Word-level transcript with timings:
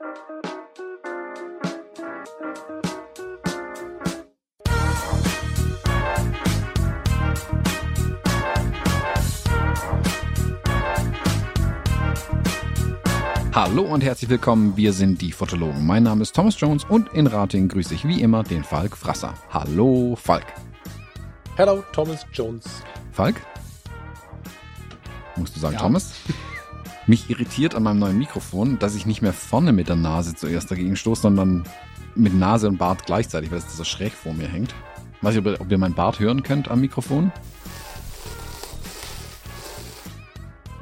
Hallo 0.00 0.14
und 13.82 14.02
herzlich 14.02 14.30
willkommen, 14.30 14.74
wir 14.74 14.94
sind 14.94 15.20
die 15.20 15.32
Fotologen. 15.32 15.84
Mein 15.84 16.04
Name 16.04 16.22
ist 16.22 16.34
Thomas 16.34 16.58
Jones 16.58 16.84
und 16.84 17.12
in 17.12 17.26
Rating 17.26 17.68
grüße 17.68 17.92
ich 17.92 18.08
wie 18.08 18.22
immer 18.22 18.42
den 18.42 18.64
Falk 18.64 18.96
Frasser. 18.96 19.34
Hallo 19.50 20.16
Falk. 20.16 20.46
Hello 21.56 21.84
Thomas 21.92 22.24
Jones. 22.32 22.64
Falk? 23.12 23.36
Musst 25.36 25.54
du 25.54 25.60
sagen, 25.60 25.74
Ja. 25.74 25.80
Thomas? 25.82 26.14
Mich 27.10 27.28
irritiert 27.28 27.74
an 27.74 27.82
meinem 27.82 27.98
neuen 27.98 28.18
Mikrofon, 28.18 28.78
dass 28.78 28.94
ich 28.94 29.04
nicht 29.04 29.20
mehr 29.20 29.32
vorne 29.32 29.72
mit 29.72 29.88
der 29.88 29.96
Nase 29.96 30.36
zuerst 30.36 30.70
dagegen 30.70 30.94
stoße, 30.94 31.22
sondern 31.22 31.64
mit 32.14 32.32
Nase 32.34 32.68
und 32.68 32.76
Bart 32.78 33.04
gleichzeitig, 33.04 33.50
weil 33.50 33.58
es 33.58 33.76
so 33.76 33.82
schräg 33.82 34.12
vor 34.12 34.32
mir 34.32 34.46
hängt. 34.46 34.72
Weiß 35.20 35.34
ich, 35.34 35.40
ob 35.40 35.46
ihr, 35.46 35.60
ob 35.60 35.68
ihr 35.72 35.76
meinen 35.78 35.94
Bart 35.96 36.20
hören 36.20 36.44
könnt 36.44 36.70
am 36.70 36.80
Mikrofon? 36.80 37.32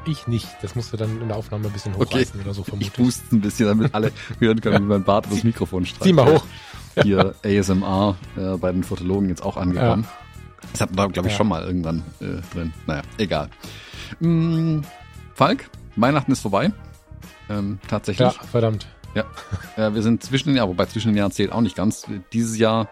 Ich 0.07 0.27
nicht. 0.27 0.47
Das 0.61 0.75
musst 0.75 0.93
du 0.93 0.99
dann 0.99 1.19
in 1.19 1.29
der 1.29 1.37
Aufnahme 1.39 1.67
ein 1.67 1.73
bisschen 1.73 1.95
Okay. 1.95 2.05
hochreißen 2.05 2.41
oder 2.43 2.53
so 2.53 2.61
Ich 2.61 2.67
vermutlich. 2.69 2.93
puste 2.93 3.35
ein 3.35 3.41
bisschen, 3.41 3.67
damit 3.69 3.95
alle 3.95 4.13
hören 4.39 4.61
können, 4.61 4.85
wie 4.85 4.89
mein 4.89 5.05
Bart 5.05 5.29
das 5.31 5.43
Mikrofon 5.45 5.87
streicht. 5.87 6.05
Zieh 6.05 6.13
mal 6.13 6.31
hoch. 6.31 6.45
Hier 7.03 7.35
ASMR 7.43 8.17
äh, 8.37 8.59
bei 8.59 8.71
den 8.71 8.85
Fotologen 8.85 9.31
jetzt 9.31 9.43
auch 9.43 9.57
angekommen. 9.57 10.07
Das 10.73 10.83
hatten 10.83 10.95
wir, 10.95 11.09
glaube 11.09 11.29
ich, 11.29 11.33
Ja. 11.33 11.39
schon 11.39 11.49
mal 11.49 11.63
irgendwann 11.65 12.03
äh, 12.21 12.43
drin. 12.53 12.75
Naja, 12.87 13.01
egal. 13.17 13.49
Mm, 14.21 14.81
Falk, 15.33 15.71
Weihnachten 16.01 16.33
ist 16.33 16.41
vorbei. 16.41 16.73
Ähm, 17.51 17.79
Ja, 17.83 17.89
tatsächlich. 17.89 18.33
verdammt. 18.51 18.87
Äh, 19.77 19.95
wir 19.95 20.03
sind 20.03 20.23
zwischen 20.23 20.51
den 20.51 20.57
Jahren, 20.57 20.69
wobei 20.69 20.87
zwischen 20.87 21.09
den 21.09 21.17
Jahren 21.17 21.33
zählt 21.33 21.53
auch 21.53 21.61
nicht 21.61 21.77
ganz. 21.77 22.07
Dieses 22.33 22.59
Jahr 22.59 22.89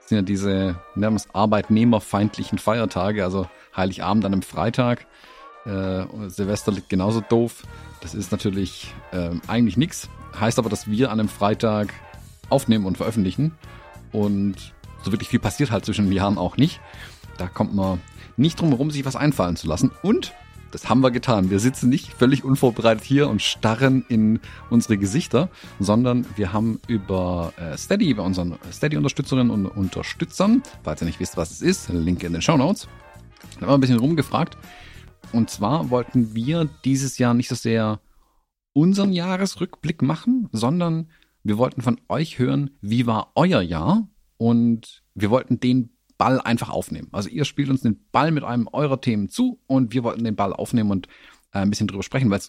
sind 0.00 0.16
ja 0.16 0.22
diese 0.22 0.76
es 1.14 1.34
arbeitnehmerfeindlichen 1.34 2.58
Feiertage, 2.58 3.22
also 3.22 3.46
Heiligabend 3.76 4.24
an 4.24 4.32
einem 4.32 4.42
Freitag. 4.42 5.06
Äh, 5.66 6.04
Silvester 6.28 6.72
liegt 6.72 6.88
genauso 6.88 7.20
doof. 7.20 7.62
Das 8.00 8.14
ist 8.14 8.32
natürlich 8.32 8.92
ähm, 9.12 9.40
eigentlich 9.46 9.76
nix. 9.76 10.08
Heißt 10.38 10.58
aber, 10.58 10.70
dass 10.70 10.88
wir 10.88 11.10
an 11.10 11.20
einem 11.20 11.28
Freitag 11.28 11.92
aufnehmen 12.48 12.86
und 12.86 12.96
veröffentlichen. 12.96 13.56
Und 14.12 14.56
so 15.02 15.12
wirklich 15.12 15.28
viel 15.28 15.40
passiert 15.40 15.70
halt 15.70 15.84
zwischen 15.84 16.06
den 16.06 16.12
Jahren 16.12 16.38
auch 16.38 16.56
nicht. 16.56 16.80
Da 17.36 17.46
kommt 17.46 17.74
man 17.74 18.00
nicht 18.36 18.60
drum 18.60 18.70
herum, 18.70 18.90
sich 18.90 19.04
was 19.04 19.16
einfallen 19.16 19.56
zu 19.56 19.66
lassen. 19.66 19.90
Und 20.02 20.32
das 20.70 20.88
haben 20.88 21.00
wir 21.00 21.10
getan. 21.10 21.50
Wir 21.50 21.60
sitzen 21.60 21.88
nicht 21.88 22.12
völlig 22.12 22.44
unvorbereitet 22.44 23.04
hier 23.04 23.28
und 23.28 23.42
starren 23.42 24.04
in 24.08 24.40
unsere 24.70 24.98
Gesichter, 24.98 25.48
sondern 25.80 26.26
wir 26.36 26.52
haben 26.52 26.80
über 26.86 27.52
äh, 27.56 27.76
Steady, 27.76 28.10
über 28.10 28.24
unseren 28.24 28.58
Steady-Unterstützerinnen 28.70 29.50
und 29.50 29.66
Unterstützern, 29.66 30.62
falls 30.82 31.02
ihr 31.02 31.06
nicht 31.06 31.20
wisst, 31.20 31.36
was 31.36 31.50
es 31.50 31.62
ist, 31.62 31.88
Link 31.88 32.22
in 32.22 32.32
den 32.32 32.42
Show 32.42 32.56
Notes, 32.56 32.88
da 33.54 33.62
haben 33.62 33.68
wir 33.68 33.74
ein 33.74 33.80
bisschen 33.80 33.98
rumgefragt. 33.98 34.56
Und 35.32 35.50
zwar 35.50 35.90
wollten 35.90 36.34
wir 36.34 36.68
dieses 36.84 37.18
Jahr 37.18 37.34
nicht 37.34 37.48
so 37.48 37.54
sehr 37.54 38.00
unseren 38.72 39.12
Jahresrückblick 39.12 40.02
machen, 40.02 40.48
sondern 40.52 41.10
wir 41.42 41.58
wollten 41.58 41.82
von 41.82 42.00
euch 42.08 42.38
hören, 42.38 42.70
wie 42.80 43.06
war 43.06 43.32
euer 43.34 43.60
Jahr? 43.60 44.08
Und 44.36 45.02
wir 45.14 45.30
wollten 45.30 45.60
den 45.60 45.90
Ball 46.18 46.40
einfach 46.40 46.68
aufnehmen. 46.68 47.08
Also 47.12 47.28
ihr 47.28 47.44
spielt 47.44 47.70
uns 47.70 47.82
den 47.82 48.04
Ball 48.12 48.30
mit 48.30 48.44
einem 48.44 48.68
eurer 48.72 49.00
Themen 49.00 49.28
zu 49.28 49.60
und 49.66 49.94
wir 49.94 50.02
wollten 50.02 50.24
den 50.24 50.36
Ball 50.36 50.52
aufnehmen 50.52 50.90
und 50.90 51.06
äh, 51.52 51.60
ein 51.60 51.70
bisschen 51.70 51.86
drüber 51.86 52.02
sprechen, 52.02 52.30
weil 52.30 52.40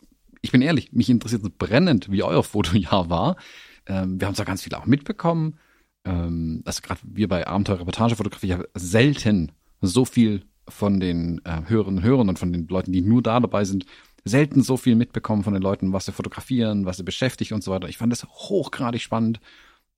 ich 0.41 0.51
bin 0.51 0.61
ehrlich, 0.61 0.91
mich 0.91 1.09
interessiert 1.09 1.43
es 1.43 1.49
brennend, 1.49 2.11
wie 2.11 2.23
euer 2.23 2.43
Fotojahr 2.43 3.09
war. 3.09 3.37
Ähm, 3.85 4.19
wir 4.19 4.27
haben 4.27 4.35
zwar 4.35 4.45
ganz 4.45 4.63
viel 4.63 4.73
auch 4.73 4.85
mitbekommen. 4.85 5.57
Ähm, 6.03 6.63
also 6.65 6.81
gerade 6.81 7.01
wir 7.03 7.27
bei 7.27 7.47
Abenteuer-Reportage-Fotografie 7.47 8.47
ich 8.47 8.53
habe 8.53 8.69
selten 8.73 9.51
so 9.81 10.03
viel 10.03 10.43
von 10.67 10.99
den 10.99 11.41
äh, 11.45 11.61
Hörerinnen 11.65 11.99
und 11.99 12.03
Hörern 12.03 12.29
und 12.29 12.39
von 12.39 12.51
den 12.51 12.67
Leuten, 12.67 12.91
die 12.91 13.01
nur 13.01 13.23
da 13.23 13.39
dabei 13.39 13.63
sind, 13.65 13.85
selten 14.25 14.61
so 14.61 14.77
viel 14.77 14.95
mitbekommen 14.95 15.43
von 15.43 15.53
den 15.53 15.61
Leuten, 15.61 15.93
was 15.93 16.05
sie 16.05 16.11
fotografieren, 16.11 16.85
was 16.85 16.97
sie 16.97 17.03
beschäftigt 17.03 17.51
und 17.51 17.63
so 17.63 17.71
weiter. 17.71 17.89
Ich 17.89 17.97
fand 17.97 18.11
das 18.11 18.25
hochgradig 18.25 19.01
spannend. 19.01 19.39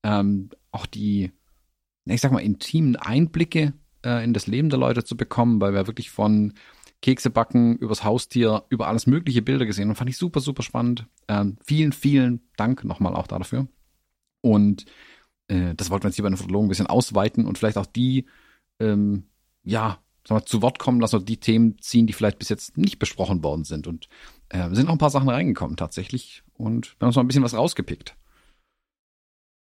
Ähm, 0.04 0.50
auch 0.72 0.86
die, 0.86 1.32
ich 2.06 2.22
sag 2.22 2.32
mal, 2.32 2.40
intimen 2.40 2.96
Einblicke 2.96 3.74
äh, 4.04 4.24
in 4.24 4.34
das 4.34 4.48
Leben 4.48 4.70
der 4.70 4.80
Leute 4.80 5.04
zu 5.04 5.16
bekommen, 5.16 5.62
weil 5.62 5.74
wir 5.74 5.88
wirklich 5.88 6.10
von 6.10 6.54
Kekse 7.02 7.30
backen, 7.30 7.78
übers 7.78 8.04
Haustier, 8.04 8.64
über 8.70 8.88
alles 8.88 9.08
mögliche 9.08 9.42
Bilder 9.42 9.66
gesehen 9.66 9.90
und 9.90 9.96
fand 9.96 10.10
ich 10.10 10.18
super, 10.18 10.40
super 10.40 10.64
spannend. 10.64 11.08
Ähm, 11.28 11.58
vielen, 11.66 11.94
vielen 11.94 12.42
Dank 12.58 12.84
nochmal 12.84 13.16
auch 13.16 13.28
dafür. 13.28 13.68
Und 14.42 14.86
äh, 15.48 15.74
das 15.76 15.90
wollten 15.90 16.04
wir 16.04 16.10
jetzt 16.10 16.16
hier 16.16 16.24
bei 16.24 16.30
den 16.30 16.38
Fotologen 16.38 16.68
ein 16.68 16.70
bisschen 16.70 16.88
ausweiten 16.88 17.46
und 17.46 17.58
vielleicht 17.58 17.78
auch 17.78 17.88
die, 17.88 18.26
ähm, 18.80 19.26
ja, 19.64 20.00
wir, 20.28 20.46
zu 20.46 20.62
Wort 20.62 20.78
kommen 20.78 21.00
lassen 21.00 21.16
oder 21.16 21.26
die 21.26 21.40
Themen 21.40 21.80
ziehen, 21.80 22.06
die 22.06 22.14
vielleicht 22.14 22.38
bis 22.38 22.50
jetzt 22.50 22.78
nicht 22.78 23.00
besprochen 23.00 23.44
worden 23.44 23.64
sind. 23.64 23.88
Und 23.88 24.08
äh, 24.50 24.70
sind 24.74 24.88
auch 24.88 24.94
ein 24.94 25.00
paar 25.00 25.10
Sachen 25.10 25.30
reingekommen 25.30 25.78
tatsächlich 25.78 26.44
und 26.54 26.96
wir 27.00 27.02
haben 27.02 27.08
uns 27.10 27.16
mal 27.16 27.24
ein 27.24 27.28
bisschen 27.28 27.44
was 27.44 27.56
rausgepickt. 27.56 28.16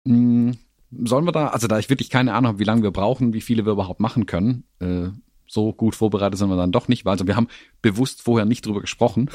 Hm, 0.08 0.58
sollen 1.04 1.26
wir 1.26 1.32
da, 1.32 1.48
also 1.48 1.68
da 1.68 1.80
ich 1.80 1.90
wirklich 1.90 2.10
keine 2.10 2.34
Ahnung 2.34 2.50
habe, 2.50 2.60
wie 2.60 2.64
lange 2.66 2.84
wir 2.84 2.92
brauchen, 2.92 3.34
wie 3.34 3.42
viele 3.42 3.66
wir 3.66 3.74
überhaupt 3.74 4.00
machen 4.00 4.26
können, 4.26 4.66
äh, 4.80 5.10
so 5.48 5.74
gut 5.74 5.96
vorbereitet 5.96 6.40
sind 6.40 6.50
wir 6.50 6.58
dann 6.58 6.72
doch 6.72 6.88
nicht, 6.88 7.06
weil 7.06 7.12
also 7.12 7.28
wir 7.28 7.36
haben 7.36 7.48
bewusst 7.82 8.22
vorher 8.22 8.46
nicht 8.46 8.66
drüber 8.66 8.82
gesprochen, 8.82 9.30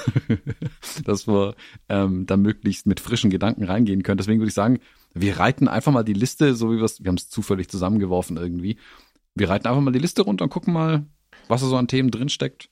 dass 1.05 1.29
wir 1.29 1.55
ähm, 1.89 2.27
da 2.27 2.37
möglichst 2.37 2.87
mit 2.87 3.01
frischen 3.01 3.31
Gedanken 3.31 3.65
reingehen 3.65 4.03
können. 4.03 4.19
Deswegen 4.19 4.41
würde 4.41 4.49
ich 4.49 4.55
sagen, 4.55 4.81
wir 5.15 5.39
reiten 5.39 5.69
einfach 5.69 5.93
mal 5.93 6.03
die 6.03 6.15
Liste, 6.15 6.55
so 6.55 6.73
wie 6.73 6.77
wir 6.77 6.85
es, 6.85 7.03
wir 7.03 7.09
haben 7.09 7.17
es 7.17 7.29
zufällig 7.29 7.69
zusammengeworfen 7.69 8.37
irgendwie. 8.37 8.79
Wir 9.35 9.49
reiten 9.49 9.69
einfach 9.69 9.81
mal 9.81 9.93
die 9.93 9.99
Liste 9.99 10.23
runter 10.23 10.45
und 10.45 10.51
gucken 10.51 10.73
mal, 10.73 11.07
was 11.47 11.61
da 11.61 11.69
so 11.69 11.77
an 11.77 11.89
Themen 11.89 12.11
drinsteckt, 12.11 12.69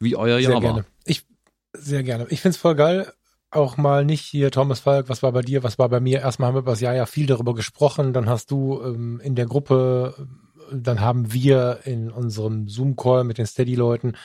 wie 0.00 0.16
euer 0.16 0.40
Sehr 0.40 0.50
Jahr 0.50 0.60
gerne. 0.60 0.76
war. 0.78 0.84
Ich, 1.04 1.26
sehr 1.74 2.02
gerne. 2.02 2.26
Ich 2.30 2.40
find's 2.40 2.58
voll 2.58 2.74
geil. 2.74 3.12
Auch 3.50 3.78
mal 3.78 4.04
nicht 4.04 4.26
hier, 4.26 4.50
Thomas 4.50 4.80
Falk, 4.80 5.08
was 5.08 5.22
war 5.22 5.32
bei 5.32 5.40
dir, 5.40 5.62
was 5.62 5.78
war 5.78 5.88
bei 5.88 6.00
mir? 6.00 6.20
Erstmal 6.20 6.48
haben 6.48 6.56
wir 6.56 6.60
über 6.60 6.72
das 6.72 6.82
Jahr 6.82 6.94
ja 6.94 7.06
viel 7.06 7.26
darüber 7.26 7.54
gesprochen. 7.54 8.12
Dann 8.12 8.28
hast 8.28 8.50
du 8.50 8.78
ähm, 8.82 9.20
in 9.20 9.34
der 9.36 9.46
Gruppe, 9.46 10.14
äh, 10.70 10.76
dann 10.76 11.00
haben 11.00 11.32
wir 11.32 11.80
in 11.84 12.10
unserem 12.10 12.68
Zoom-Call 12.68 13.24
mit 13.24 13.38
den 13.38 13.46
Steady-Leuten, 13.46 14.16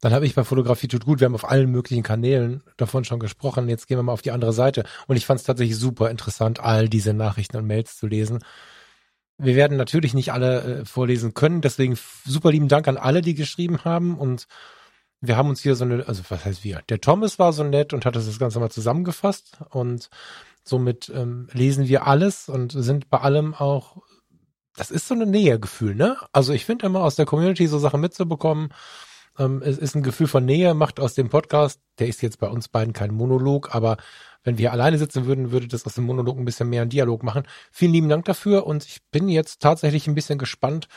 dann 0.00 0.14
habe 0.14 0.24
ich 0.24 0.34
bei 0.34 0.44
Fotografie 0.44 0.88
tut 0.88 1.04
gut, 1.04 1.20
wir 1.20 1.26
haben 1.26 1.34
auf 1.34 1.46
allen 1.46 1.70
möglichen 1.70 2.02
Kanälen 2.02 2.62
davon 2.78 3.04
schon 3.04 3.20
gesprochen. 3.20 3.68
Jetzt 3.68 3.86
gehen 3.86 3.98
wir 3.98 4.02
mal 4.02 4.12
auf 4.12 4.22
die 4.22 4.30
andere 4.30 4.54
Seite. 4.54 4.84
Und 5.06 5.16
ich 5.16 5.26
fand 5.26 5.40
es 5.40 5.46
tatsächlich 5.46 5.76
super 5.76 6.10
interessant, 6.10 6.60
all 6.60 6.88
diese 6.88 7.12
Nachrichten 7.12 7.58
und 7.58 7.66
Mails 7.66 7.98
zu 7.98 8.06
lesen. 8.06 8.38
Wir 9.36 9.56
werden 9.56 9.76
natürlich 9.76 10.14
nicht 10.14 10.32
alle 10.32 10.62
äh, 10.62 10.84
vorlesen 10.86 11.34
können, 11.34 11.60
deswegen 11.60 11.98
super 12.24 12.50
lieben 12.50 12.68
Dank 12.68 12.88
an 12.88 12.96
alle, 12.96 13.20
die 13.20 13.34
geschrieben 13.34 13.84
haben 13.84 14.16
und 14.18 14.46
wir 15.20 15.36
haben 15.36 15.48
uns 15.48 15.60
hier 15.60 15.74
so 15.74 15.84
eine, 15.84 16.06
also 16.08 16.22
was 16.28 16.44
heißt 16.44 16.64
wir? 16.64 16.80
Der 16.88 17.00
Thomas 17.00 17.38
war 17.38 17.52
so 17.52 17.62
nett 17.64 17.92
und 17.92 18.06
hat 18.06 18.16
das 18.16 18.38
Ganze 18.38 18.60
mal 18.60 18.70
zusammengefasst 18.70 19.58
und 19.70 20.08
somit 20.64 21.10
ähm, 21.14 21.48
lesen 21.52 21.88
wir 21.88 22.06
alles 22.06 22.48
und 22.48 22.72
sind 22.72 23.10
bei 23.10 23.18
allem 23.18 23.54
auch, 23.54 23.98
das 24.76 24.90
ist 24.90 25.08
so 25.08 25.14
eine 25.14 25.26
Nähegefühl, 25.26 25.94
ne? 25.94 26.16
Also 26.32 26.52
ich 26.52 26.64
finde 26.64 26.86
immer 26.86 27.02
aus 27.02 27.16
der 27.16 27.26
Community 27.26 27.66
so 27.66 27.78
Sachen 27.78 28.00
mitzubekommen, 28.00 28.72
ähm, 29.38 29.62
es 29.64 29.78
ist 29.78 29.94
ein 29.94 30.02
Gefühl 30.02 30.26
von 30.26 30.44
Nähe, 30.44 30.74
macht 30.74 31.00
aus 31.00 31.14
dem 31.14 31.28
Podcast, 31.28 31.80
der 31.98 32.08
ist 32.08 32.22
jetzt 32.22 32.38
bei 32.38 32.48
uns 32.48 32.68
beiden 32.68 32.92
kein 32.92 33.12
Monolog, 33.12 33.74
aber 33.74 33.96
wenn 34.42 34.58
wir 34.58 34.72
alleine 34.72 34.98
sitzen 34.98 35.26
würden, 35.26 35.50
würde 35.50 35.68
das 35.68 35.84
aus 35.84 35.94
dem 35.94 36.04
Monolog 36.04 36.38
ein 36.38 36.44
bisschen 36.46 36.68
mehr 36.68 36.82
einen 36.82 36.90
Dialog 36.90 37.22
machen. 37.22 37.42
Vielen 37.70 37.92
lieben 37.92 38.08
Dank 38.08 38.24
dafür 38.24 38.66
und 38.66 38.86
ich 38.86 39.00
bin 39.10 39.28
jetzt 39.28 39.60
tatsächlich 39.60 40.06
ein 40.06 40.14
bisschen 40.14 40.38
gespannt, 40.38 40.88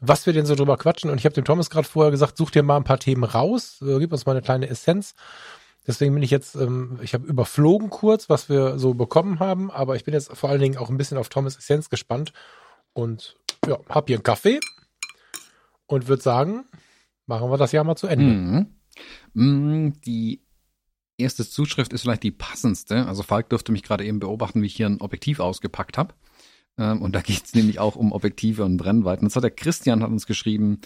was 0.00 0.26
wir 0.26 0.32
denn 0.32 0.46
so 0.46 0.54
drüber 0.54 0.76
quatschen. 0.76 1.10
Und 1.10 1.18
ich 1.18 1.24
habe 1.24 1.34
dem 1.34 1.44
Thomas 1.44 1.70
gerade 1.70 1.88
vorher 1.88 2.10
gesagt, 2.10 2.36
such 2.36 2.50
dir 2.50 2.62
mal 2.62 2.76
ein 2.76 2.84
paar 2.84 2.98
Themen 2.98 3.24
raus, 3.24 3.82
äh, 3.82 3.98
gib 3.98 4.12
uns 4.12 4.26
mal 4.26 4.32
eine 4.32 4.42
kleine 4.42 4.68
Essenz. 4.68 5.14
Deswegen 5.86 6.12
bin 6.12 6.22
ich 6.22 6.30
jetzt, 6.30 6.54
ähm, 6.54 6.98
ich 7.02 7.14
habe 7.14 7.26
überflogen 7.26 7.88
kurz, 7.90 8.28
was 8.28 8.48
wir 8.48 8.78
so 8.78 8.94
bekommen 8.94 9.40
haben, 9.40 9.70
aber 9.70 9.96
ich 9.96 10.04
bin 10.04 10.14
jetzt 10.14 10.30
vor 10.36 10.50
allen 10.50 10.60
Dingen 10.60 10.76
auch 10.76 10.90
ein 10.90 10.98
bisschen 10.98 11.16
auf 11.16 11.30
Thomas 11.30 11.56
Essenz 11.56 11.88
gespannt 11.88 12.32
und 12.92 13.36
ja, 13.66 13.78
hab 13.88 14.08
hier 14.08 14.16
einen 14.16 14.22
Kaffee 14.22 14.60
und 15.86 16.08
würde 16.08 16.22
sagen, 16.22 16.66
machen 17.26 17.50
wir 17.50 17.56
das 17.56 17.72
Jahr 17.72 17.84
mal 17.84 17.96
zu 17.96 18.06
Ende. 18.06 18.24
Mhm. 18.24 18.66
Mm, 19.32 19.92
Die 20.04 20.42
erste 21.16 21.48
Zuschrift 21.48 21.92
ist 21.92 22.02
vielleicht 22.02 22.22
die 22.22 22.30
passendste. 22.30 23.06
Also 23.06 23.22
Falk 23.22 23.48
dürfte 23.48 23.72
mich 23.72 23.82
gerade 23.82 24.04
eben 24.04 24.20
beobachten, 24.20 24.62
wie 24.62 24.66
ich 24.66 24.76
hier 24.76 24.86
ein 24.86 25.00
Objektiv 25.00 25.40
ausgepackt 25.40 25.98
habe. 25.98 26.14
Ähm, 26.78 27.02
Und 27.02 27.14
da 27.14 27.20
geht 27.22 27.44
es 27.44 27.54
nämlich 27.54 27.78
auch 27.78 27.96
um 27.96 28.12
Objektive 28.12 28.64
und 28.64 28.76
Brennweiten. 28.76 29.26
Und 29.26 29.30
zwar 29.30 29.42
der 29.42 29.50
Christian 29.50 30.02
hat 30.02 30.10
uns 30.10 30.26
geschrieben, 30.26 30.80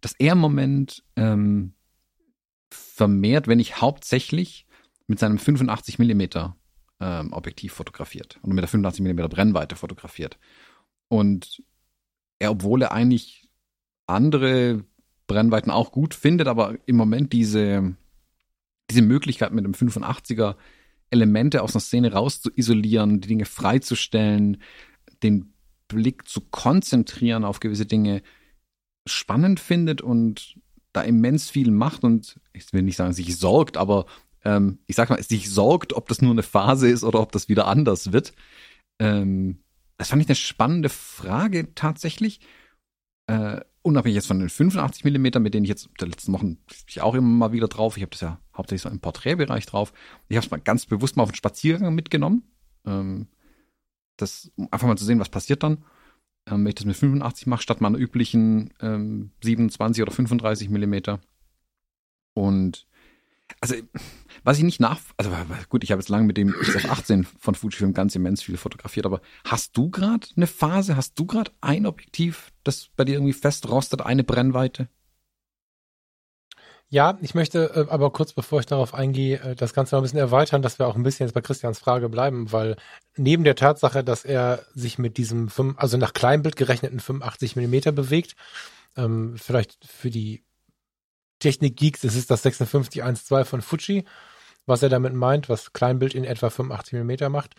dass 0.00 0.14
er 0.18 0.32
im 0.32 0.38
Moment 0.38 1.04
ähm, 1.16 1.72
vermehrt, 2.70 3.48
wenn 3.48 3.58
nicht 3.58 3.80
hauptsächlich 3.80 4.66
mit 5.06 5.18
seinem 5.18 5.38
85 5.38 5.98
Millimeter 5.98 6.56
ähm, 7.00 7.32
Objektiv 7.32 7.72
fotografiert 7.72 8.38
und 8.42 8.52
mit 8.52 8.62
der 8.62 8.68
85 8.68 9.02
Millimeter 9.02 9.28
Brennweite 9.28 9.76
fotografiert. 9.76 10.38
Und 11.08 11.62
er, 12.38 12.50
obwohl 12.50 12.82
er 12.82 12.92
eigentlich 12.92 13.48
andere 14.06 14.84
Brennweiten 15.26 15.70
auch 15.70 15.92
gut 15.92 16.14
findet, 16.14 16.48
aber 16.48 16.76
im 16.86 16.96
Moment 16.96 17.32
diese, 17.32 17.96
diese 18.90 19.02
Möglichkeit 19.02 19.52
mit 19.52 19.64
dem 19.64 19.72
85er 19.72 20.56
Elemente 21.10 21.62
aus 21.62 21.74
einer 21.74 21.80
Szene 21.80 22.12
raus 22.12 22.40
zu 22.40 22.50
isolieren, 22.54 23.20
die 23.20 23.28
Dinge 23.28 23.44
freizustellen, 23.44 24.62
den 25.22 25.52
Blick 25.88 26.28
zu 26.28 26.40
konzentrieren 26.40 27.44
auf 27.44 27.60
gewisse 27.60 27.86
Dinge 27.86 28.22
spannend 29.06 29.60
findet 29.60 30.02
und 30.02 30.58
da 30.92 31.02
immens 31.02 31.50
viel 31.50 31.70
macht 31.70 32.04
und 32.04 32.40
ich 32.52 32.72
will 32.72 32.82
nicht 32.82 32.96
sagen, 32.96 33.12
sich 33.12 33.36
sorgt, 33.36 33.76
aber 33.76 34.06
ähm, 34.44 34.78
ich 34.86 34.96
sag 34.96 35.10
mal, 35.10 35.22
sich 35.22 35.50
sorgt, 35.50 35.92
ob 35.92 36.08
das 36.08 36.22
nur 36.22 36.32
eine 36.32 36.42
Phase 36.42 36.88
ist 36.88 37.04
oder 37.04 37.20
ob 37.20 37.32
das 37.32 37.48
wieder 37.48 37.66
anders 37.66 38.12
wird. 38.12 38.32
Ähm, 38.98 39.58
das 39.98 40.08
fand 40.08 40.22
ich 40.22 40.28
eine 40.28 40.36
spannende 40.36 40.88
Frage 40.88 41.74
tatsächlich. 41.74 42.40
Äh, 43.28 43.60
unabhängig 43.82 44.16
jetzt 44.16 44.26
von 44.26 44.38
den 44.38 44.48
85 44.48 45.04
Millimetern, 45.04 45.42
mit 45.42 45.54
denen 45.54 45.64
ich 45.64 45.68
jetzt 45.68 45.88
der 46.00 46.08
letzten 46.08 46.32
Wochen 46.32 46.58
ich 46.88 47.00
auch 47.02 47.14
immer 47.14 47.26
mal 47.26 47.52
wieder 47.52 47.68
drauf. 47.68 47.96
Ich 47.96 48.02
habe 48.02 48.10
das 48.10 48.20
ja 48.20 48.40
hauptsächlich 48.56 48.82
so 48.82 48.88
im 48.88 49.00
Porträtbereich 49.00 49.66
drauf. 49.66 49.92
Ich 50.28 50.36
habe 50.36 50.44
es 50.44 50.50
mal 50.50 50.60
ganz 50.60 50.86
bewusst 50.86 51.16
mal 51.16 51.22
auf 51.24 51.30
einen 51.30 51.36
Spaziergang 51.36 51.94
mitgenommen. 51.94 52.42
Ähm, 52.86 53.28
das, 54.16 54.50
um 54.56 54.68
einfach 54.70 54.86
mal 54.86 54.96
zu 54.96 55.04
sehen, 55.04 55.20
was 55.20 55.28
passiert 55.28 55.62
dann, 55.62 55.84
ähm, 56.46 56.64
wenn 56.64 56.68
ich 56.68 56.74
das 56.74 56.84
mit 56.84 56.96
85 56.96 57.46
mache, 57.46 57.62
statt 57.62 57.80
meiner 57.80 57.98
üblichen 57.98 58.72
ähm, 58.80 59.30
27 59.42 60.02
oder 60.02 60.12
35 60.12 60.68
Millimeter. 60.70 61.20
Und 62.34 62.86
also, 63.60 63.74
was 64.44 64.58
ich 64.58 64.64
nicht 64.64 64.80
nach, 64.80 65.00
also 65.16 65.30
gut, 65.68 65.84
ich 65.84 65.92
habe 65.92 66.00
jetzt 66.00 66.08
lange 66.08 66.26
mit 66.26 66.36
dem 66.36 66.52
XF18 66.52 67.24
von 67.38 67.54
Fujifilm 67.54 67.94
ganz 67.94 68.14
immens 68.14 68.42
viel 68.42 68.56
fotografiert, 68.56 69.06
aber 69.06 69.20
hast 69.44 69.76
du 69.76 69.90
gerade 69.90 70.26
eine 70.36 70.46
Phase, 70.46 70.96
hast 70.96 71.18
du 71.18 71.26
gerade 71.26 71.52
ein 71.60 71.86
Objektiv, 71.86 72.52
das 72.64 72.90
bei 72.96 73.04
dir 73.04 73.14
irgendwie 73.14 73.32
fest 73.32 73.68
rostet, 73.68 74.02
eine 74.02 74.24
Brennweite? 74.24 74.88
Ja, 76.88 77.18
ich 77.20 77.34
möchte 77.34 77.70
äh, 77.74 77.90
aber 77.90 78.12
kurz 78.12 78.32
bevor 78.32 78.60
ich 78.60 78.66
darauf 78.66 78.94
eingehe, 78.94 79.40
äh, 79.40 79.56
das 79.56 79.74
Ganze 79.74 79.94
noch 79.94 80.00
ein 80.00 80.04
bisschen 80.04 80.20
erweitern, 80.20 80.62
dass 80.62 80.78
wir 80.78 80.86
auch 80.86 80.94
ein 80.94 81.02
bisschen 81.02 81.26
jetzt 81.26 81.34
bei 81.34 81.40
Christians 81.40 81.80
Frage 81.80 82.08
bleiben, 82.08 82.52
weil 82.52 82.76
neben 83.16 83.42
der 83.42 83.56
Tatsache, 83.56 84.04
dass 84.04 84.24
er 84.24 84.64
sich 84.74 84.98
mit 84.98 85.16
diesem, 85.16 85.48
5, 85.48 85.78
also 85.78 85.96
nach 85.96 86.12
Kleinbild 86.12 86.54
gerechneten 86.54 87.00
85 87.00 87.56
Millimeter 87.56 87.90
bewegt, 87.90 88.36
ähm, 88.96 89.36
vielleicht 89.36 89.84
für 89.84 90.10
die 90.10 90.44
Technik-Geeks, 91.40 92.04
es 92.04 92.14
ist 92.14 92.30
das 92.30 92.42
5612 92.42 93.48
von 93.48 93.62
Fuji, 93.62 94.04
was 94.66 94.82
er 94.82 94.88
damit 94.88 95.14
meint, 95.14 95.48
was 95.48 95.72
Kleinbild 95.72 96.14
in 96.14 96.24
etwa 96.24 96.50
85 96.50 96.94
Millimeter 96.94 97.28
macht. 97.30 97.54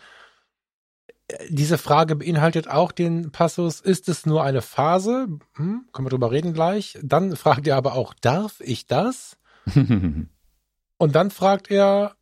Diese 1.50 1.76
Frage 1.76 2.16
beinhaltet 2.16 2.68
auch 2.68 2.90
den 2.90 3.30
Passus, 3.32 3.80
ist 3.80 4.08
es 4.08 4.24
nur 4.24 4.42
eine 4.44 4.62
Phase? 4.62 5.28
Hm, 5.54 5.86
können 5.92 6.06
wir 6.06 6.10
drüber 6.10 6.30
reden 6.30 6.54
gleich. 6.54 6.98
Dann 7.02 7.36
fragt 7.36 7.66
er 7.66 7.76
aber 7.76 7.94
auch, 7.94 8.14
darf 8.14 8.60
ich 8.60 8.86
das? 8.86 9.36
Und 9.76 11.14
dann 11.14 11.30
fragt 11.30 11.70
er, 11.70 12.14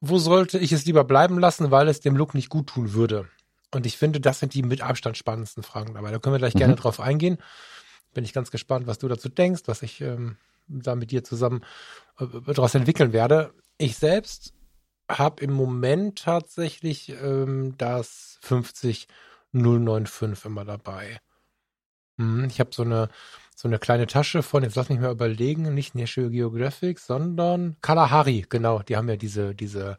wo 0.00 0.18
sollte 0.18 0.58
ich 0.58 0.72
es 0.72 0.84
lieber 0.84 1.04
bleiben 1.04 1.38
lassen, 1.38 1.70
weil 1.70 1.88
es 1.88 2.00
dem 2.00 2.16
Look 2.16 2.34
nicht 2.34 2.50
gut 2.50 2.66
tun 2.66 2.92
würde? 2.92 3.28
Und 3.70 3.86
ich 3.86 3.96
finde, 3.96 4.20
das 4.20 4.40
sind 4.40 4.52
die 4.52 4.62
mit 4.62 4.82
Abstand 4.82 5.16
spannendsten 5.16 5.62
Fragen 5.62 5.94
dabei. 5.94 6.10
Da 6.10 6.18
können 6.18 6.34
wir 6.34 6.38
gleich 6.38 6.54
mhm. 6.54 6.58
gerne 6.58 6.74
drauf 6.76 7.00
eingehen. 7.00 7.38
Bin 8.12 8.24
ich 8.24 8.34
ganz 8.34 8.50
gespannt, 8.50 8.86
was 8.86 8.98
du 8.98 9.08
dazu 9.08 9.30
denkst, 9.30 9.62
was 9.66 9.82
ich 9.82 10.02
ähm, 10.02 10.36
da 10.68 10.94
mit 10.94 11.10
dir 11.10 11.24
zusammen 11.24 11.64
äh, 12.18 12.26
daraus 12.46 12.74
entwickeln 12.74 13.12
werde. 13.12 13.54
Ich 13.78 13.96
selbst 13.96 14.52
habe 15.18 15.44
im 15.44 15.52
Moment 15.52 16.18
tatsächlich 16.18 17.10
ähm, 17.22 17.76
das 17.78 18.38
50095 18.42 20.44
immer 20.44 20.64
dabei. 20.64 21.20
Hm, 22.18 22.44
ich 22.44 22.60
habe 22.60 22.70
so 22.72 22.82
eine 22.82 23.08
so 23.62 23.68
eine 23.68 23.78
kleine 23.78 24.08
Tasche 24.08 24.42
von, 24.42 24.64
jetzt 24.64 24.74
lass 24.74 24.88
mich 24.88 24.98
mal 24.98 25.12
überlegen, 25.12 25.72
nicht 25.72 25.94
National 25.94 26.30
Geographic, 26.30 26.98
sondern 26.98 27.76
Kalahari, 27.80 28.44
genau, 28.48 28.82
die 28.82 28.96
haben 28.96 29.08
ja 29.08 29.14
diese, 29.14 29.54
diese, 29.54 29.98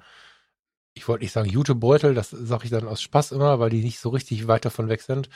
ich 0.94 1.07
wollte 1.07 1.24
nicht 1.24 1.31
sagen 1.31 1.50
Jutebeutel, 1.50 2.13
das 2.13 2.31
sage 2.31 2.65
ich 2.65 2.71
dann 2.71 2.88
aus 2.88 3.01
Spaß 3.01 3.31
immer, 3.31 3.60
weil 3.60 3.69
die 3.69 3.81
nicht 3.81 4.00
so 4.00 4.10
richtig 4.10 4.48
weit 4.48 4.65
davon 4.65 4.89
weg 4.89 5.01
sind. 5.01 5.30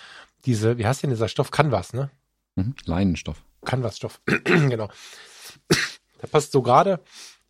Diese, 0.46 0.78
wie 0.78 0.86
heißt 0.86 1.04
denn 1.04 1.10
dieser 1.10 1.30
Stoff? 1.30 1.52
Canvas, 1.52 1.94
ne? 1.94 2.10
Mhm, 2.56 2.76
Leinenstoff. 2.86 3.42
Canvasstoff, 3.64 4.20
genau. 4.44 4.90
Da 6.20 6.28
passt 6.30 6.52
so 6.52 6.62
gerade 6.62 7.00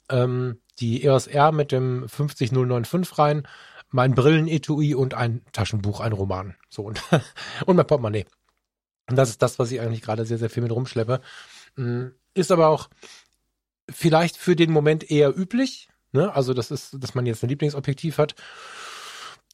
ähm, 0.10 0.60
die 0.80 1.04
EOS 1.04 1.28
R 1.28 1.52
mit 1.52 1.72
dem 1.72 2.08
50095 2.08 3.18
rein, 3.18 3.48
mein 3.90 4.14
Brillenetui 4.14 4.94
und 4.94 5.14
ein 5.14 5.42
Taschenbuch, 5.54 6.00
ein 6.00 6.14
Roman. 6.14 6.56
So 6.70 6.84
und, 6.84 7.02
und 7.66 7.76
mein 7.76 7.88
Portemonnaie. 7.88 8.26
Und 9.10 9.16
das 9.16 9.30
ist 9.30 9.42
das, 9.42 9.58
was 9.60 9.72
ich 9.72 9.80
eigentlich 9.80 10.02
gerade 10.02 10.26
sehr, 10.26 10.38
sehr 10.38 10.50
viel 10.50 10.64
mit 10.64 10.72
rumschleppe. 10.72 11.22
Mm, 11.76 12.08
ist 12.34 12.52
aber 12.52 12.68
auch 12.68 12.90
vielleicht 13.90 14.38
für 14.38 14.56
den 14.56 14.72
Moment 14.72 15.10
eher 15.10 15.38
üblich. 15.38 15.90
Ne? 16.12 16.34
Also 16.34 16.54
das 16.54 16.72
ist, 16.72 16.98
dass 17.02 17.16
man 17.16 17.26
jetzt 17.26 17.44
ein 17.44 17.50
Lieblingsobjektiv 17.50 18.18
hat 18.18 18.36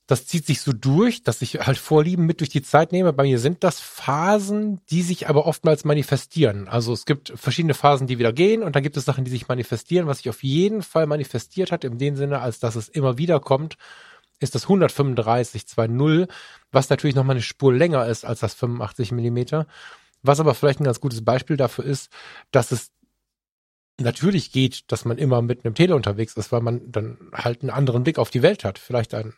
das 0.08 0.26
zieht 0.28 0.46
sich 0.46 0.60
so 0.60 0.74
durch, 0.74 1.24
dass 1.24 1.42
ich 1.42 1.60
halt 1.62 1.78
Vorlieben 1.78 2.26
mit 2.26 2.42
durch 2.42 2.50
die 2.50 2.62
Zeit 2.62 2.92
nehme. 2.92 3.14
Bei 3.14 3.24
mir 3.24 3.40
sind 3.40 3.64
das 3.64 3.80
Phasen, 3.80 4.82
die 4.90 5.02
sich 5.02 5.30
aber 5.30 5.46
oftmals 5.46 5.86
manifestieren. 5.86 6.68
Also 6.68 6.92
es 6.92 7.06
gibt 7.06 7.32
verschiedene 7.36 7.74
Phasen, 7.74 8.08
die 8.08 8.20
wieder 8.20 8.34
gehen 8.34 8.64
und 8.64 8.76
dann 8.76 8.84
gibt 8.84 8.98
es 8.98 9.06
Sachen, 9.06 9.24
die 9.24 9.32
sich 9.32 9.48
manifestieren. 9.48 10.08
Was 10.08 10.18
sich 10.18 10.30
auf 10.30 10.44
jeden 10.44 10.82
Fall 10.82 11.08
manifestiert 11.08 11.72
hat, 11.72 11.86
in 11.86 11.98
dem 11.98 12.18
Sinne, 12.18 12.42
als 12.42 12.60
dass 12.60 12.76
es 12.76 12.90
immer 12.90 13.18
wieder 13.18 13.40
kommt, 13.40 13.78
ist 14.40 14.56
das 14.56 14.64
135 14.64 15.64
2.0, 15.64 16.30
was 16.72 16.90
natürlich 16.90 17.16
noch 17.16 17.24
mal 17.24 17.32
eine 17.32 17.42
Spur 17.42 17.74
länger 17.74 18.06
ist 18.08 18.26
als 18.26 18.42
das 18.42 18.54
85 18.56 19.14
Millimeter. 19.14 19.68
Was 20.22 20.42
aber 20.42 20.54
vielleicht 20.54 20.82
ein 20.82 20.86
ganz 20.86 21.00
gutes 21.00 21.24
Beispiel 21.24 21.56
dafür 21.56 21.86
ist, 21.86 22.10
dass 22.52 22.74
es 22.74 22.92
natürlich 24.00 24.52
geht, 24.52 24.92
dass 24.92 25.06
man 25.06 25.18
immer 25.18 25.42
mit 25.42 25.64
einem 25.64 25.76
Tele 25.76 25.96
unterwegs 25.96 26.36
ist, 26.36 26.52
weil 26.52 26.62
man 26.62 26.92
dann 26.92 27.18
halt 27.34 27.62
einen 27.62 27.70
anderen 27.70 28.04
Blick 28.04 28.18
auf 28.18 28.32
die 28.32 28.42
Welt 28.42 28.66
hat. 28.66 28.80
Vielleicht 28.80 29.14
einen 29.14 29.34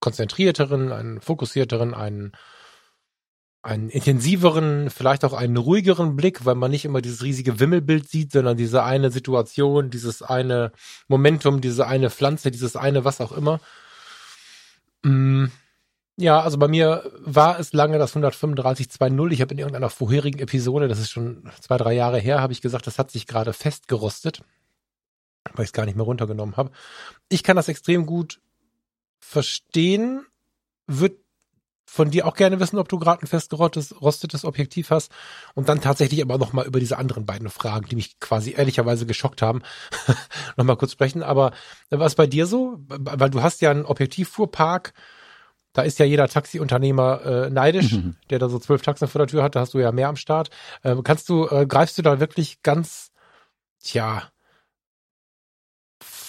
konzentrierteren, 0.00 0.92
einen 0.92 1.20
fokussierteren, 1.20 1.94
einen, 1.94 2.32
einen 3.62 3.88
intensiveren, 3.88 4.90
vielleicht 4.90 5.24
auch 5.24 5.32
einen 5.32 5.56
ruhigeren 5.56 6.16
Blick, 6.16 6.44
weil 6.44 6.54
man 6.54 6.70
nicht 6.70 6.84
immer 6.84 7.00
dieses 7.00 7.22
riesige 7.22 7.58
Wimmelbild 7.60 8.08
sieht, 8.08 8.32
sondern 8.32 8.56
diese 8.56 8.84
eine 8.84 9.10
Situation, 9.10 9.90
dieses 9.90 10.22
eine 10.22 10.72
Momentum, 11.08 11.60
diese 11.60 11.86
eine 11.86 12.10
Pflanze, 12.10 12.50
dieses 12.50 12.76
eine 12.76 13.04
was 13.04 13.20
auch 13.20 13.32
immer. 13.32 13.60
Mm, 15.02 15.46
ja, 16.16 16.40
also 16.40 16.58
bei 16.58 16.68
mir 16.68 17.10
war 17.20 17.58
es 17.58 17.72
lange 17.72 17.98
das 17.98 18.14
135.2.0. 18.14 19.32
Ich 19.32 19.40
habe 19.40 19.52
in 19.52 19.58
irgendeiner 19.58 19.90
vorherigen 19.90 20.38
Episode, 20.38 20.86
das 20.86 21.00
ist 21.00 21.10
schon 21.10 21.50
zwei, 21.60 21.76
drei 21.76 21.92
Jahre 21.94 22.18
her, 22.18 22.40
habe 22.40 22.52
ich 22.52 22.60
gesagt, 22.60 22.86
das 22.86 22.98
hat 22.98 23.10
sich 23.10 23.26
gerade 23.26 23.52
festgerostet, 23.52 24.42
weil 25.54 25.64
ich 25.64 25.70
es 25.70 25.72
gar 25.72 25.86
nicht 25.86 25.96
mehr 25.96 26.04
runtergenommen 26.04 26.56
habe. 26.56 26.70
Ich 27.28 27.42
kann 27.42 27.56
das 27.56 27.68
extrem 27.68 28.06
gut 28.06 28.40
verstehen, 29.24 30.26
wird 30.86 31.18
von 31.86 32.10
dir 32.10 32.26
auch 32.26 32.34
gerne 32.34 32.58
wissen, 32.60 32.78
ob 32.78 32.88
du 32.88 32.98
gerade 32.98 33.22
ein 33.22 33.26
festgerostetes 33.26 34.44
Objektiv 34.44 34.90
hast 34.90 35.12
und 35.54 35.68
dann 35.68 35.80
tatsächlich 35.80 36.22
aber 36.22 36.38
nochmal 36.38 36.66
über 36.66 36.80
diese 36.80 36.98
anderen 36.98 37.24
beiden 37.24 37.48
Fragen, 37.50 37.86
die 37.86 37.94
mich 37.94 38.18
quasi 38.18 38.54
ehrlicherweise 38.56 39.06
geschockt 39.06 39.42
haben, 39.42 39.62
nochmal 40.56 40.76
kurz 40.76 40.92
sprechen. 40.92 41.22
Aber 41.22 41.52
was 41.90 42.16
bei 42.16 42.26
dir 42.26 42.46
so? 42.46 42.78
Weil 42.88 43.30
du 43.30 43.42
hast 43.42 43.60
ja 43.60 43.70
einen 43.70 43.84
Objektivfuhrpark, 43.84 44.92
da 45.72 45.82
ist 45.82 45.98
ja 45.98 46.06
jeder 46.06 46.28
Taxiunternehmer 46.28 47.24
äh, 47.24 47.50
neidisch, 47.50 47.92
mhm. 47.92 48.16
der 48.30 48.38
da 48.38 48.48
so 48.48 48.58
zwölf 48.58 48.82
Taxen 48.82 49.08
vor 49.08 49.20
der 49.20 49.28
Tür 49.28 49.42
hat, 49.42 49.54
da 49.54 49.60
hast 49.60 49.74
du 49.74 49.78
ja 49.78 49.92
mehr 49.92 50.08
am 50.08 50.16
Start. 50.16 50.50
Ähm, 50.82 51.02
kannst 51.02 51.28
du, 51.28 51.46
äh, 51.48 51.66
greifst 51.66 51.96
du 51.98 52.02
da 52.02 52.20
wirklich 52.20 52.62
ganz, 52.62 53.12
tja, 53.80 54.22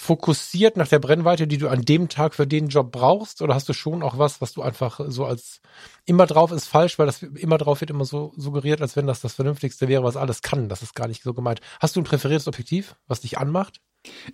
fokussiert 0.06 0.76
nach 0.76 0.86
der 0.86 1.00
Brennweite, 1.00 1.46
die 1.48 1.58
du 1.58 1.68
an 1.68 1.82
dem 1.82 2.08
Tag 2.08 2.34
für 2.34 2.46
den 2.46 2.68
Job 2.68 2.92
brauchst? 2.92 3.42
Oder 3.42 3.54
hast 3.54 3.68
du 3.68 3.72
schon 3.72 4.02
auch 4.02 4.18
was, 4.18 4.40
was 4.40 4.52
du 4.52 4.62
einfach 4.62 5.00
so 5.08 5.26
als 5.26 5.60
immer 6.04 6.26
drauf 6.26 6.52
ist 6.52 6.68
falsch, 6.68 6.98
weil 6.98 7.06
das 7.06 7.22
immer 7.22 7.58
drauf 7.58 7.80
wird 7.80 7.90
immer 7.90 8.04
so 8.04 8.32
suggeriert, 8.36 8.80
als 8.80 8.94
wenn 8.94 9.08
das 9.08 9.20
das 9.20 9.34
Vernünftigste 9.34 9.88
wäre, 9.88 10.04
was 10.04 10.16
alles 10.16 10.42
kann. 10.42 10.68
Das 10.68 10.82
ist 10.82 10.94
gar 10.94 11.08
nicht 11.08 11.24
so 11.24 11.34
gemeint. 11.34 11.60
Hast 11.80 11.96
du 11.96 12.00
ein 12.00 12.04
präferiertes 12.04 12.46
Objektiv, 12.46 12.94
was 13.08 13.20
dich 13.20 13.38
anmacht? 13.38 13.80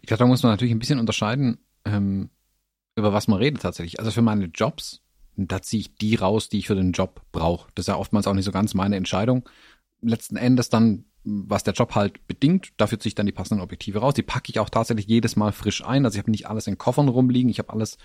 Ich 0.02 0.06
glaube, 0.06 0.18
da 0.18 0.26
muss 0.26 0.42
man 0.42 0.52
natürlich 0.52 0.74
ein 0.74 0.78
bisschen 0.78 1.00
unterscheiden, 1.00 1.58
ähm, 1.86 2.28
über 2.94 3.14
was 3.14 3.26
man 3.26 3.38
redet 3.38 3.62
tatsächlich. 3.62 3.98
Also 3.98 4.10
für 4.10 4.22
meine 4.22 4.44
Jobs, 4.46 5.00
da 5.36 5.62
ziehe 5.62 5.80
ich 5.80 5.96
die 5.96 6.16
raus, 6.16 6.50
die 6.50 6.58
ich 6.58 6.66
für 6.66 6.74
den 6.74 6.92
Job 6.92 7.22
brauche. 7.32 7.70
Das 7.74 7.84
ist 7.84 7.88
ja 7.88 7.96
oftmals 7.96 8.26
auch 8.26 8.34
nicht 8.34 8.44
so 8.44 8.52
ganz 8.52 8.74
meine 8.74 8.96
Entscheidung. 8.96 9.48
Letzten 10.02 10.36
Endes 10.36 10.68
dann 10.68 11.06
was 11.24 11.62
der 11.64 11.74
Job 11.74 11.94
halt 11.94 12.26
bedingt, 12.26 12.72
dafür 12.76 12.98
ziehe 12.98 13.10
ich 13.10 13.14
dann 13.14 13.26
die 13.26 13.32
passenden 13.32 13.62
Objektive 13.62 14.00
raus. 14.00 14.14
Die 14.14 14.22
packe 14.22 14.50
ich 14.50 14.58
auch 14.58 14.70
tatsächlich 14.70 15.06
jedes 15.06 15.36
Mal 15.36 15.52
frisch 15.52 15.84
ein. 15.84 16.04
Also 16.04 16.16
ich 16.16 16.22
habe 16.22 16.30
nicht 16.30 16.48
alles 16.48 16.66
in 16.66 16.78
Koffern 16.78 17.08
rumliegen, 17.08 17.50
ich 17.50 17.58
habe 17.58 17.72
alles 17.72 17.98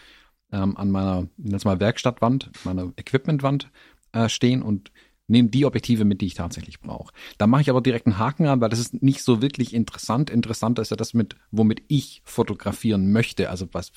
ähm, 0.52 0.78
an 0.78 0.92
meiner, 0.92 1.28
mal 1.38 1.80
Werkstattwand, 1.80 2.52
meiner 2.64 2.94
Equipmentwand 2.96 3.72
äh, 4.12 4.30
stehen 4.30 4.62
und 4.62 4.92
nehme 5.28 5.50
die 5.50 5.66
Objektive 5.66 6.06
mit, 6.06 6.22
die 6.22 6.28
ich 6.28 6.36
tatsächlich 6.36 6.80
brauche. 6.80 7.14
Da 7.38 7.48
mache 7.48 7.62
ich 7.62 7.70
aber 7.70 7.82
direkt 7.82 8.06
einen 8.06 8.18
Haken 8.18 8.48
an, 8.48 8.62
weil 8.62 8.70
das 8.70 8.80
ist 8.80 9.02
nicht 9.02 9.24
so 9.24 9.42
wirklich 9.42 9.74
interessant. 9.74 10.30
Interessanter 10.30 10.82
ist 10.82 10.92
ja 10.92 10.98
das 10.98 11.14
mit, 11.14 11.36
womit 11.52 11.84
ich 11.90 12.22
fotografieren 12.24 13.12
möchte. 13.12 13.50
Also 13.50 13.68
was 13.74 13.92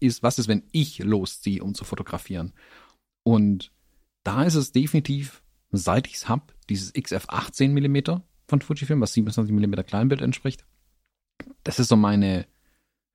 ist, 0.00 0.22
was 0.22 0.38
ist, 0.38 0.48
wenn 0.48 0.62
ich 0.72 0.98
losziehe, 1.00 1.62
um 1.62 1.74
zu 1.74 1.84
fotografieren? 1.84 2.54
Und 3.22 3.72
da 4.22 4.44
ist 4.44 4.54
es 4.54 4.72
definitiv, 4.72 5.42
seit 5.70 6.06
ich 6.06 6.14
es 6.14 6.28
hab, 6.28 6.54
dieses 6.68 6.92
XF 6.92 7.26
18 7.28 7.72
Millimeter 7.72 8.24
von 8.50 8.60
Fujifilm, 8.60 9.00
was 9.00 9.14
27 9.14 9.54
mm 9.54 9.74
Kleinbild 9.86 10.20
entspricht. 10.20 10.64
Das 11.64 11.78
ist 11.78 11.88
so 11.88 11.96
meine 11.96 12.46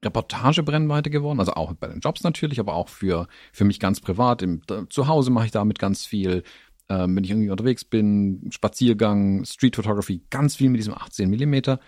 Reportagebrennweite 0.04 1.10
geworden, 1.10 1.40
also 1.40 1.54
auch 1.54 1.74
bei 1.74 1.88
den 1.88 2.00
Jobs 2.00 2.24
natürlich, 2.24 2.60
aber 2.60 2.74
auch 2.74 2.90
für, 2.90 3.28
für 3.54 3.66
mich 3.66 3.80
ganz 3.80 4.00
privat. 4.00 4.42
Im, 4.42 4.62
zu 4.90 5.08
Hause 5.08 5.32
mache 5.32 5.46
ich 5.46 5.52
damit 5.52 5.80
ganz 5.80 6.06
viel. 6.06 6.44
Ähm, 6.88 7.16
wenn 7.16 7.24
ich 7.24 7.32
irgendwie 7.32 7.50
unterwegs 7.50 7.84
bin, 7.84 8.50
Spaziergang, 8.52 9.44
Street 9.46 9.76
Photography, 9.76 10.22
ganz 10.30 10.56
viel 10.56 10.70
mit 10.70 10.80
diesem 10.80 10.94
18 10.94 11.30
Millimeter. 11.30 11.80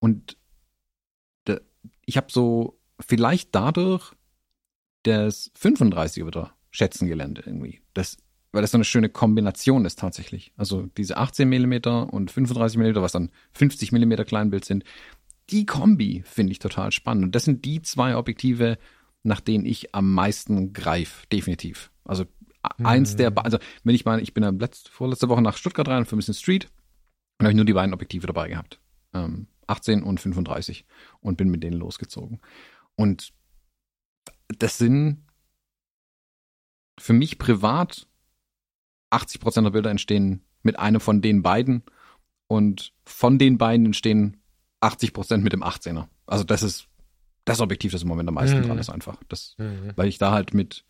Und 0.00 0.36
de, 1.46 1.60
ich 2.04 2.16
habe 2.16 2.30
so 2.30 2.78
vielleicht 3.00 3.54
dadurch 3.54 4.12
das 5.04 5.50
35er 5.54 6.26
wieder 6.26 6.54
schätzen 6.70 7.08
gelernt 7.08 7.42
irgendwie. 7.44 7.80
Das, 7.94 8.18
weil 8.52 8.62
das 8.62 8.70
so 8.70 8.78
eine 8.78 8.84
schöne 8.84 9.08
Kombination 9.08 9.84
ist 9.84 9.98
tatsächlich. 9.98 10.52
Also 10.56 10.86
diese 10.96 11.16
18 11.16 11.48
Millimeter 11.48 12.12
und 12.12 12.30
35 12.30 12.78
Millimeter, 12.78 13.02
was 13.02 13.12
dann 13.12 13.30
50 13.52 13.92
Millimeter 13.92 14.24
Kleinbild 14.24 14.64
sind, 14.64 14.84
die 15.50 15.66
Kombi 15.66 16.22
finde 16.26 16.52
ich 16.52 16.58
total 16.58 16.92
spannend. 16.92 17.24
Und 17.24 17.34
das 17.34 17.44
sind 17.44 17.64
die 17.64 17.82
zwei 17.82 18.16
Objektive, 18.16 18.78
nach 19.22 19.40
denen 19.40 19.66
ich 19.66 19.94
am 19.94 20.12
meisten 20.12 20.72
greife, 20.72 21.26
definitiv. 21.28 21.90
Also 22.04 22.24
mhm. 22.78 22.86
eins 22.86 23.16
der, 23.16 23.32
also 23.36 23.58
wenn 23.84 23.94
ich 23.94 24.04
meine, 24.04 24.22
ich 24.22 24.34
bin 24.34 24.44
ja 24.44 24.50
letzte, 24.50 24.90
vorletzte 24.90 25.28
Woche 25.28 25.42
nach 25.42 25.56
Stuttgart 25.56 25.88
rein 25.88 26.06
für 26.06 26.16
ein 26.16 26.18
bisschen 26.18 26.34
Street 26.34 26.70
und 27.38 27.44
habe 27.44 27.52
ich 27.52 27.56
nur 27.56 27.64
die 27.64 27.72
beiden 27.72 27.94
Objektive 27.94 28.26
dabei 28.26 28.48
gehabt. 28.48 28.80
Ähm, 29.14 29.46
18 29.66 30.02
und 30.02 30.20
35 30.20 30.86
und 31.20 31.36
bin 31.36 31.50
mit 31.50 31.62
denen 31.62 31.78
losgezogen. 31.78 32.40
Und 32.96 33.32
das 34.48 34.78
sind 34.78 35.24
für 36.98 37.12
mich 37.12 37.38
privat 37.38 38.08
80 39.10 39.40
Prozent 39.40 39.64
der 39.64 39.70
Bilder 39.70 39.90
entstehen 39.90 40.42
mit 40.62 40.78
einem 40.78 41.00
von 41.00 41.22
den 41.22 41.42
beiden 41.42 41.82
und 42.46 42.92
von 43.04 43.38
den 43.38 43.58
beiden 43.58 43.86
entstehen 43.86 44.38
80 44.80 45.12
Prozent 45.12 45.44
mit 45.44 45.52
dem 45.52 45.62
18er. 45.62 46.06
Also 46.26 46.44
das 46.44 46.62
ist 46.62 46.88
das 47.44 47.60
Objektiv, 47.60 47.92
das 47.92 48.02
im 48.02 48.08
Moment 48.08 48.28
am 48.28 48.34
meisten 48.34 48.58
mhm. 48.58 48.64
dran 48.64 48.78
ist 48.78 48.90
einfach. 48.90 49.18
Das, 49.28 49.54
mhm. 49.58 49.92
weil 49.96 50.08
ich 50.08 50.18
da 50.18 50.32
halt 50.32 50.52
mit, 50.52 50.84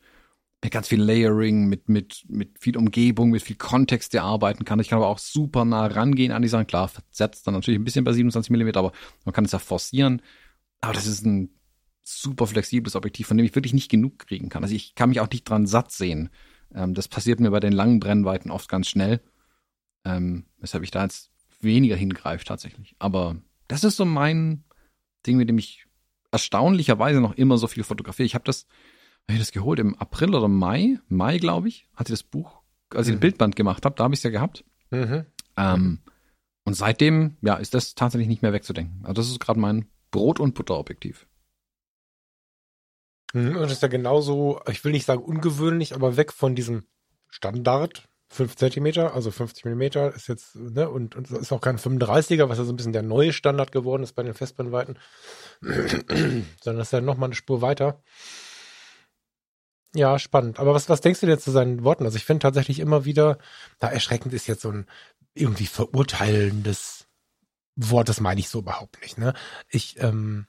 mit 0.62 0.72
ganz 0.72 0.88
viel 0.88 1.00
Layering, 1.00 1.68
mit, 1.68 1.88
mit, 1.88 2.24
mit 2.28 2.58
viel 2.58 2.76
Umgebung, 2.76 3.30
mit 3.30 3.42
viel 3.42 3.56
Kontext 3.56 4.14
arbeiten 4.16 4.64
kann. 4.64 4.80
Ich 4.80 4.88
kann 4.88 4.98
aber 4.98 5.08
auch 5.08 5.18
super 5.18 5.64
nah 5.64 5.86
rangehen 5.86 6.32
an 6.32 6.42
die 6.42 6.48
Sachen. 6.48 6.66
Klar, 6.66 6.88
versetzt 6.88 7.46
dann 7.46 7.54
natürlich 7.54 7.78
ein 7.78 7.84
bisschen 7.84 8.04
bei 8.04 8.12
27 8.12 8.50
Millimeter, 8.50 8.80
aber 8.80 8.92
man 9.24 9.32
kann 9.32 9.44
es 9.44 9.52
ja 9.52 9.58
forcieren. 9.58 10.20
Aber 10.80 10.92
das 10.92 11.06
ist 11.06 11.24
ein 11.24 11.50
super 12.02 12.46
flexibles 12.46 12.96
Objektiv, 12.96 13.28
von 13.28 13.36
dem 13.36 13.46
ich 13.46 13.54
wirklich 13.54 13.74
nicht 13.74 13.90
genug 13.90 14.18
kriegen 14.18 14.48
kann. 14.48 14.64
Also 14.64 14.74
ich 14.74 14.94
kann 14.94 15.10
mich 15.10 15.20
auch 15.20 15.30
nicht 15.30 15.48
dran 15.48 15.66
satt 15.66 15.92
sehen. 15.92 16.30
Ähm, 16.74 16.94
das 16.94 17.08
passiert 17.08 17.40
mir 17.40 17.50
bei 17.50 17.60
den 17.60 17.72
langen 17.72 18.00
Brennweiten 18.00 18.50
oft 18.50 18.68
ganz 18.68 18.88
schnell. 18.88 19.20
Ähm, 20.04 20.46
weshalb 20.58 20.84
ich 20.84 20.90
da 20.90 21.02
jetzt 21.02 21.30
weniger 21.60 21.96
hingreife 21.96 22.44
tatsächlich. 22.44 22.94
Aber 22.98 23.36
das 23.66 23.84
ist 23.84 23.96
so 23.96 24.04
mein 24.04 24.64
Ding, 25.26 25.36
mit 25.36 25.48
dem 25.48 25.58
ich 25.58 25.86
erstaunlicherweise 26.30 27.20
noch 27.20 27.34
immer 27.34 27.58
so 27.58 27.66
viel 27.66 27.84
fotografiere. 27.84 28.26
Ich 28.26 28.34
habe 28.34 28.44
das, 28.44 28.66
hab 29.26 29.34
ich 29.34 29.38
das 29.38 29.52
geholt 29.52 29.78
im 29.78 29.94
April 29.96 30.34
oder 30.34 30.48
Mai, 30.48 30.98
Mai 31.08 31.38
glaube 31.38 31.68
ich, 31.68 31.88
hatte 31.94 32.12
das 32.12 32.22
Buch, 32.22 32.60
als 32.90 33.06
ich 33.06 33.12
mhm. 33.12 33.18
ein 33.18 33.20
Bildband 33.20 33.56
gemacht 33.56 33.84
habe, 33.84 33.96
da 33.96 34.04
habe 34.04 34.14
ich 34.14 34.20
es 34.20 34.24
ja 34.24 34.30
gehabt. 34.30 34.64
Mhm. 34.90 35.26
Ähm, 35.56 35.98
und 36.64 36.74
seitdem, 36.74 37.36
ja, 37.40 37.54
ist 37.54 37.74
das 37.74 37.94
tatsächlich 37.94 38.28
nicht 38.28 38.42
mehr 38.42 38.52
wegzudenken. 38.52 39.00
Also 39.02 39.14
das 39.14 39.30
ist 39.30 39.40
gerade 39.40 39.58
mein 39.58 39.86
Brot- 40.10 40.40
und 40.40 40.54
Butterobjektiv. 40.54 41.26
Mhm, 43.34 43.56
und 43.56 43.70
ist 43.70 43.82
ja 43.82 43.88
genauso, 43.88 44.60
ich 44.70 44.84
will 44.84 44.92
nicht 44.92 45.06
sagen 45.06 45.22
ungewöhnlich, 45.22 45.94
aber 45.94 46.16
weg 46.16 46.32
von 46.32 46.54
diesem 46.54 46.84
Standard 47.28 48.08
5 48.30 48.56
Zentimeter, 48.56 49.14
also 49.14 49.30
50 49.30 49.64
Millimeter 49.64 50.14
ist 50.14 50.28
jetzt, 50.28 50.54
ne, 50.54 50.88
und, 50.88 51.16
und 51.16 51.30
ist 51.30 51.52
auch 51.52 51.60
kein 51.60 51.78
35er, 51.78 52.48
was 52.48 52.58
ja 52.58 52.64
so 52.64 52.72
ein 52.72 52.76
bisschen 52.76 52.92
der 52.92 53.02
neue 53.02 53.32
Standard 53.32 53.72
geworden 53.72 54.02
ist 54.02 54.12
bei 54.12 54.22
den 54.22 54.34
Festbrennweiten, 54.34 54.98
sondern 55.60 56.46
das 56.78 56.88
ist 56.88 56.92
ja 56.92 57.00
nochmal 57.00 57.28
eine 57.28 57.34
Spur 57.34 57.62
weiter. 57.62 58.02
Ja, 59.94 60.18
spannend. 60.18 60.60
Aber 60.60 60.74
was, 60.74 60.90
was 60.90 61.00
denkst 61.00 61.20
du 61.20 61.26
dir 61.26 61.38
zu 61.38 61.50
seinen 61.50 61.82
Worten? 61.84 62.04
Also 62.04 62.16
ich 62.16 62.24
finde 62.24 62.42
tatsächlich 62.42 62.78
immer 62.80 63.06
wieder, 63.06 63.38
da 63.78 63.88
erschreckend 63.88 64.34
ist 64.34 64.46
jetzt 64.46 64.60
so 64.60 64.70
ein 64.70 64.86
irgendwie 65.32 65.66
verurteilendes 65.66 67.06
Wort, 67.76 68.08
das 68.10 68.20
meine 68.20 68.40
ich 68.40 68.50
so 68.50 68.58
überhaupt 68.58 69.00
nicht, 69.00 69.16
ne? 69.16 69.32
Ich, 69.70 69.96
ähm, 70.00 70.46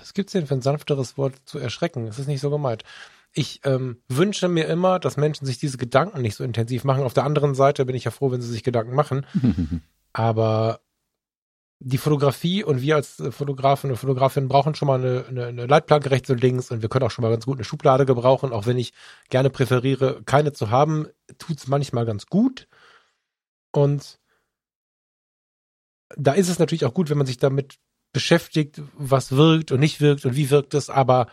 was 0.00 0.14
gibt's 0.14 0.32
denn 0.32 0.46
für 0.46 0.54
ein 0.54 0.62
sanfteres 0.62 1.16
Wort 1.16 1.34
zu 1.44 1.58
erschrecken? 1.58 2.06
Das 2.06 2.18
ist 2.18 2.26
nicht 2.26 2.40
so 2.40 2.50
gemeint 2.50 2.84
ich 3.32 3.60
ähm, 3.64 4.02
wünsche 4.08 4.48
mir 4.48 4.66
immer, 4.66 4.98
dass 4.98 5.16
Menschen 5.16 5.46
sich 5.46 5.58
diese 5.58 5.78
Gedanken 5.78 6.20
nicht 6.20 6.34
so 6.34 6.44
intensiv 6.44 6.84
machen. 6.84 7.04
Auf 7.04 7.14
der 7.14 7.24
anderen 7.24 7.54
Seite 7.54 7.84
bin 7.84 7.94
ich 7.94 8.04
ja 8.04 8.10
froh, 8.10 8.30
wenn 8.32 8.42
sie 8.42 8.50
sich 8.50 8.64
Gedanken 8.64 8.94
machen. 8.94 9.24
Aber 10.12 10.80
die 11.78 11.98
Fotografie 11.98 12.64
und 12.64 12.82
wir 12.82 12.96
als 12.96 13.22
Fotografen 13.30 13.90
und 13.90 13.96
Fotografin 13.96 14.48
brauchen 14.48 14.74
schon 14.74 14.88
mal 14.88 15.00
eine, 15.00 15.24
eine, 15.28 15.46
eine 15.46 15.66
Leitplanke 15.66 16.10
rechts 16.10 16.28
und 16.28 16.42
links 16.42 16.70
und 16.70 16.82
wir 16.82 16.88
können 16.90 17.06
auch 17.06 17.10
schon 17.10 17.22
mal 17.22 17.30
ganz 17.30 17.46
gut 17.46 17.56
eine 17.56 17.64
Schublade 17.64 18.04
gebrauchen, 18.04 18.52
auch 18.52 18.66
wenn 18.66 18.76
ich 18.76 18.92
gerne 19.30 19.48
präferiere, 19.48 20.20
keine 20.26 20.52
zu 20.52 20.70
haben, 20.70 21.06
tut's 21.38 21.68
manchmal 21.68 22.04
ganz 22.04 22.26
gut. 22.26 22.68
Und 23.72 24.18
da 26.16 26.32
ist 26.32 26.48
es 26.48 26.58
natürlich 26.58 26.84
auch 26.84 26.92
gut, 26.92 27.08
wenn 27.08 27.16
man 27.16 27.26
sich 27.26 27.38
damit 27.38 27.78
beschäftigt, 28.12 28.82
was 28.94 29.32
wirkt 29.32 29.72
und 29.72 29.80
nicht 29.80 30.00
wirkt 30.00 30.24
und 30.24 30.36
wie 30.36 30.50
wirkt 30.50 30.74
es, 30.74 30.90
aber 30.90 31.26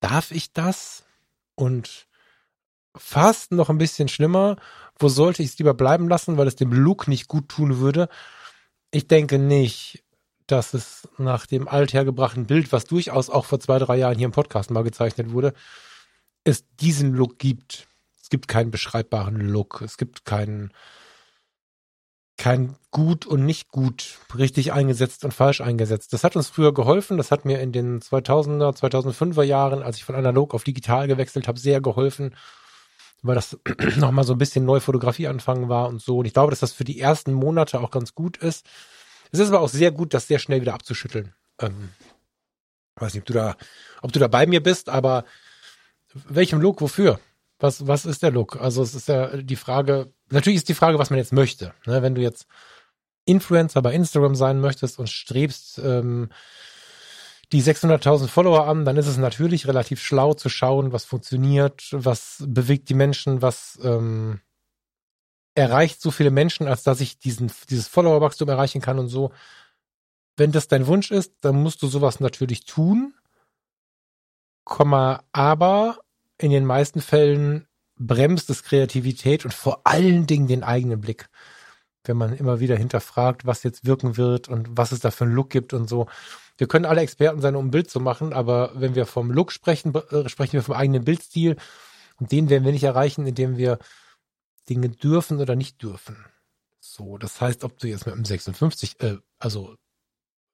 darf 0.00 0.30
ich 0.30 0.52
das? 0.52 1.04
Und 1.54 2.06
fast 2.96 3.52
noch 3.52 3.68
ein 3.68 3.78
bisschen 3.78 4.08
schlimmer, 4.08 4.56
wo 4.98 5.08
sollte 5.08 5.42
ich 5.42 5.50
es 5.50 5.58
lieber 5.58 5.74
bleiben 5.74 6.08
lassen, 6.08 6.36
weil 6.36 6.46
es 6.46 6.56
dem 6.56 6.72
Look 6.72 7.08
nicht 7.08 7.28
gut 7.28 7.48
tun 7.48 7.78
würde? 7.78 8.08
Ich 8.90 9.06
denke 9.06 9.38
nicht, 9.38 10.04
dass 10.46 10.72
es 10.72 11.08
nach 11.18 11.46
dem 11.46 11.68
althergebrachten 11.68 12.46
Bild, 12.46 12.72
was 12.72 12.86
durchaus 12.86 13.28
auch 13.28 13.44
vor 13.44 13.60
zwei, 13.60 13.78
drei 13.78 13.96
Jahren 13.98 14.16
hier 14.16 14.24
im 14.24 14.32
Podcast 14.32 14.70
mal 14.70 14.82
gezeichnet 14.82 15.30
wurde, 15.30 15.52
es 16.44 16.64
diesen 16.80 17.12
Look 17.12 17.38
gibt. 17.38 17.86
Es 18.20 18.30
gibt 18.30 18.48
keinen 18.48 18.70
beschreibbaren 18.70 19.40
Look. 19.40 19.82
Es 19.82 19.98
gibt 19.98 20.24
keinen 20.24 20.72
kein 22.38 22.76
gut 22.90 23.26
und 23.26 23.44
nicht 23.44 23.68
gut 23.68 24.18
richtig 24.36 24.72
eingesetzt 24.72 25.24
und 25.24 25.34
falsch 25.34 25.60
eingesetzt. 25.60 26.12
Das 26.12 26.24
hat 26.24 26.36
uns 26.36 26.48
früher 26.48 26.72
geholfen. 26.72 27.18
Das 27.18 27.30
hat 27.30 27.44
mir 27.44 27.60
in 27.60 27.72
den 27.72 28.00
2000er, 28.00 28.76
2005er 28.76 29.42
Jahren, 29.42 29.82
als 29.82 29.96
ich 29.96 30.04
von 30.04 30.14
analog 30.14 30.54
auf 30.54 30.64
digital 30.64 31.08
gewechselt 31.08 31.48
habe, 31.48 31.58
sehr 31.58 31.80
geholfen, 31.80 32.34
weil 33.22 33.34
das 33.34 33.58
nochmal 33.96 34.24
so 34.24 34.32
ein 34.32 34.38
bisschen 34.38 34.64
neue 34.64 34.80
Fotografie 34.80 35.26
anfangen 35.26 35.68
war 35.68 35.88
und 35.88 36.00
so. 36.00 36.18
Und 36.18 36.24
ich 36.24 36.32
glaube, 36.32 36.50
dass 36.50 36.60
das 36.60 36.72
für 36.72 36.84
die 36.84 37.00
ersten 37.00 37.32
Monate 37.32 37.80
auch 37.80 37.90
ganz 37.90 38.14
gut 38.14 38.36
ist. 38.36 38.64
Es 39.32 39.40
ist 39.40 39.48
aber 39.48 39.60
auch 39.60 39.68
sehr 39.68 39.90
gut, 39.90 40.14
das 40.14 40.28
sehr 40.28 40.38
schnell 40.38 40.60
wieder 40.60 40.74
abzuschütteln. 40.74 41.34
Ähm, 41.60 41.90
weiß 42.96 43.14
nicht, 43.14 43.22
ob 43.22 43.26
du 43.26 43.32
da, 43.32 43.56
ob 44.00 44.12
du 44.12 44.20
da 44.20 44.28
bei 44.28 44.46
mir 44.46 44.62
bist, 44.62 44.88
aber 44.88 45.24
welchem 46.14 46.60
Look, 46.60 46.80
wofür? 46.80 47.20
Was, 47.58 47.86
was 47.86 48.06
ist 48.06 48.22
der 48.22 48.30
Look? 48.30 48.60
Also 48.60 48.82
es 48.82 48.94
ist 48.94 49.08
ja 49.08 49.36
die 49.36 49.56
Frage, 49.56 50.12
natürlich 50.30 50.58
ist 50.58 50.68
die 50.68 50.74
Frage, 50.74 50.98
was 50.98 51.10
man 51.10 51.18
jetzt 51.18 51.32
möchte. 51.32 51.74
Ne? 51.86 52.02
Wenn 52.02 52.14
du 52.14 52.22
jetzt 52.22 52.46
Influencer 53.24 53.82
bei 53.82 53.92
Instagram 53.92 54.34
sein 54.34 54.60
möchtest 54.60 54.98
und 54.98 55.08
strebst 55.08 55.78
ähm, 55.78 56.30
die 57.52 57.62
600.000 57.62 58.28
Follower 58.28 58.66
an, 58.66 58.84
dann 58.84 58.96
ist 58.96 59.06
es 59.06 59.16
natürlich 59.16 59.66
relativ 59.66 60.00
schlau 60.00 60.34
zu 60.34 60.48
schauen, 60.48 60.92
was 60.92 61.04
funktioniert, 61.04 61.88
was 61.92 62.44
bewegt 62.46 62.88
die 62.88 62.94
Menschen, 62.94 63.42
was 63.42 63.78
ähm, 63.82 64.40
erreicht 65.54 66.00
so 66.00 66.10
viele 66.10 66.30
Menschen, 66.30 66.68
als 66.68 66.82
dass 66.84 67.00
ich 67.00 67.18
diesen, 67.18 67.50
dieses 67.68 67.88
Follower-Wachstum 67.88 68.48
erreichen 68.48 68.80
kann 68.80 68.98
und 68.98 69.08
so. 69.08 69.32
Wenn 70.36 70.52
das 70.52 70.68
dein 70.68 70.86
Wunsch 70.86 71.10
ist, 71.10 71.34
dann 71.40 71.60
musst 71.60 71.82
du 71.82 71.88
sowas 71.88 72.20
natürlich 72.20 72.64
tun. 72.64 73.14
Komma, 74.64 75.24
aber 75.32 75.98
in 76.38 76.50
den 76.50 76.64
meisten 76.64 77.00
Fällen 77.00 77.66
bremst 77.98 78.48
es 78.50 78.62
Kreativität 78.62 79.44
und 79.44 79.52
vor 79.52 79.80
allen 79.84 80.26
Dingen 80.26 80.46
den 80.46 80.62
eigenen 80.62 81.00
Blick. 81.00 81.28
Wenn 82.04 82.16
man 82.16 82.32
immer 82.34 82.60
wieder 82.60 82.76
hinterfragt, 82.76 83.44
was 83.44 83.64
jetzt 83.64 83.84
wirken 83.84 84.16
wird 84.16 84.48
und 84.48 84.68
was 84.70 84.92
es 84.92 85.00
da 85.00 85.10
für 85.10 85.24
einen 85.24 85.34
Look 85.34 85.50
gibt 85.50 85.74
und 85.74 85.88
so. 85.88 86.06
Wir 86.56 86.68
können 86.68 86.84
alle 86.86 87.02
Experten 87.02 87.40
sein, 87.40 87.56
um 87.56 87.66
ein 87.66 87.70
Bild 87.70 87.90
zu 87.90 88.00
machen, 88.00 88.32
aber 88.32 88.72
wenn 88.74 88.94
wir 88.94 89.06
vom 89.06 89.30
Look 89.30 89.52
sprechen, 89.52 89.94
äh, 89.94 90.28
sprechen 90.28 90.54
wir 90.54 90.62
vom 90.62 90.74
eigenen 90.74 91.04
Bildstil 91.04 91.56
und 92.18 92.32
den 92.32 92.48
werden 92.48 92.64
wir 92.64 92.72
nicht 92.72 92.84
erreichen, 92.84 93.26
indem 93.26 93.56
wir 93.56 93.78
Dinge 94.68 94.88
dürfen 94.88 95.40
oder 95.40 95.56
nicht 95.56 95.82
dürfen. 95.82 96.16
So, 96.80 97.18
das 97.18 97.40
heißt, 97.40 97.64
ob 97.64 97.78
du 97.78 97.88
jetzt 97.88 98.06
mit 98.06 98.14
einem 98.14 98.24
56, 98.24 99.00
äh, 99.00 99.18
also 99.38 99.76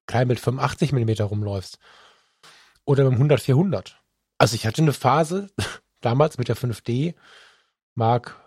klein 0.07 0.29
mit 0.29 0.41
85 0.41 0.93
Millimeter 0.93 1.25
rumläufst 1.25 1.79
oder 2.85 3.05
mit 3.05 3.12
einem 3.12 3.19
100 3.19 3.41
400 3.41 4.03
also 4.44 4.56
ich 4.56 4.66
hatte 4.66 4.82
eine 4.82 4.92
Phase, 4.92 5.48
damals 6.02 6.36
mit 6.36 6.48
der 6.48 6.56
5D, 6.56 7.14
Mark 7.94 8.38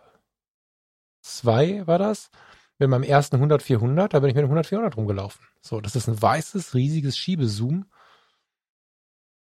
2 1.21 1.87
war 1.87 1.97
das, 1.97 2.29
mit 2.77 2.87
meinem 2.87 3.01
ersten 3.01 3.43
100-400, 3.43 4.09
da 4.09 4.19
bin 4.19 4.29
ich 4.29 4.35
mit 4.35 4.45
dem 4.45 4.51
100-400 4.51 4.93
rumgelaufen. 4.93 5.43
So, 5.59 5.81
das 5.81 5.95
ist 5.95 6.07
ein 6.07 6.21
weißes, 6.21 6.75
riesiges 6.75 7.17
Schiebezoom. 7.17 7.87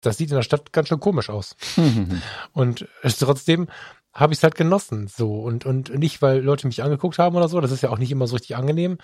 Das 0.00 0.16
sieht 0.16 0.30
in 0.30 0.36
der 0.36 0.42
Stadt 0.42 0.72
ganz 0.72 0.88
schön 0.88 1.00
komisch 1.00 1.28
aus. 1.28 1.54
und 2.54 2.88
trotzdem 3.18 3.68
habe 4.14 4.32
ich 4.32 4.38
es 4.38 4.42
halt 4.42 4.54
genossen. 4.54 5.06
So, 5.06 5.42
und, 5.42 5.66
und 5.66 5.92
nicht, 5.98 6.22
weil 6.22 6.40
Leute 6.40 6.66
mich 6.66 6.82
angeguckt 6.82 7.18
haben 7.18 7.36
oder 7.36 7.48
so, 7.48 7.60
das 7.60 7.72
ist 7.72 7.82
ja 7.82 7.90
auch 7.90 7.98
nicht 7.98 8.10
immer 8.10 8.26
so 8.26 8.36
richtig 8.36 8.56
angenehm, 8.56 8.96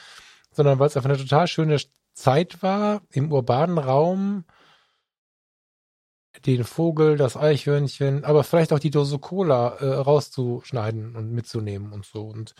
sondern 0.50 0.78
weil 0.78 0.86
es 0.86 0.96
einfach 0.96 1.10
eine 1.10 1.18
total 1.18 1.46
schöne 1.46 1.78
Zeit 2.14 2.62
war, 2.62 3.02
im 3.10 3.30
urbanen 3.30 3.76
Raum 3.76 4.44
den 6.46 6.64
Vogel, 6.64 7.16
das 7.16 7.36
Eichhörnchen, 7.36 8.24
aber 8.24 8.44
vielleicht 8.44 8.72
auch 8.72 8.78
die 8.78 8.90
Dose 8.90 9.18
Cola 9.18 9.76
äh, 9.76 9.86
rauszuschneiden 9.86 11.16
und 11.16 11.30
mitzunehmen 11.32 11.92
und 11.92 12.04
so. 12.04 12.26
Und 12.26 12.54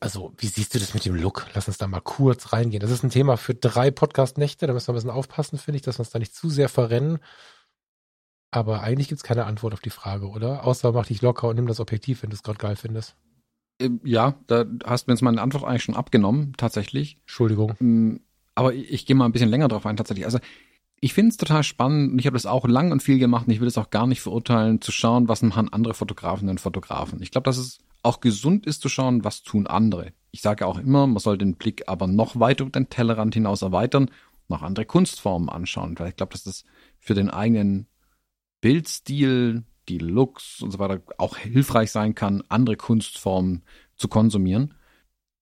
also, 0.00 0.32
wie 0.38 0.46
siehst 0.46 0.74
du 0.74 0.78
das 0.78 0.94
mit 0.94 1.04
dem 1.04 1.14
Look? 1.14 1.46
Lass 1.54 1.68
uns 1.68 1.78
da 1.78 1.86
mal 1.86 2.00
kurz 2.00 2.52
reingehen. 2.52 2.80
Das 2.80 2.90
ist 2.90 3.04
ein 3.04 3.10
Thema 3.10 3.36
für 3.36 3.54
drei 3.54 3.90
Podcast-Nächte. 3.90 4.66
Da 4.66 4.72
müssen 4.72 4.88
wir 4.88 4.94
ein 4.94 4.96
bisschen 4.96 5.10
aufpassen, 5.10 5.58
finde 5.58 5.76
ich, 5.76 5.82
dass 5.82 5.98
wir 5.98 6.00
uns 6.00 6.10
da 6.10 6.18
nicht 6.18 6.34
zu 6.34 6.48
sehr 6.48 6.68
verrennen. 6.68 7.18
Aber 8.50 8.82
eigentlich 8.82 9.08
gibt 9.08 9.18
es 9.18 9.24
keine 9.24 9.44
Antwort 9.44 9.74
auf 9.74 9.80
die 9.80 9.90
Frage, 9.90 10.28
oder? 10.28 10.64
Außer 10.64 10.92
mach 10.92 11.06
dich 11.06 11.22
locker 11.22 11.48
und 11.48 11.56
nimm 11.56 11.66
das 11.66 11.80
Objektiv, 11.80 12.22
wenn 12.22 12.30
du 12.30 12.36
es 12.36 12.42
gerade 12.42 12.58
geil 12.58 12.76
findest. 12.76 13.16
Ähm, 13.80 14.00
ja, 14.04 14.38
da 14.46 14.64
hast 14.84 15.06
du 15.06 15.12
jetzt 15.12 15.22
meine 15.22 15.42
Antwort 15.42 15.64
eigentlich 15.64 15.82
schon 15.82 15.96
abgenommen, 15.96 16.54
tatsächlich. 16.56 17.18
Entschuldigung. 17.22 17.76
Ähm, 17.80 18.20
aber 18.54 18.72
ich, 18.72 18.90
ich 18.92 19.06
gehe 19.06 19.16
mal 19.16 19.24
ein 19.24 19.32
bisschen 19.32 19.50
länger 19.50 19.68
drauf 19.68 19.86
ein, 19.86 19.96
tatsächlich. 19.96 20.24
Also, 20.24 20.38
ich 21.04 21.12
finde 21.12 21.32
es 21.32 21.36
total 21.36 21.62
spannend 21.62 22.12
und 22.12 22.18
ich 22.18 22.24
habe 22.24 22.32
das 22.32 22.46
auch 22.46 22.66
lang 22.66 22.90
und 22.90 23.02
viel 23.02 23.18
gemacht 23.18 23.46
und 23.46 23.52
ich 23.52 23.60
will 23.60 23.68
es 23.68 23.76
auch 23.76 23.90
gar 23.90 24.06
nicht 24.06 24.22
verurteilen, 24.22 24.80
zu 24.80 24.90
schauen, 24.90 25.28
was 25.28 25.42
machen 25.42 25.70
andere 25.70 25.92
Fotografen 25.92 26.48
und 26.48 26.62
Fotografen. 26.62 27.20
Ich 27.20 27.30
glaube, 27.30 27.44
dass 27.44 27.58
es 27.58 27.80
auch 28.02 28.20
gesund 28.20 28.64
ist 28.64 28.80
zu 28.80 28.88
schauen, 28.88 29.22
was 29.22 29.42
tun 29.42 29.66
andere. 29.66 30.14
Ich 30.30 30.40
sage 30.40 30.66
auch 30.66 30.78
immer, 30.78 31.06
man 31.06 31.18
soll 31.18 31.36
den 31.36 31.56
Blick 31.56 31.90
aber 31.90 32.06
noch 32.06 32.40
weiter 32.40 32.62
über 32.64 32.70
den 32.70 32.88
Tellerrand 32.88 33.34
hinaus 33.34 33.60
erweitern, 33.60 34.10
noch 34.48 34.62
andere 34.62 34.86
Kunstformen 34.86 35.50
anschauen, 35.50 35.98
weil 35.98 36.08
ich 36.08 36.16
glaube, 36.16 36.32
dass 36.32 36.44
das 36.44 36.64
für 36.98 37.12
den 37.12 37.28
eigenen 37.28 37.86
Bildstil, 38.62 39.64
die 39.90 39.98
Looks 39.98 40.62
und 40.62 40.70
so 40.70 40.78
weiter 40.78 41.02
auch 41.18 41.36
hilfreich 41.36 41.90
sein 41.90 42.14
kann, 42.14 42.42
andere 42.48 42.76
Kunstformen 42.76 43.62
zu 43.94 44.08
konsumieren. 44.08 44.72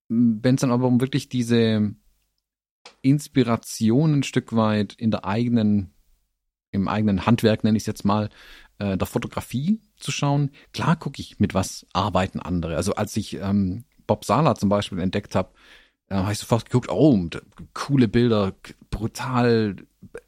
Wenn 0.09 0.57
es 0.57 0.63
dann 0.63 0.73
aber 0.73 0.89
um 0.89 1.01
wirklich 1.01 1.29
diese 1.29 1.95
Inspiration 3.03 4.15
ein 4.15 4.23
Stück 4.23 4.55
weit 4.55 4.95
in 4.95 5.11
der 5.11 5.25
eigenen, 5.25 5.93
im 6.71 6.89
eigenen 6.89 7.27
Handwerk, 7.27 7.65
nenne 7.65 7.77
ich 7.77 7.83
es 7.83 7.87
jetzt 7.87 8.05
mal, 8.05 8.31
äh, 8.79 8.97
der 8.97 9.07
Fotografie 9.07 9.81
zu 9.97 10.11
schauen. 10.13 10.51
Klar 10.73 10.97
gucke 10.97 11.21
ich, 11.21 11.39
mit 11.39 11.55
was 11.55 11.87
arbeiten 11.93 12.41
andere. 12.41 12.77
Also 12.77 12.95
als 12.95 13.17
ich 13.17 13.35
ähm, 13.35 13.85
Bob 14.07 14.25
Sala 14.25 14.55
zum 14.55 14.69
Beispiel 14.69 15.01
entdeckt 15.01 15.35
habe, 15.35 15.53
äh, 16.09 16.17
habe 16.17 16.33
ich 16.33 16.39
sofort 16.39 16.67
geguckt, 16.67 16.91
oh, 16.91 17.29
coole 17.75 18.09
Bilder, 18.09 18.55
brutal, 18.91 19.77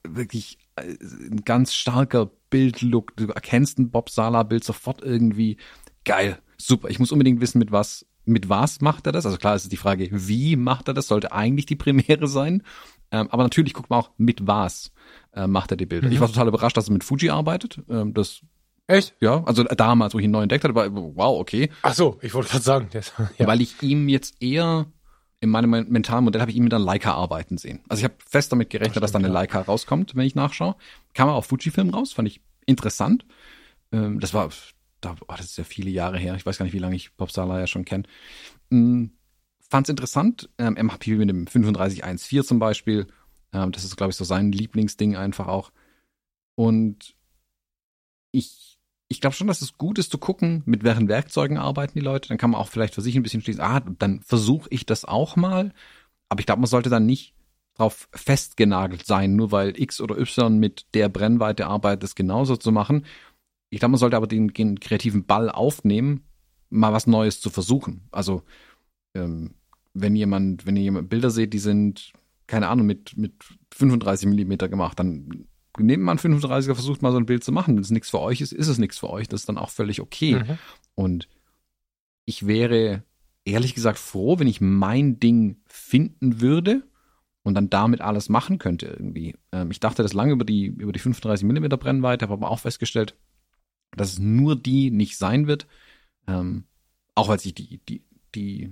wirklich 0.07 0.59
äh, 0.77 0.95
ein 1.03 1.45
ganz 1.45 1.75
starker 1.75 2.31
Bildlook. 2.51 3.17
Du 3.17 3.29
erkennst 3.29 3.79
ein 3.79 3.91
Bob 3.91 4.11
Sala-Bild 4.11 4.65
sofort 4.65 5.03
irgendwie 5.03 5.57
geil, 6.05 6.39
super. 6.57 6.89
Ich 6.89 6.99
muss 6.99 7.13
unbedingt 7.13 7.41
wissen, 7.41 7.59
mit 7.59 7.73
was, 7.73 8.07
mit 8.25 8.49
was 8.49 8.81
macht 8.81 9.07
er 9.07 9.13
das? 9.13 9.27
Also 9.27 9.39
klar 9.39 9.55
ist 9.55 9.71
die 9.71 9.77
Frage, 9.77 10.09
wie 10.11 10.57
macht 10.57 10.89
er 10.89 10.95
das? 10.95 11.09
Sollte 11.09 11.33
eigentlich 11.33 11.67
die 11.67 11.77
Primäre 11.77 12.27
sein. 12.27 12.63
Ähm, 13.11 13.29
aber 13.31 13.43
natürlich 13.43 13.75
guckt 13.75 13.91
man 13.91 14.01
auch, 14.01 14.11
mit 14.17 14.47
was 14.47 14.93
äh, 15.35 15.47
macht 15.47 15.71
er 15.71 15.77
die 15.77 15.87
Bilder. 15.87 16.07
Mhm. 16.07 16.13
Ich 16.13 16.21
war 16.21 16.29
total 16.29 16.49
überrascht, 16.49 16.77
dass 16.77 16.89
er 16.89 16.93
mit 16.93 17.05
Fuji 17.05 17.31
arbeitet. 17.31 17.81
Ähm, 17.89 18.15
das 18.15 18.41
Echt? 18.87 19.15
Ja, 19.21 19.43
also 19.45 19.65
damals, 19.65 20.13
wo 20.13 20.19
ich 20.19 20.27
ihn 20.27 20.31
neu 20.31 20.43
entdeckt 20.43 20.63
hatte, 20.65 20.75
war 20.75 20.95
wow, 20.95 21.41
okay. 21.41 21.71
Ach 21.81 21.95
so, 21.95 22.19
ich 22.21 22.35
wollte 22.35 22.51
gerade 22.51 22.65
sagen, 22.65 22.89
das, 22.93 23.15
ja. 23.39 23.47
weil 23.47 23.63
ich 23.63 23.83
ihm 23.83 24.09
jetzt 24.09 24.43
eher 24.43 24.87
in 25.41 25.51
meinem 25.51 25.71
mentalen 25.89 26.25
Modell 26.25 26.41
habe 26.41 26.51
ich 26.51 26.57
ihn 26.57 26.65
mit 26.65 26.75
einer 26.75 26.85
Leica 26.85 27.13
arbeiten 27.15 27.59
sehen. 27.59 27.81
Also 27.89 28.01
ich 28.01 28.05
habe 28.05 28.15
fest 28.27 28.53
damit 28.53 28.71
gerechnet, 28.71 28.93
stimmt, 28.93 29.05
dass 29.05 29.13
da 29.13 29.19
eine 29.19 29.29
Leica 29.29 29.61
rauskommt, 29.61 30.17
wenn 30.17 30.27
ich 30.27 30.35
nachschaue. 30.35 30.75
Kam 31.13 31.29
auch 31.29 31.45
Fujifilm 31.45 31.91
raus, 31.91 32.13
fand 32.13 32.29
ich 32.29 32.41
interessant. 32.67 33.25
Ähm, 33.93 34.21
das 34.21 34.35
war, 34.35 34.49
da, 35.05 35.17
oh, 35.21 35.35
das 35.37 35.47
ist 35.47 35.59
ja 35.59 35.65
viele 35.65 35.91
Jahre 35.91 36.19
her. 36.19 36.35
Ich 36.35 36.47
weiß 36.47 36.59
gar 36.59 36.65
nicht, 36.65 36.75
wie 36.75 36.79
lange 36.79 36.97
ich 36.97 37.11
Sala 37.29 37.61
ja 37.61 37.67
schon 37.67 37.85
kenne. 37.85 38.05
Ähm, 38.71 39.13
Fand 39.71 39.87
es 39.87 39.91
interessant. 39.91 40.51
Ähm, 40.59 40.75
MHP 40.75 41.17
mit 41.17 41.31
dem 41.31 41.47
3514 41.47 42.45
zum 42.45 42.59
Beispiel. 42.59 43.07
Ähm, 43.53 43.73
das 43.73 43.85
ist, 43.85 43.97
glaube 43.97 44.11
ich, 44.11 44.17
so 44.17 44.25
sein 44.25 44.53
Lieblingsding 44.53 45.17
einfach 45.17 45.49
auch. 45.49 45.73
Und 46.55 47.17
ich 48.31 48.75
ich 49.09 49.21
glaube 49.21 49.37
schon, 49.37 49.47
dass 49.47 49.63
es 49.63 49.79
gut 49.79 49.99
ist 49.99 50.11
zu 50.11 50.19
gucken, 50.19 50.63
mit 50.67 50.83
welchen 50.83 51.09
Werkzeugen 51.09 51.59
arbeiten 51.59 51.99
die 51.99 52.05
Leute. 52.05 52.29
Dann 52.29 52.39
kann 52.39 52.51
man 52.51 52.61
auch 52.61 52.69
vielleicht 52.69 52.95
für 52.95 53.03
sich 53.03 53.15
ein 53.17 53.23
bisschen 53.23 53.43
schließen, 53.43 53.61
ah, 53.61 53.81
dann 53.81 54.23
versuche 54.23 54.69
ich 54.71 54.87
das 54.87 55.05
auch 55.05 55.37
mal. 55.37 55.73
Aber 56.29 56.41
ich 56.41 56.47
glaube, 56.47 56.61
man 56.61 56.69
sollte 56.69 56.91
dann 56.91 57.07
nicht 57.07 57.35
drauf 57.75 58.09
festgenagelt 58.13 59.05
sein, 59.07 59.37
nur 59.37 59.53
weil 59.53 59.79
X 59.81 60.01
oder 60.01 60.19
Y 60.19 60.59
mit 60.59 60.87
der 60.95 61.09
Brennweite 61.09 61.67
arbeitet, 61.67 62.03
das 62.05 62.15
genauso 62.15 62.57
zu 62.57 62.73
machen. 62.73 63.05
Ich 63.75 63.81
glaube, 63.81 63.91
man 63.91 63.99
sollte 63.99 64.17
aber 64.17 64.29
den, 64.29 64.49
den, 64.49 64.79
kreativen 64.79 65.25
Ball 65.25 65.51
aufnehmen, 65.51 66.23
mal 66.71 66.93
was 66.93 67.09
Neues 67.09 67.41
zu 67.41 67.51
versuchen. 67.51 68.03
Also 68.13 68.45
ähm, 69.15 69.55
wenn 69.95 70.15
jemand, 70.15 70.65
wenn 70.65 70.77
ihr 70.77 70.85
jemand 70.85 71.09
Bilder 71.09 71.31
seht, 71.31 71.53
die 71.53 71.59
sind, 71.59 72.13
keine 72.47 72.69
Ahnung, 72.69 72.87
mit, 72.87 73.17
mit 73.17 73.33
35 73.75 74.29
Millimeter 74.29 74.69
gemacht, 74.69 75.01
dann 75.01 75.47
nehmt 75.77 76.09
einen 76.09 76.19
35er, 76.21 76.75
versucht 76.75 77.03
mal 77.03 77.11
so 77.11 77.19
ein 77.19 77.27
Bild 77.27 77.43
zu 77.43 77.51
machen. 77.51 77.75
Wenn 77.75 77.83
es 77.83 77.91
nichts 77.91 78.11
für 78.11 78.21
euch 78.21 78.41
ist, 78.41 78.53
ist 78.53 78.69
es 78.69 78.79
nichts 78.79 79.01
für 79.01 79.11
euch. 79.11 79.27
Das 79.27 79.41
ist 79.41 79.49
dann 79.49 79.59
auch 79.59 79.71
völlig 79.71 80.01
okay. 80.01 80.37
Mhm. 80.37 80.59
Und 80.95 81.29
ich 82.27 82.47
wäre 82.47 83.03
ehrlich 83.45 83.75
gesagt 83.75 83.99
froh, 83.99 84.39
wenn 84.39 84.47
ich 84.47 84.61
mein 84.61 85.19
Ding 85.19 85.57
finden 85.67 86.41
würde 86.41 86.85
und 87.43 87.55
dann 87.55 87.71
damit 87.71 88.03
alles 88.03 88.29
machen 88.29 88.59
könnte 88.59 88.87
irgendwie. 88.87 89.35
Ähm, 89.51 89.73
ich 89.73 89.81
dachte 89.81 90.05
das 90.05 90.13
lange 90.13 90.33
über 90.33 90.45
die, 90.45 90.67
über 90.67 90.93
die 90.93 91.01
35 91.01 91.45
mm 91.45 91.67
Brennweite, 91.77 92.25
habe 92.25 92.35
aber 92.35 92.53
auch 92.53 92.61
festgestellt, 92.61 93.17
dass 93.97 94.15
es 94.15 94.19
nur 94.19 94.57
die 94.57 94.91
nicht 94.91 95.17
sein 95.17 95.47
wird. 95.47 95.67
Ähm, 96.27 96.65
auch 97.15 97.29
weil 97.29 97.39
sich 97.39 97.55
die, 97.55 97.79
die, 97.89 98.03
die, 98.35 98.71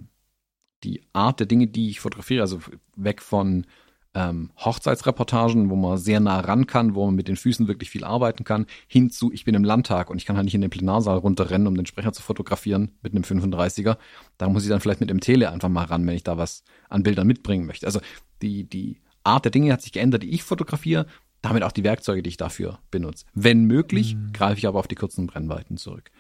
die 0.85 1.03
Art 1.13 1.41
der 1.41 1.47
Dinge, 1.47 1.67
die 1.67 1.91
ich 1.91 2.01
fotografiere, 2.01 2.43
also 2.43 2.61
weg 2.97 3.23
von 3.23 3.67
ähm, 4.15 4.51
Hochzeitsreportagen, 4.59 5.71
wo 5.71 5.77
man 5.77 5.97
sehr 5.97 6.21
nah 6.21 6.41
ran 6.41 6.67
kann, 6.67 6.95
wo 6.95 7.07
man 7.07 7.15
mit 7.15 7.29
den 7.29 7.37
Füßen 7.37 7.69
wirklich 7.69 7.91
viel 7.91 8.05
arbeiten 8.05 8.45
kann, 8.45 8.67
hinzu, 8.87 9.33
ich 9.33 9.45
bin 9.45 9.55
im 9.55 9.65
Landtag 9.65 10.11
und 10.11 10.19
ich 10.19 10.27
kann 10.27 10.37
halt 10.37 10.45
nicht 10.45 10.55
in 10.55 10.61
den 10.61 10.71
Plenarsaal 10.71 11.19
runterrennen, 11.19 11.67
um 11.67 11.77
den 11.77 11.87
Sprecher 11.87 12.13
zu 12.13 12.23
fotografieren 12.23 12.93
mit 13.01 13.15
einem 13.15 13.25
35er. 13.25 13.97
Da 14.37 14.49
muss 14.49 14.65
ich 14.65 14.69
dann 14.69 14.81
vielleicht 14.81 15.01
mit 15.01 15.11
dem 15.11 15.21
Tele 15.21 15.51
einfach 15.51 15.69
mal 15.69 15.85
ran, 15.85 16.07
wenn 16.07 16.15
ich 16.15 16.25
da 16.25 16.37
was 16.37 16.63
an 16.89 17.03
Bildern 17.03 17.27
mitbringen 17.27 17.67
möchte. 17.67 17.87
Also 17.87 18.01
die, 18.43 18.65
die 18.65 19.01
Art 19.25 19.45
der 19.45 19.53
Dinge 19.53 19.73
hat 19.73 19.83
sich 19.83 19.93
geändert, 19.93 20.25
die 20.25 20.31
ich 20.31 20.43
fotografiere, 20.43 21.07
damit 21.43 21.65
auch 21.65 21.73
die 21.73 21.85
Werkzeuge, 21.85 22.23
die 22.23 22.31
ich 22.31 22.37
dafür 22.37 22.79
benutze. 22.91 23.27
Wenn 23.35 23.65
möglich, 23.65 24.15
mhm. 24.15 24.33
greife 24.33 24.59
ich 24.59 24.67
aber 24.67 24.79
auf 24.79 24.89
die 24.89 24.95
kurzen 24.95 25.27
Brennweiten 25.27 25.77
zurück. 25.77 26.11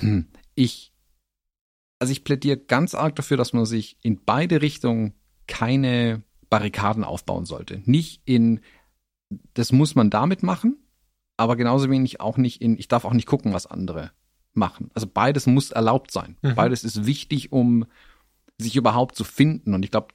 Hm. 0.00 0.26
Ich, 0.54 0.92
also 1.98 2.12
ich 2.12 2.24
plädiere 2.24 2.58
ganz 2.58 2.94
arg 2.94 3.14
dafür, 3.16 3.36
dass 3.36 3.52
man 3.52 3.64
sich 3.64 3.96
in 4.02 4.24
beide 4.24 4.60
Richtungen 4.60 5.14
keine 5.46 6.22
Barrikaden 6.50 7.04
aufbauen 7.04 7.46
sollte. 7.46 7.82
Nicht 7.84 8.22
in, 8.24 8.60
das 9.54 9.72
muss 9.72 9.94
man 9.94 10.10
damit 10.10 10.42
machen, 10.42 10.76
aber 11.36 11.56
genauso 11.56 11.88
wenig 11.88 12.20
auch 12.20 12.36
nicht 12.36 12.60
in, 12.60 12.78
ich 12.78 12.88
darf 12.88 13.04
auch 13.04 13.14
nicht 13.14 13.26
gucken, 13.26 13.52
was 13.52 13.66
andere 13.66 14.10
machen. 14.52 14.90
Also 14.92 15.06
beides 15.06 15.46
muss 15.46 15.70
erlaubt 15.70 16.10
sein. 16.10 16.36
Mhm. 16.42 16.54
Beides 16.54 16.84
ist 16.84 17.06
wichtig, 17.06 17.52
um 17.52 17.86
sich 18.58 18.76
überhaupt 18.76 19.14
zu 19.14 19.24
finden. 19.24 19.74
Und 19.74 19.84
ich 19.84 19.90
glaube, 19.90 20.08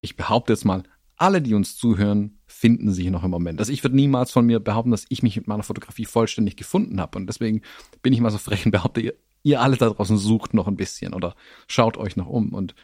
ich 0.00 0.16
behaupte 0.16 0.52
jetzt 0.52 0.64
mal, 0.64 0.82
alle, 1.16 1.42
die 1.42 1.54
uns 1.54 1.76
zuhören, 1.76 2.38
finden 2.46 2.92
sich 2.92 3.10
noch 3.10 3.24
im 3.24 3.30
Moment. 3.30 3.58
Also 3.58 3.72
ich 3.72 3.82
würde 3.82 3.96
niemals 3.96 4.30
von 4.30 4.46
mir 4.46 4.60
behaupten, 4.60 4.90
dass 4.90 5.06
ich 5.08 5.22
mich 5.22 5.36
mit 5.36 5.46
meiner 5.46 5.62
Fotografie 5.62 6.04
vollständig 6.04 6.56
gefunden 6.56 7.00
habe. 7.00 7.18
Und 7.18 7.26
deswegen 7.26 7.62
bin 8.02 8.12
ich 8.12 8.20
mal 8.20 8.30
so 8.30 8.38
frech 8.38 8.64
und 8.64 8.72
behaupte, 8.72 9.00
ihr, 9.00 9.14
ihr 9.42 9.60
alle 9.60 9.76
da 9.76 9.88
draußen 9.90 10.18
sucht 10.18 10.54
noch 10.54 10.68
ein 10.68 10.76
bisschen 10.76 11.14
oder 11.14 11.34
schaut 11.68 11.96
euch 11.96 12.16
noch 12.16 12.28
um. 12.28 12.52
Und 12.52 12.74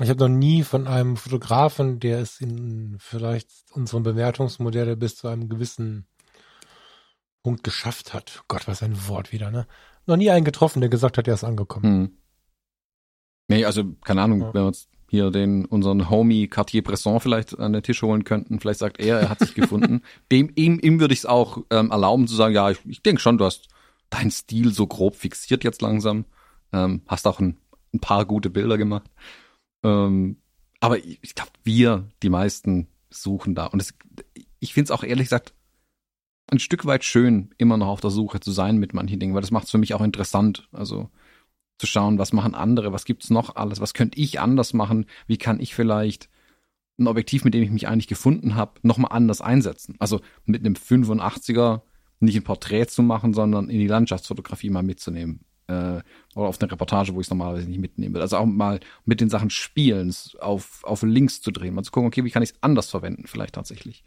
ich 0.00 0.08
habe 0.10 0.20
noch 0.20 0.28
nie 0.28 0.62
von 0.62 0.86
einem 0.86 1.16
Fotografen, 1.16 2.00
der 2.00 2.20
es 2.20 2.40
in 2.40 2.96
vielleicht 2.98 3.50
unserem 3.72 4.02
Bewertungsmodelle 4.02 4.96
bis 4.96 5.16
zu 5.16 5.28
einem 5.28 5.48
gewissen 5.48 6.06
Punkt 7.42 7.64
geschafft 7.64 8.14
hat. 8.14 8.44
Gott, 8.48 8.68
was 8.68 8.82
ein 8.82 9.08
Wort 9.08 9.32
wieder, 9.32 9.50
ne? 9.50 9.66
Noch 10.06 10.16
nie 10.16 10.30
einen 10.30 10.44
getroffen, 10.44 10.80
der 10.80 10.88
gesagt 10.88 11.18
hat, 11.18 11.28
er 11.28 11.34
ist 11.34 11.44
angekommen. 11.44 11.84
Hm. 11.84 12.18
Nee, 13.48 13.64
also, 13.64 13.84
keine 14.04 14.22
Ahnung, 14.22 14.40
ja. 14.40 14.54
wenn 14.54 14.62
wir 14.62 14.66
uns 14.66 14.88
hier 15.08 15.30
den, 15.30 15.64
unseren 15.64 16.10
Homie 16.10 16.48
Cartier-Bresson 16.48 17.20
vielleicht 17.20 17.58
an 17.58 17.72
den 17.72 17.82
Tisch 17.82 18.02
holen 18.02 18.24
könnten, 18.24 18.60
vielleicht 18.60 18.78
sagt 18.78 19.00
er, 19.00 19.20
er 19.20 19.30
hat 19.30 19.40
sich 19.40 19.54
gefunden. 19.54 20.02
Dem, 20.32 20.52
ihm, 20.54 20.78
ihm 20.80 21.00
würde 21.00 21.14
ich 21.14 21.20
es 21.20 21.26
auch 21.26 21.64
ähm, 21.70 21.90
erlauben 21.90 22.28
zu 22.28 22.34
sagen, 22.34 22.54
ja, 22.54 22.70
ich, 22.70 22.78
ich 22.86 23.02
denke 23.02 23.20
schon, 23.20 23.38
du 23.38 23.44
hast 23.44 23.68
deinen 24.10 24.30
Stil 24.30 24.72
so 24.72 24.86
grob 24.86 25.16
fixiert 25.16 25.64
jetzt 25.64 25.82
langsam. 25.82 26.26
Ähm, 26.72 27.02
hast 27.06 27.26
auch 27.26 27.40
ein, 27.40 27.56
ein 27.94 28.00
paar 28.00 28.26
gute 28.26 28.50
Bilder 28.50 28.76
gemacht. 28.76 29.10
Ähm, 29.82 30.36
aber 30.80 30.98
ich, 30.98 31.18
ich 31.22 31.34
glaube, 31.34 31.52
wir, 31.64 32.08
die 32.22 32.28
meisten, 32.28 32.88
suchen 33.10 33.54
da. 33.54 33.66
Und 33.66 33.80
es, 33.80 33.94
ich 34.60 34.74
finde 34.74 34.92
es 34.92 34.98
auch 34.98 35.02
ehrlich 35.02 35.26
gesagt 35.26 35.54
ein 36.50 36.58
Stück 36.58 36.86
weit 36.86 37.04
schön, 37.04 37.54
immer 37.58 37.76
noch 37.76 37.88
auf 37.88 38.00
der 38.00 38.10
Suche 38.10 38.40
zu 38.40 38.52
sein 38.52 38.78
mit 38.78 38.94
manchen 38.94 39.20
Dingen, 39.20 39.34
weil 39.34 39.42
das 39.42 39.50
macht 39.50 39.64
es 39.64 39.70
für 39.70 39.78
mich 39.78 39.94
auch 39.94 40.00
interessant. 40.00 40.68
Also 40.72 41.10
zu 41.78 41.86
schauen, 41.86 42.18
was 42.18 42.32
machen 42.32 42.54
andere, 42.54 42.92
was 42.92 43.04
gibt's 43.04 43.30
noch 43.30 43.56
alles, 43.56 43.80
was 43.80 43.94
könnte 43.94 44.18
ich 44.18 44.40
anders 44.40 44.72
machen, 44.72 45.06
wie 45.26 45.36
kann 45.36 45.60
ich 45.60 45.74
vielleicht 45.74 46.28
ein 46.98 47.06
Objektiv, 47.06 47.44
mit 47.44 47.54
dem 47.54 47.62
ich 47.62 47.70
mich 47.70 47.86
eigentlich 47.88 48.08
gefunden 48.08 48.56
habe, 48.56 48.80
nochmal 48.82 49.12
anders 49.12 49.40
einsetzen. 49.40 49.94
Also 50.00 50.20
mit 50.44 50.64
einem 50.64 50.74
85er 50.74 51.82
nicht 52.20 52.36
ein 52.36 52.42
Porträt 52.42 52.86
zu 52.86 53.02
machen, 53.02 53.32
sondern 53.32 53.70
in 53.70 53.78
die 53.78 53.86
Landschaftsfotografie 53.86 54.70
mal 54.70 54.82
mitzunehmen 54.82 55.44
äh, 55.68 56.00
oder 56.34 56.48
auf 56.48 56.60
eine 56.60 56.72
Reportage, 56.72 57.14
wo 57.14 57.20
ich 57.20 57.28
es 57.28 57.30
normalerweise 57.30 57.68
nicht 57.68 57.80
mitnehmen 57.80 58.14
will. 58.14 58.22
Also 58.22 58.38
auch 58.38 58.46
mal 58.46 58.80
mit 59.04 59.20
den 59.20 59.30
Sachen 59.30 59.50
spielen, 59.50 60.12
auf, 60.40 60.82
auf 60.82 61.02
Links 61.02 61.40
zu 61.40 61.52
drehen, 61.52 61.74
mal 61.74 61.84
zu 61.84 61.92
gucken, 61.92 62.08
okay, 62.08 62.24
wie 62.24 62.30
kann 62.30 62.42
ich 62.42 62.50
es 62.50 62.62
anders 62.62 62.90
verwenden, 62.90 63.26
vielleicht 63.26 63.54
tatsächlich. 63.54 64.02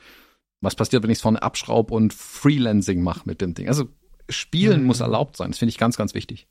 Was 0.60 0.76
passiert, 0.76 1.02
wenn 1.04 1.10
ich 1.10 1.20
es 1.20 1.22
vorne 1.22 1.42
abschraube 1.42 1.94
und 1.94 2.14
Freelancing 2.14 3.02
mache 3.02 3.22
mit 3.26 3.40
dem 3.40 3.54
Ding? 3.54 3.70
Also 3.70 3.88
Spielen 4.30 4.82
mhm. 4.82 4.88
muss 4.88 5.00
erlaubt 5.00 5.38
sein. 5.38 5.52
Das 5.52 5.60
finde 5.60 5.72
ich 5.72 5.78
ganz, 5.78 5.98
ganz 5.98 6.14
wichtig. 6.14 6.48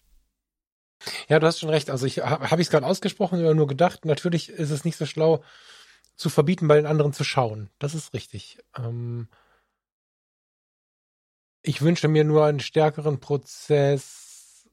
Ja, 1.28 1.38
du 1.38 1.46
hast 1.46 1.58
schon 1.60 1.70
recht. 1.70 1.90
Also 1.90 2.06
ich 2.06 2.18
habe 2.18 2.50
hab 2.50 2.58
ich 2.58 2.66
es 2.66 2.70
gerade 2.70 2.86
ausgesprochen 2.86 3.40
oder 3.40 3.54
nur 3.54 3.66
gedacht. 3.66 4.04
Natürlich 4.04 4.50
ist 4.50 4.70
es 4.70 4.84
nicht 4.84 4.96
so 4.96 5.06
schlau 5.06 5.42
zu 6.16 6.28
verbieten, 6.28 6.68
bei 6.68 6.76
den 6.76 6.86
anderen 6.86 7.12
zu 7.12 7.24
schauen. 7.24 7.70
Das 7.78 7.94
ist 7.94 8.12
richtig. 8.14 8.58
Ähm 8.76 9.28
ich 11.62 11.82
wünsche 11.82 12.08
mir 12.08 12.24
nur 12.24 12.44
einen 12.44 12.60
stärkeren 12.60 13.20
Prozess, 13.20 14.68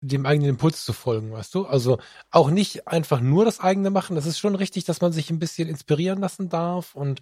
dem 0.00 0.26
eigenen 0.26 0.50
Impuls 0.50 0.84
zu 0.84 0.92
folgen, 0.92 1.32
weißt 1.32 1.54
du? 1.54 1.66
Also 1.66 1.98
auch 2.30 2.50
nicht 2.50 2.86
einfach 2.86 3.20
nur 3.20 3.44
das 3.44 3.60
eigene 3.60 3.90
machen. 3.90 4.16
Das 4.16 4.26
ist 4.26 4.38
schon 4.38 4.54
richtig, 4.54 4.84
dass 4.84 5.00
man 5.00 5.12
sich 5.12 5.30
ein 5.30 5.38
bisschen 5.38 5.68
inspirieren 5.68 6.20
lassen 6.20 6.48
darf 6.48 6.94
und 6.94 7.20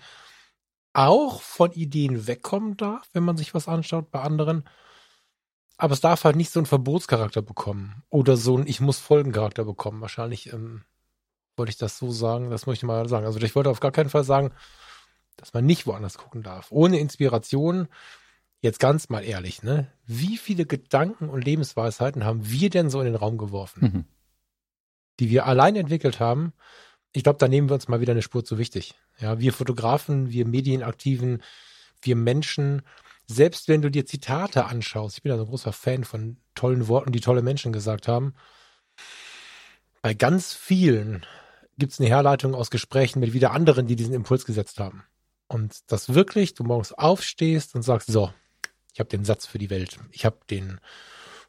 auch 0.93 1.43
von 1.43 1.73
Ideen 1.73 2.27
wegkommen 2.27 2.77
darf, 2.77 3.09
wenn 3.13 3.25
man 3.25 3.37
sich 3.37 3.55
was 3.55 3.69
anschaut 3.69 4.11
bei 4.11 4.21
anderen. 4.21 4.65
Aber 5.79 5.93
es 5.93 6.01
darf 6.01 6.25
halt 6.25 6.37
nicht 6.37 6.51
so 6.51 6.61
einen 6.61 6.67
Verbotscharakter 6.67 7.43
bekommen 7.43 8.03
oder 8.09 8.37
so 8.37 8.57
einen 8.57 8.67
Ich 8.67 8.81
muss 8.81 8.99
Folgencharakter 8.99 9.65
bekommen. 9.65 10.01
Wahrscheinlich 10.01 10.53
ähm, 10.53 10.85
wollte 11.57 11.71
ich 11.71 11.79
das 11.79 11.99
so 11.99 12.11
sagen. 12.11 12.51
Das 12.51 12.67
möchte 12.67 12.85
ich 12.85 12.89
mal 12.89 13.09
sagen. 13.09 13.27
Also 13.27 13.41
ich 13.41 13.55
wollte 13.55 13.71
auf 13.71 13.81
gar 13.81 13.93
keinen 13.93 14.11
Fall 14.11 14.25
sagen, 14.25 14.53
dass 15.37 15.53
man 15.53 15.67
nicht 15.67 15.87
woanders 15.87 16.17
gucken 16.17 16.43
darf. 16.43 16.69
Ohne 16.71 16.99
Inspiration, 16.99 17.89
jetzt 18.61 18.81
ganz 18.81 19.11
mal 19.11 19.23
ehrlich, 19.23 19.63
ne? 19.63 19.93
Wie 20.07 20.39
viele 20.39 20.65
Gedanken 20.65 21.29
und 21.29 21.45
Lebensweisheiten 21.45 22.25
haben 22.25 22.49
wir 22.49 22.71
denn 22.71 22.89
so 22.89 23.01
in 23.01 23.07
den 23.07 23.15
Raum 23.15 23.37
geworfen? 23.37 23.81
Mhm. 23.83 24.05
Die 25.21 25.31
wir 25.31 25.47
allein 25.47 25.77
entwickelt 25.77 26.21
haben. 26.21 26.55
Ich 27.13 27.23
glaube, 27.23 27.39
da 27.39 27.49
nehmen 27.49 27.69
wir 27.69 27.75
uns 27.75 27.89
mal 27.89 28.01
wieder 28.01 28.13
eine 28.13 28.23
Spur 28.23 28.45
zu 28.45 28.59
wichtig. 28.59 28.95
Ja, 29.19 29.39
wir 29.39 29.53
Fotografen, 29.53 30.31
wir 30.31 30.47
Medienaktiven, 30.47 31.43
wir 32.03 32.17
Menschen, 32.17 32.83
selbst 33.27 33.69
wenn 33.69 33.83
du 33.83 33.91
dir 33.91 34.07
Zitate 34.07 34.67
anschaust, 34.67 35.17
ich 35.17 35.23
bin 35.23 35.31
ja 35.31 35.37
so 35.37 35.45
ein 35.45 35.49
großer 35.49 35.73
Fan 35.73 36.05
von 36.05 36.37
tollen 36.55 36.89
Worten, 36.89 37.13
die 37.13 37.21
tolle 37.21 37.43
Menschen 37.43 37.73
gesagt 37.73 38.09
haben, 38.09 38.35
bei 40.03 40.15
ganz 40.15 40.55
vielen 40.55 41.27
gibt 41.79 41.93
es 41.93 42.01
eine 42.01 42.09
Herleitung 42.09 42.55
aus 42.55 42.71
Gesprächen 42.71 43.21
mit 43.21 43.33
wieder 43.33 43.53
anderen, 43.53 43.87
die 43.87 43.97
diesen 43.97 44.15
Impuls 44.15 44.45
gesetzt 44.47 44.79
haben. 44.79 45.05
Und 45.49 45.91
dass 45.91 46.15
wirklich 46.15 46.55
du 46.55 46.65
morgens 46.65 46.93
aufstehst 46.93 47.75
und 47.75 47.83
sagst, 47.83 48.11
so, 48.11 48.33
ich 48.93 49.01
habe 49.01 49.11
den 49.11 49.25
Satz 49.25 49.47
für 49.47 49.59
die 49.59 49.71
Welt, 49.71 49.99
ich 50.13 50.25
habe 50.25 50.39
den 50.49 50.81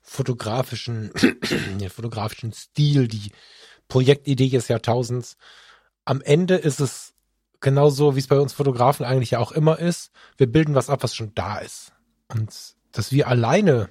fotografischen, 0.01 1.11
den 1.79 1.89
fotografischen 1.89 2.53
Stil, 2.53 3.07
die 3.07 3.31
Projektidee 3.87 4.49
des 4.49 4.67
Jahrtausends. 4.67 5.37
Am 6.05 6.21
Ende 6.21 6.55
ist 6.55 6.79
es 6.79 7.13
genauso, 7.59 8.15
wie 8.15 8.19
es 8.19 8.27
bei 8.27 8.39
uns 8.39 8.53
Fotografen 8.53 9.05
eigentlich 9.05 9.31
ja 9.31 9.39
auch 9.39 9.51
immer 9.51 9.79
ist. 9.79 10.11
Wir 10.37 10.51
bilden 10.51 10.75
was 10.75 10.89
ab, 10.89 11.03
was 11.03 11.15
schon 11.15 11.33
da 11.35 11.57
ist. 11.57 11.93
Und 12.27 12.75
dass 12.91 13.11
wir 13.11 13.27
alleine 13.27 13.89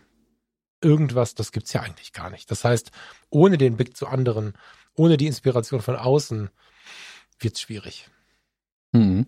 irgendwas, 0.80 1.34
das 1.34 1.52
gibt's 1.52 1.72
ja 1.72 1.82
eigentlich 1.82 2.12
gar 2.12 2.30
nicht. 2.30 2.50
Das 2.50 2.64
heißt, 2.64 2.90
ohne 3.30 3.58
den 3.58 3.76
Blick 3.76 3.96
zu 3.96 4.06
anderen, 4.06 4.54
ohne 4.94 5.16
die 5.16 5.26
Inspiration 5.26 5.80
von 5.80 5.96
außen, 5.96 6.50
wird's 7.40 7.60
schwierig. 7.60 8.08
Mhm. 8.92 9.26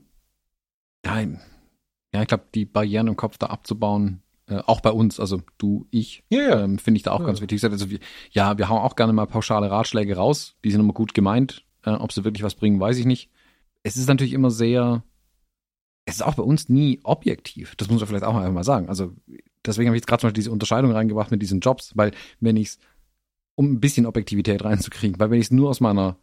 Ja, 1.05 1.21
ja, 1.21 2.23
ich 2.23 2.29
glaube, 2.29 2.45
die 2.55 2.65
Barrieren 2.65 3.07
im 3.07 3.17
Kopf 3.17 3.39
da 3.39 3.47
abzubauen, 3.47 4.23
äh, 4.47 4.59
auch 4.67 4.81
bei 4.81 4.91
uns, 4.91 5.21
also 5.21 5.43
du, 5.59 5.87
ich, 5.91 6.25
yeah. 6.33 6.65
ähm, 6.65 6.79
finde 6.79 6.97
ich 6.99 7.03
da 7.03 7.13
auch 7.13 7.21
ja. 7.21 7.27
ganz 7.27 7.41
wichtig. 7.41 7.63
Also 7.65 7.91
wir, 7.91 7.99
ja, 8.31 8.57
wir 8.57 8.69
hauen 8.69 8.81
auch 8.81 8.97
gerne 8.97 9.13
mal 9.13 9.27
pauschale 9.27 9.71
Ratschläge 9.71 10.17
raus, 10.17 10.57
die 10.65 10.71
sind 10.71 10.81
immer 10.81 10.95
gut 10.95 11.15
gemeint. 11.15 11.65
Äh, 11.85 11.91
ob 11.91 12.13
sie 12.13 12.25
wirklich 12.25 12.43
was 12.43 12.55
bringen, 12.55 12.81
weiß 12.81 12.99
ich 12.99 13.07
nicht 13.07 13.31
es 13.83 13.97
ist 13.97 14.09
natürlich 14.09 14.33
immer 14.33 14.51
sehr, 14.51 15.03
es 16.05 16.17
ist 16.17 16.23
auch 16.23 16.35
bei 16.35 16.43
uns 16.43 16.69
nie 16.69 17.01
objektiv. 17.03 17.75
Das 17.77 17.89
muss 17.89 18.01
man 18.01 18.09
vielleicht 18.09 18.25
auch 18.25 18.35
einfach 18.35 18.53
mal 18.53 18.65
sagen. 18.65 18.89
Also 18.89 19.15
deswegen 19.65 19.89
habe 19.89 19.97
ich 19.97 20.01
jetzt 20.01 20.07
gerade 20.07 20.21
zum 20.21 20.29
Beispiel 20.29 20.43
diese 20.43 20.53
Unterscheidung 20.53 20.93
reingebracht 20.93 21.31
mit 21.31 21.43
diesen 21.43 21.61
Jobs, 21.61 21.93
weil 21.97 22.13
wenn 22.41 22.57
ich 22.57 22.69
es, 22.69 22.79
um 23.55 23.73
ein 23.73 23.81
bisschen 23.81 24.07
Objektivität 24.07 24.65
reinzukriegen, 24.65 25.19
weil 25.19 25.31
wenn 25.31 25.41
ich 25.41 25.47
es 25.47 25.51
nur 25.51 25.71
aus 25.71 25.81
meiner 25.81 26.17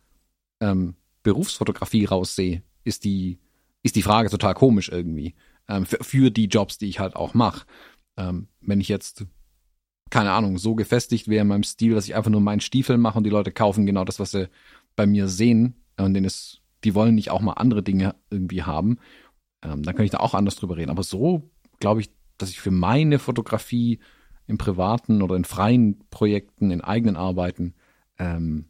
ähm, 0.62 0.96
Berufsfotografie 1.24 2.06
raussehe, 2.06 2.63
ist 2.84 3.04
die, 3.04 3.39
ist 3.84 3.96
die 3.96 4.02
Frage 4.02 4.30
total 4.30 4.54
komisch 4.54 4.89
irgendwie. 4.89 5.36
Ähm, 5.68 5.86
für, 5.86 6.04
für, 6.04 6.32
die 6.32 6.46
Jobs, 6.46 6.78
die 6.78 6.88
ich 6.88 7.00
halt 7.00 7.15
auch 7.15 7.34
mache. 7.34 7.65
Ähm, 8.18 8.48
wenn 8.62 8.80
ich 8.80 8.88
jetzt, 8.88 9.26
keine 10.10 10.32
Ahnung, 10.32 10.58
so 10.58 10.76
gefestigt 10.76 11.28
wäre 11.28 11.41
in 11.41 11.48
meinem 11.48 11.63
Stil, 11.63 11.96
dass 11.96 12.06
ich 12.06 12.15
einfach 12.15 12.32
nur 12.32 12.41
meinen 12.41 12.62
Stiefel 12.62 12.98
mache 12.98 13.18
und 13.18 13.24
die 13.24 13.32
Leute 13.32 13.52
kaufen 13.52 13.86
genau 13.86 14.06
das, 14.06 14.20
was 14.20 14.32
sie 14.32 14.50
bei 14.96 15.06
mir 15.06 15.28
sehen, 15.28 15.76
und 15.98 16.13
denen 16.13 16.26
ist 16.26 16.62
die 16.86 16.95
wollen 16.95 17.15
nicht 17.15 17.32
auch 17.32 17.41
mal 17.41 17.54
andere 17.54 17.84
Dinge 17.84 18.15
irgendwie 18.30 18.63
haben, 18.63 19.00
ähm, 19.62 19.84
dann 19.84 19.95
kann 19.95 20.06
ich 20.06 20.12
da 20.12 20.19
auch 20.19 20.34
anders 20.34 20.56
drüber 20.56 20.78
reden. 20.78 20.91
Aber 20.91 21.04
so 21.04 21.50
glaube 21.80 22.02
ich, 22.02 22.12
dass 22.38 22.50
ich 22.50 22.62
für 22.62 22.71
meine 22.71 23.19
Fotografie 23.19 24.00
im 24.48 24.58
privaten 24.58 25.21
oder 25.21 25.36
in 25.36 25.45
freien 25.45 26.00
Projekten, 26.10 26.71
in 26.71 26.82
eigenen 26.82 27.17
Arbeiten, 27.17 27.74
ähm, 28.19 28.69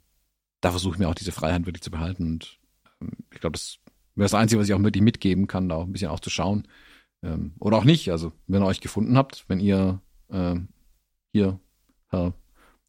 da 0.61 0.71
versuche 0.71 0.95
ich 0.95 0.99
mir 0.99 1.09
auch 1.09 1.15
diese 1.15 1.31
Freiheit 1.31 1.65
wirklich 1.65 1.83
zu 1.83 1.91
behalten. 1.91 2.25
Und 2.25 2.59
ähm, 3.01 3.11
ich 3.31 3.39
glaube, 3.39 3.53
das 3.53 3.79
wäre 4.15 4.25
das 4.25 4.33
Einzige, 4.33 4.59
was 4.59 4.67
ich 4.67 4.73
auch 4.73 4.81
wirklich 4.81 5.03
mitgeben 5.03 5.47
kann, 5.47 5.69
da 5.69 5.75
auch 5.75 5.83
ein 5.83 5.91
bisschen 5.91 6.09
auch 6.09 6.19
zu 6.19 6.29
schauen. 6.29 6.67
Ähm, 7.21 7.53
oder 7.59 7.77
auch 7.77 7.83
nicht. 7.83 8.09
Also, 8.11 8.31
wenn 8.47 8.63
ihr 8.63 8.67
euch 8.67 8.81
gefunden 8.81 9.17
habt, 9.17 9.45
wenn 9.47 9.59
ihr 9.59 10.01
äh, 10.29 10.55
hier 11.33 11.59
Herr 12.07 12.33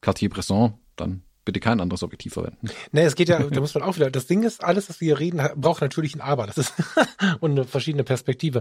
Cartier-Bresson, 0.01 0.75
dann 0.95 1.23
bitte 1.47 1.61
kein 1.61 1.81
anderes 1.81 2.03
Objektiv 2.03 2.35
verwenden. 2.35 2.69
Nee, 2.93 3.05
es 3.05 3.15
geht 3.15 3.31
ja, 3.31 3.39
da 3.39 3.61
muss 3.61 3.75
man 3.75 3.83
auch 3.83 3.97
wieder, 3.97 4.11
das 4.11 4.27
Ding 4.27 4.43
ist, 4.43 4.63
alles, 4.63 4.91
was 4.91 5.01
wir 5.01 5.07
hier 5.07 5.19
reden, 5.19 5.41
braucht 5.57 5.81
natürlich 5.81 6.15
ein 6.15 6.21
Aber. 6.21 6.47
Das 6.47 6.59
ist 6.59 6.75
und 7.41 7.53
eine 7.53 7.65
verschiedene 7.65 8.05
Perspektive. 8.05 8.61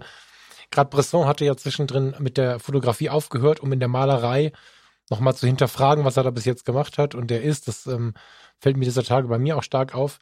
Gerade 0.71 0.89
Bresson 0.89 1.27
hatte 1.27 1.43
ja 1.43 1.57
zwischendrin 1.57 2.15
mit 2.19 2.37
der 2.37 2.59
Fotografie 2.59 3.09
aufgehört, 3.09 3.59
um 3.59 3.73
in 3.73 3.79
der 3.79 3.89
Malerei 3.89 4.53
nochmal 5.09 5.35
zu 5.35 5.45
hinterfragen, 5.45 6.05
was 6.05 6.17
er 6.17 6.23
da 6.23 6.31
bis 6.31 6.45
jetzt 6.45 6.65
gemacht 6.65 6.97
hat. 6.97 7.15
Und 7.15 7.29
der 7.29 7.43
ist, 7.43 7.67
das 7.67 7.85
ähm, 7.87 8.13
fällt 8.59 8.77
mir 8.77 8.85
dieser 8.85 9.03
Tage 9.03 9.27
bei 9.27 9.37
mir 9.37 9.57
auch 9.57 9.63
stark 9.63 9.93
auf, 9.93 10.19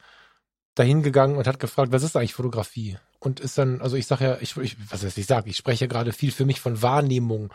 dahin 0.74 1.02
gegangen 1.02 1.36
und 1.36 1.46
hat 1.46 1.60
gefragt, 1.60 1.92
was 1.92 2.02
ist 2.02 2.16
eigentlich 2.16 2.34
Fotografie? 2.34 2.98
Und 3.20 3.40
ist 3.40 3.56
dann, 3.56 3.80
also 3.80 3.96
ich 3.96 4.06
sage 4.06 4.24
ja, 4.24 4.38
ich, 4.40 4.56
ich 4.56 4.76
was 4.90 5.02
heißt 5.02 5.16
ich 5.16 5.26
sage, 5.26 5.48
ich 5.48 5.56
spreche 5.56 5.88
gerade 5.88 6.12
viel 6.12 6.32
für 6.32 6.44
mich 6.44 6.60
von 6.60 6.82
Wahrnehmung. 6.82 7.52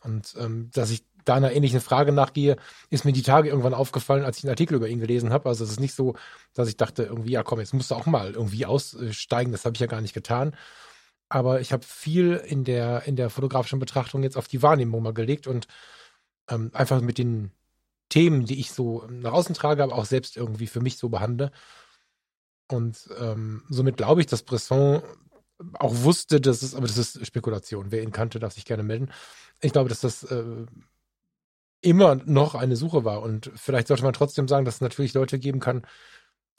Und 0.00 0.34
ähm, 0.38 0.70
dass 0.72 0.90
ich 0.90 1.04
da 1.24 1.34
einer 1.34 1.52
ähnlichen 1.52 1.80
Frage 1.80 2.12
nachgehe, 2.12 2.56
ist 2.90 3.04
mir 3.04 3.12
die 3.12 3.22
Tage 3.22 3.48
irgendwann 3.48 3.74
aufgefallen, 3.74 4.24
als 4.24 4.38
ich 4.38 4.44
einen 4.44 4.50
Artikel 4.50 4.74
über 4.74 4.88
ihn 4.88 5.00
gelesen 5.00 5.32
habe. 5.32 5.48
Also 5.48 5.64
es 5.64 5.70
ist 5.70 5.80
nicht 5.80 5.94
so, 5.94 6.14
dass 6.54 6.68
ich 6.68 6.76
dachte, 6.76 7.04
irgendwie, 7.04 7.32
ja 7.32 7.42
komm, 7.42 7.60
jetzt 7.60 7.74
musst 7.74 7.90
du 7.90 7.94
auch 7.94 8.06
mal 8.06 8.32
irgendwie 8.32 8.66
aussteigen. 8.66 9.52
Das 9.52 9.64
habe 9.64 9.74
ich 9.74 9.80
ja 9.80 9.86
gar 9.86 10.00
nicht 10.00 10.14
getan. 10.14 10.56
Aber 11.28 11.60
ich 11.60 11.72
habe 11.72 11.84
viel 11.84 12.36
in 12.36 12.64
der, 12.64 13.04
in 13.06 13.16
der 13.16 13.30
fotografischen 13.30 13.80
Betrachtung 13.80 14.22
jetzt 14.22 14.36
auf 14.36 14.48
die 14.48 14.62
Wahrnehmung 14.62 15.02
mal 15.02 15.14
gelegt 15.14 15.46
und 15.46 15.66
ähm, 16.48 16.70
einfach 16.74 17.00
mit 17.00 17.18
den 17.18 17.50
Themen, 18.08 18.44
die 18.44 18.60
ich 18.60 18.72
so 18.72 19.06
nach 19.08 19.32
außen 19.32 19.54
trage, 19.54 19.82
aber 19.82 19.94
auch 19.94 20.04
selbst 20.04 20.36
irgendwie 20.36 20.66
für 20.66 20.80
mich 20.80 20.98
so 20.98 21.08
behandle. 21.08 21.50
Und 22.70 23.08
ähm, 23.18 23.62
somit 23.68 23.96
glaube 23.96 24.20
ich, 24.20 24.26
dass 24.26 24.42
Bresson 24.42 25.02
auch 25.74 25.94
wusste, 26.02 26.40
dass 26.40 26.62
es, 26.62 26.74
aber 26.74 26.86
das 26.86 26.98
ist 26.98 27.26
Spekulation. 27.26 27.90
Wer 27.90 28.02
ihn 28.02 28.12
kannte, 28.12 28.38
darf 28.38 28.54
sich 28.54 28.64
gerne 28.64 28.82
melden. 28.82 29.10
Ich 29.60 29.72
glaube, 29.72 29.88
dass 29.88 30.00
das 30.00 30.24
äh, 30.24 30.66
immer 31.84 32.16
noch 32.24 32.54
eine 32.54 32.76
Suche 32.76 33.04
war. 33.04 33.22
Und 33.22 33.50
vielleicht 33.56 33.88
sollte 33.88 34.02
man 34.02 34.14
trotzdem 34.14 34.48
sagen, 34.48 34.64
dass 34.64 34.76
es 34.76 34.80
natürlich 34.80 35.14
Leute 35.14 35.38
geben 35.38 35.60
kann, 35.60 35.86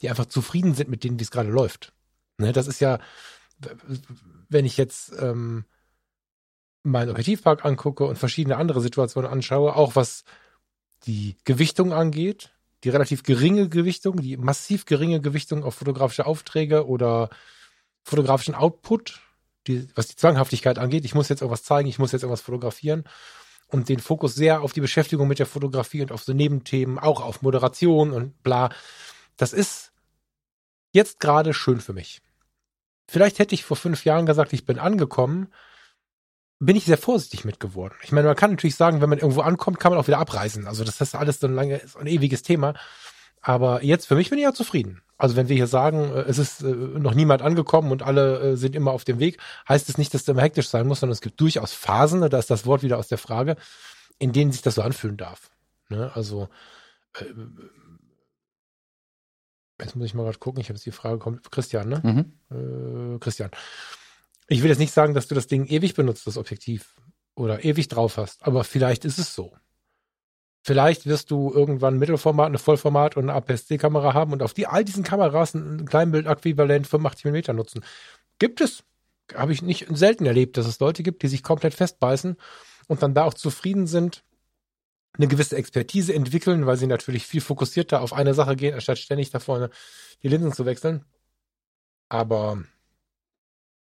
die 0.00 0.08
einfach 0.08 0.26
zufrieden 0.26 0.74
sind 0.74 0.88
mit 0.88 1.04
denen, 1.04 1.18
wie 1.18 1.24
es 1.24 1.30
gerade 1.30 1.50
läuft. 1.50 1.92
Ne, 2.38 2.52
das 2.52 2.68
ist 2.68 2.80
ja, 2.80 2.98
wenn 4.48 4.64
ich 4.64 4.76
jetzt 4.76 5.12
ähm, 5.18 5.64
meinen 6.82 7.10
Objektivpark 7.10 7.64
angucke 7.64 8.04
und 8.04 8.18
verschiedene 8.18 8.56
andere 8.56 8.80
Situationen 8.80 9.30
anschaue, 9.30 9.74
auch 9.74 9.96
was 9.96 10.24
die 11.06 11.36
Gewichtung 11.44 11.92
angeht, 11.92 12.50
die 12.84 12.90
relativ 12.90 13.22
geringe 13.22 13.68
Gewichtung, 13.68 14.20
die 14.20 14.36
massiv 14.36 14.84
geringe 14.84 15.20
Gewichtung 15.20 15.64
auf 15.64 15.74
fotografische 15.74 16.26
Aufträge 16.26 16.86
oder 16.86 17.30
fotografischen 18.04 18.54
Output, 18.54 19.20
die, 19.66 19.88
was 19.94 20.08
die 20.08 20.16
Zwanghaftigkeit 20.16 20.78
angeht. 20.78 21.04
Ich 21.04 21.14
muss 21.14 21.28
jetzt 21.28 21.40
irgendwas 21.40 21.64
zeigen, 21.64 21.88
ich 21.88 21.98
muss 21.98 22.12
jetzt 22.12 22.22
irgendwas 22.22 22.42
fotografieren 22.42 23.04
und 23.68 23.88
den 23.88 24.00
Fokus 24.00 24.34
sehr 24.34 24.62
auf 24.62 24.72
die 24.72 24.80
Beschäftigung 24.80 25.28
mit 25.28 25.38
der 25.38 25.46
Fotografie 25.46 26.02
und 26.02 26.12
auf 26.12 26.22
so 26.22 26.32
Nebenthemen, 26.32 26.98
auch 26.98 27.20
auf 27.20 27.42
Moderation 27.42 28.12
und 28.12 28.42
bla. 28.42 28.70
Das 29.36 29.52
ist 29.52 29.92
jetzt 30.92 31.20
gerade 31.20 31.52
schön 31.52 31.80
für 31.80 31.92
mich. 31.92 32.20
Vielleicht 33.08 33.38
hätte 33.38 33.54
ich 33.54 33.64
vor 33.64 33.76
fünf 33.76 34.04
Jahren 34.04 34.26
gesagt, 34.26 34.52
ich 34.52 34.64
bin 34.64 34.78
angekommen, 34.78 35.52
bin 36.58 36.76
ich 36.76 36.86
sehr 36.86 36.98
vorsichtig 36.98 37.44
mit 37.44 37.60
geworden. 37.60 37.94
Ich 38.02 38.12
meine, 38.12 38.26
man 38.26 38.36
kann 38.36 38.50
natürlich 38.50 38.76
sagen, 38.76 39.00
wenn 39.00 39.10
man 39.10 39.18
irgendwo 39.18 39.42
ankommt, 39.42 39.78
kann 39.78 39.92
man 39.92 40.00
auch 40.00 40.06
wieder 40.06 40.18
abreisen. 40.18 40.66
Also 40.66 40.84
das 40.84 41.00
ist 41.00 41.14
alles 41.14 41.38
so 41.38 41.46
ein 41.46 41.54
lange, 41.54 41.82
so 41.86 41.98
ein 41.98 42.06
ewiges 42.06 42.42
Thema. 42.42 42.74
Aber 43.46 43.84
jetzt 43.84 44.06
für 44.08 44.16
mich 44.16 44.28
bin 44.28 44.40
ich 44.40 44.42
ja 44.42 44.52
zufrieden. 44.52 45.02
Also 45.18 45.36
wenn 45.36 45.48
wir 45.48 45.54
hier 45.54 45.68
sagen, 45.68 46.10
äh, 46.12 46.22
es 46.22 46.38
ist 46.38 46.62
äh, 46.62 46.66
noch 46.66 47.14
niemand 47.14 47.42
angekommen 47.42 47.92
und 47.92 48.02
alle 48.02 48.40
äh, 48.40 48.56
sind 48.56 48.74
immer 48.74 48.90
auf 48.90 49.04
dem 49.04 49.20
Weg, 49.20 49.38
heißt 49.68 49.88
es 49.88 49.98
nicht, 49.98 50.12
dass 50.12 50.22
es 50.22 50.28
immer 50.28 50.42
hektisch 50.42 50.68
sein 50.68 50.88
muss, 50.88 50.98
sondern 50.98 51.12
es 51.12 51.20
gibt 51.20 51.40
durchaus 51.40 51.72
Phasen, 51.72 52.28
da 52.28 52.38
ist 52.40 52.50
das 52.50 52.66
Wort 52.66 52.82
wieder 52.82 52.98
aus 52.98 53.06
der 53.06 53.18
Frage, 53.18 53.54
in 54.18 54.32
denen 54.32 54.50
sich 54.50 54.62
das 54.62 54.74
so 54.74 54.82
anfühlen 54.82 55.16
darf. 55.16 55.52
Ne? 55.90 56.10
Also 56.16 56.48
jetzt 59.80 59.94
muss 59.94 60.06
ich 60.06 60.14
mal 60.14 60.24
gerade 60.24 60.38
gucken, 60.38 60.60
ich 60.60 60.68
habe 60.68 60.74
jetzt 60.74 60.86
die 60.86 60.90
Frage, 60.90 61.20
kommt 61.20 61.48
Christian, 61.52 61.88
ne? 61.88 62.00
Mhm. 62.50 63.14
Äh, 63.14 63.18
Christian. 63.20 63.50
Ich 64.48 64.64
will 64.64 64.70
jetzt 64.70 64.80
nicht 64.80 64.92
sagen, 64.92 65.14
dass 65.14 65.28
du 65.28 65.36
das 65.36 65.46
Ding 65.46 65.66
ewig 65.66 65.94
benutzt, 65.94 66.26
das 66.26 66.36
Objektiv, 66.36 66.96
oder 67.36 67.64
ewig 67.64 67.86
drauf 67.86 68.16
hast, 68.16 68.44
aber 68.44 68.64
vielleicht 68.64 69.04
ist 69.04 69.18
es 69.18 69.36
so. 69.36 69.52
Vielleicht 70.66 71.06
wirst 71.06 71.30
du 71.30 71.52
irgendwann 71.54 71.96
Mittelformat, 71.96 72.48
eine 72.48 72.58
Vollformat 72.58 73.16
und 73.16 73.30
eine 73.30 73.34
APS-C-Kamera 73.34 74.14
haben 74.14 74.32
und 74.32 74.42
auf 74.42 74.52
die 74.52 74.66
all 74.66 74.84
diesen 74.84 75.04
Kameras 75.04 75.54
ein 75.54 75.86
Kleinbild-Äquivalent 75.86 76.88
85 76.88 77.26
mm 77.26 77.54
nutzen. 77.54 77.84
Gibt 78.40 78.60
es. 78.60 78.82
Habe 79.32 79.52
ich 79.52 79.62
nicht 79.62 79.86
selten 79.90 80.26
erlebt, 80.26 80.56
dass 80.56 80.66
es 80.66 80.80
Leute 80.80 81.04
gibt, 81.04 81.22
die 81.22 81.28
sich 81.28 81.44
komplett 81.44 81.72
festbeißen 81.72 82.36
und 82.88 83.00
dann 83.00 83.14
da 83.14 83.22
auch 83.22 83.34
zufrieden 83.34 83.86
sind, 83.86 84.24
eine 85.16 85.28
gewisse 85.28 85.54
Expertise 85.54 86.12
entwickeln, 86.12 86.66
weil 86.66 86.76
sie 86.76 86.88
natürlich 86.88 87.28
viel 87.28 87.40
fokussierter 87.40 88.00
auf 88.00 88.12
eine 88.12 88.34
Sache 88.34 88.56
gehen, 88.56 88.74
anstatt 88.74 88.98
ständig 88.98 89.30
da 89.30 89.38
vorne 89.38 89.70
die 90.24 90.28
Linsen 90.28 90.52
zu 90.52 90.66
wechseln. 90.66 91.04
Aber 92.08 92.60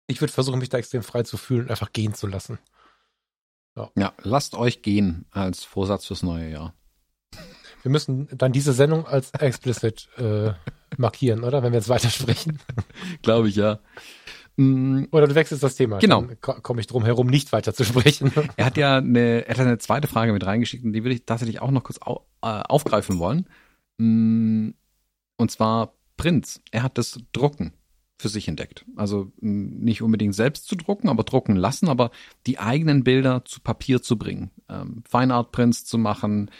ich 0.07 0.21
würde 0.21 0.33
versuchen, 0.33 0.61
mich 0.61 0.69
da 0.69 0.79
extrem 0.79 1.03
frei 1.03 1.25
zu 1.25 1.37
fühlen 1.37 1.63
und 1.63 1.71
einfach 1.71 1.93
gehen 1.93 2.15
zu 2.15 2.29
lassen. 2.29 2.61
Ja. 3.77 3.91
ja, 3.97 4.13
lasst 4.23 4.55
euch 4.55 4.83
gehen 4.83 5.27
als 5.31 5.65
Vorsatz 5.65 6.07
fürs 6.07 6.23
neue 6.23 6.51
Jahr. 6.51 6.75
Wir 7.83 7.91
müssen 7.91 8.29
dann 8.37 8.53
diese 8.53 8.73
Sendung 8.73 9.07
als 9.07 9.31
explicit 9.33 10.09
äh, 10.19 10.53
markieren, 10.99 11.45
oder? 11.45 11.63
Wenn 11.63 11.73
wir 11.73 11.79
jetzt 11.79 11.89
weitersprechen. 11.89 12.59
Glaube 13.23 13.49
ich, 13.49 13.57
ja. 13.57 13.81
Mm. 14.57 15.05
Oder 15.13 15.27
du 15.27 15.35
wechselst 15.35 15.63
das 15.63 15.77
Thema. 15.77 15.99
Genau. 15.99 16.27
Komme 16.41 16.81
ich 16.81 16.87
drum 16.87 17.05
herum, 17.05 17.27
nicht 17.29 17.53
weiter 17.53 17.73
zu 17.73 17.85
sprechen. 17.85 18.33
Er 18.57 18.67
hat 18.67 18.77
ja 18.77 18.99
eine, 18.99 19.47
er 19.47 19.55
hat 19.55 19.61
eine 19.61 19.79
zweite 19.79 20.09
Frage 20.09 20.33
mit 20.33 20.45
reingeschickt 20.45 20.85
und 20.85 20.93
die 20.93 21.03
würde 21.03 21.15
ich 21.15 21.25
tatsächlich 21.25 21.63
auch 21.63 21.71
noch 21.71 21.85
kurz 21.85 21.99
au, 22.03 22.27
äh, 22.43 22.47
aufgreifen 22.47 23.19
wollen. 23.19 23.47
Mm, 23.97 24.71
und 25.37 25.51
zwar 25.51 25.95
Prinz. 26.19 26.61
Er 26.71 26.83
hat 26.83 26.99
das 26.99 27.19
Drucken 27.33 27.73
für 28.21 28.29
sich 28.29 28.49
entdeckt. 28.49 28.85
Also 28.97 29.33
nicht 29.41 30.03
unbedingt 30.03 30.35
selbst 30.35 30.67
zu 30.67 30.77
drucken, 30.77 31.09
aber 31.09 31.25
drucken 31.25 31.57
lassen, 31.57 31.89
aber 31.89 32.11
die 32.47 32.59
eigenen 32.59 33.03
Bilder 33.03 33.45
zu 33.45 33.61
Papier 33.61 34.03
zu 34.03 34.19
bringen. 34.19 34.51
Ähm, 34.69 35.03
Fine 35.09 35.35
Art 35.35 35.53
Prints 35.53 35.85
zu 35.85 35.99
machen 35.99 36.51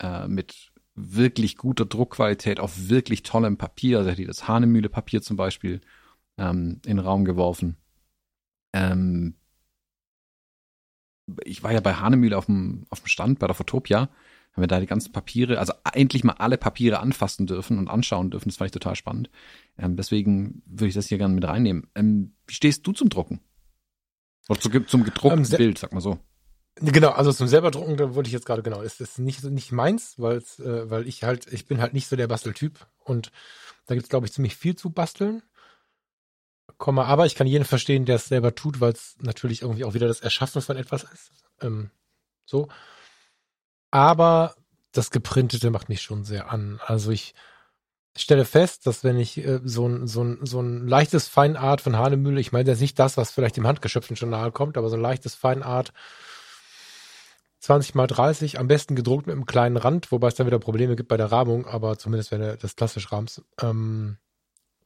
äh, 0.00 0.26
mit 0.28 0.72
wirklich 0.94 1.56
guter 1.56 1.86
Druckqualität 1.86 2.60
auf 2.60 2.88
wirklich 2.88 3.22
tollem 3.22 3.56
Papier. 3.56 3.98
Also 3.98 4.10
hätte 4.10 4.26
das 4.26 4.48
Hahnemühle 4.48 4.88
Papier 4.88 5.22
zum 5.22 5.36
Beispiel 5.36 5.80
ähm, 6.36 6.80
in 6.84 6.96
den 6.96 6.98
Raum 6.98 7.24
geworfen. 7.24 7.76
Ähm, 8.72 9.34
ich 11.44 11.62
war 11.62 11.72
ja 11.72 11.80
bei 11.80 11.94
Hahnemühle 11.94 12.36
auf 12.36 12.46
dem, 12.46 12.86
auf 12.90 13.00
dem 13.00 13.06
Stand 13.06 13.38
bei 13.38 13.46
der 13.46 13.54
Fotopia 13.54 14.08
haben 14.54 14.62
wir 14.62 14.68
da 14.68 14.78
die 14.78 14.86
ganzen 14.86 15.12
Papiere, 15.12 15.58
also 15.58 15.72
endlich 15.92 16.22
mal 16.22 16.36
alle 16.38 16.56
Papiere 16.56 17.00
anfassen 17.00 17.46
dürfen 17.46 17.76
und 17.78 17.88
anschauen 17.88 18.30
dürfen. 18.30 18.48
Das 18.48 18.56
fand 18.56 18.68
ich 18.68 18.72
total 18.72 18.94
spannend. 18.94 19.28
Ähm, 19.76 19.96
deswegen 19.96 20.62
würde 20.64 20.88
ich 20.88 20.94
das 20.94 21.08
hier 21.08 21.18
gerne 21.18 21.34
mit 21.34 21.44
reinnehmen. 21.44 21.90
Ähm, 21.96 22.34
wie 22.46 22.54
stehst 22.54 22.86
du 22.86 22.92
zum 22.92 23.08
Drucken? 23.08 23.40
Oder 24.48 24.60
zu, 24.60 24.70
zum 24.84 25.02
gedruckten 25.02 25.44
ähm, 25.44 25.56
Bild, 25.56 25.78
sag 25.78 25.92
mal 25.92 26.00
so. 26.00 26.18
Genau, 26.76 27.10
also 27.10 27.32
zum 27.32 27.48
selber 27.48 27.70
drucken, 27.70 27.96
da 27.96 28.14
wollte 28.14 28.28
ich 28.28 28.32
jetzt 28.32 28.46
gerade 28.46 28.62
genau. 28.62 28.82
Es 28.82 29.00
ist 29.00 29.18
nicht 29.18 29.42
nicht 29.44 29.72
meins, 29.72 30.14
weil 30.18 30.38
äh, 30.58 30.90
weil 30.90 31.06
ich 31.06 31.24
halt 31.24 31.52
ich 31.52 31.66
bin 31.66 31.80
halt 31.80 31.92
nicht 31.92 32.08
so 32.08 32.16
der 32.16 32.26
Basteltyp 32.26 32.86
und 33.04 33.30
da 33.86 33.94
gibt's 33.94 34.08
glaube 34.08 34.26
ich 34.26 34.32
ziemlich 34.32 34.56
viel 34.56 34.74
zu 34.76 34.90
basteln. 34.90 35.42
Komma, 36.76 37.04
aber 37.04 37.26
ich 37.26 37.36
kann 37.36 37.46
jeden 37.46 37.64
verstehen, 37.64 38.04
der 38.04 38.16
es 38.16 38.26
selber 38.26 38.54
tut, 38.54 38.80
weil 38.80 38.92
es 38.92 39.16
natürlich 39.20 39.62
irgendwie 39.62 39.84
auch 39.84 39.94
wieder 39.94 40.08
das 40.08 40.20
Erschaffen 40.20 40.62
von 40.62 40.76
etwas 40.76 41.04
ist. 41.04 41.30
Ähm, 41.60 41.90
so. 42.44 42.68
Aber 43.94 44.56
das 44.90 45.12
Geprintete 45.12 45.70
macht 45.70 45.88
mich 45.88 46.02
schon 46.02 46.24
sehr 46.24 46.50
an. 46.50 46.80
Also 46.84 47.12
ich 47.12 47.32
stelle 48.16 48.44
fest, 48.44 48.88
dass 48.88 49.04
wenn 49.04 49.16
ich 49.16 49.38
äh, 49.38 49.60
so 49.62 49.86
ein, 49.86 50.08
so 50.08 50.24
ein, 50.24 50.44
so 50.44 50.60
ein 50.60 50.88
leichtes 50.88 51.28
Feinart 51.28 51.80
von 51.80 51.96
Hahnemühle, 51.96 52.40
ich 52.40 52.50
meine 52.50 52.68
jetzt 52.68 52.80
nicht 52.80 52.98
das, 52.98 53.16
was 53.16 53.30
vielleicht 53.30 53.56
im 53.56 53.68
handgeschöpften 53.68 54.16
Journal 54.16 54.50
kommt, 54.50 54.76
aber 54.76 54.88
so 54.88 54.96
ein 54.96 55.00
leichtes 55.00 55.36
Feinart 55.36 55.92
20 57.60 57.94
mal 57.94 58.08
30, 58.08 58.58
am 58.58 58.66
besten 58.66 58.96
gedruckt 58.96 59.28
mit 59.28 59.36
einem 59.36 59.46
kleinen 59.46 59.76
Rand, 59.76 60.10
wobei 60.10 60.26
es 60.26 60.34
dann 60.34 60.48
wieder 60.48 60.58
Probleme 60.58 60.96
gibt 60.96 61.08
bei 61.08 61.16
der 61.16 61.30
Rahmung, 61.30 61.64
aber 61.64 61.96
zumindest 61.96 62.32
wenn 62.32 62.40
du 62.40 62.56
das 62.56 62.74
klassisch 62.74 63.12
rahmst. 63.12 63.42
Ähm, 63.62 64.16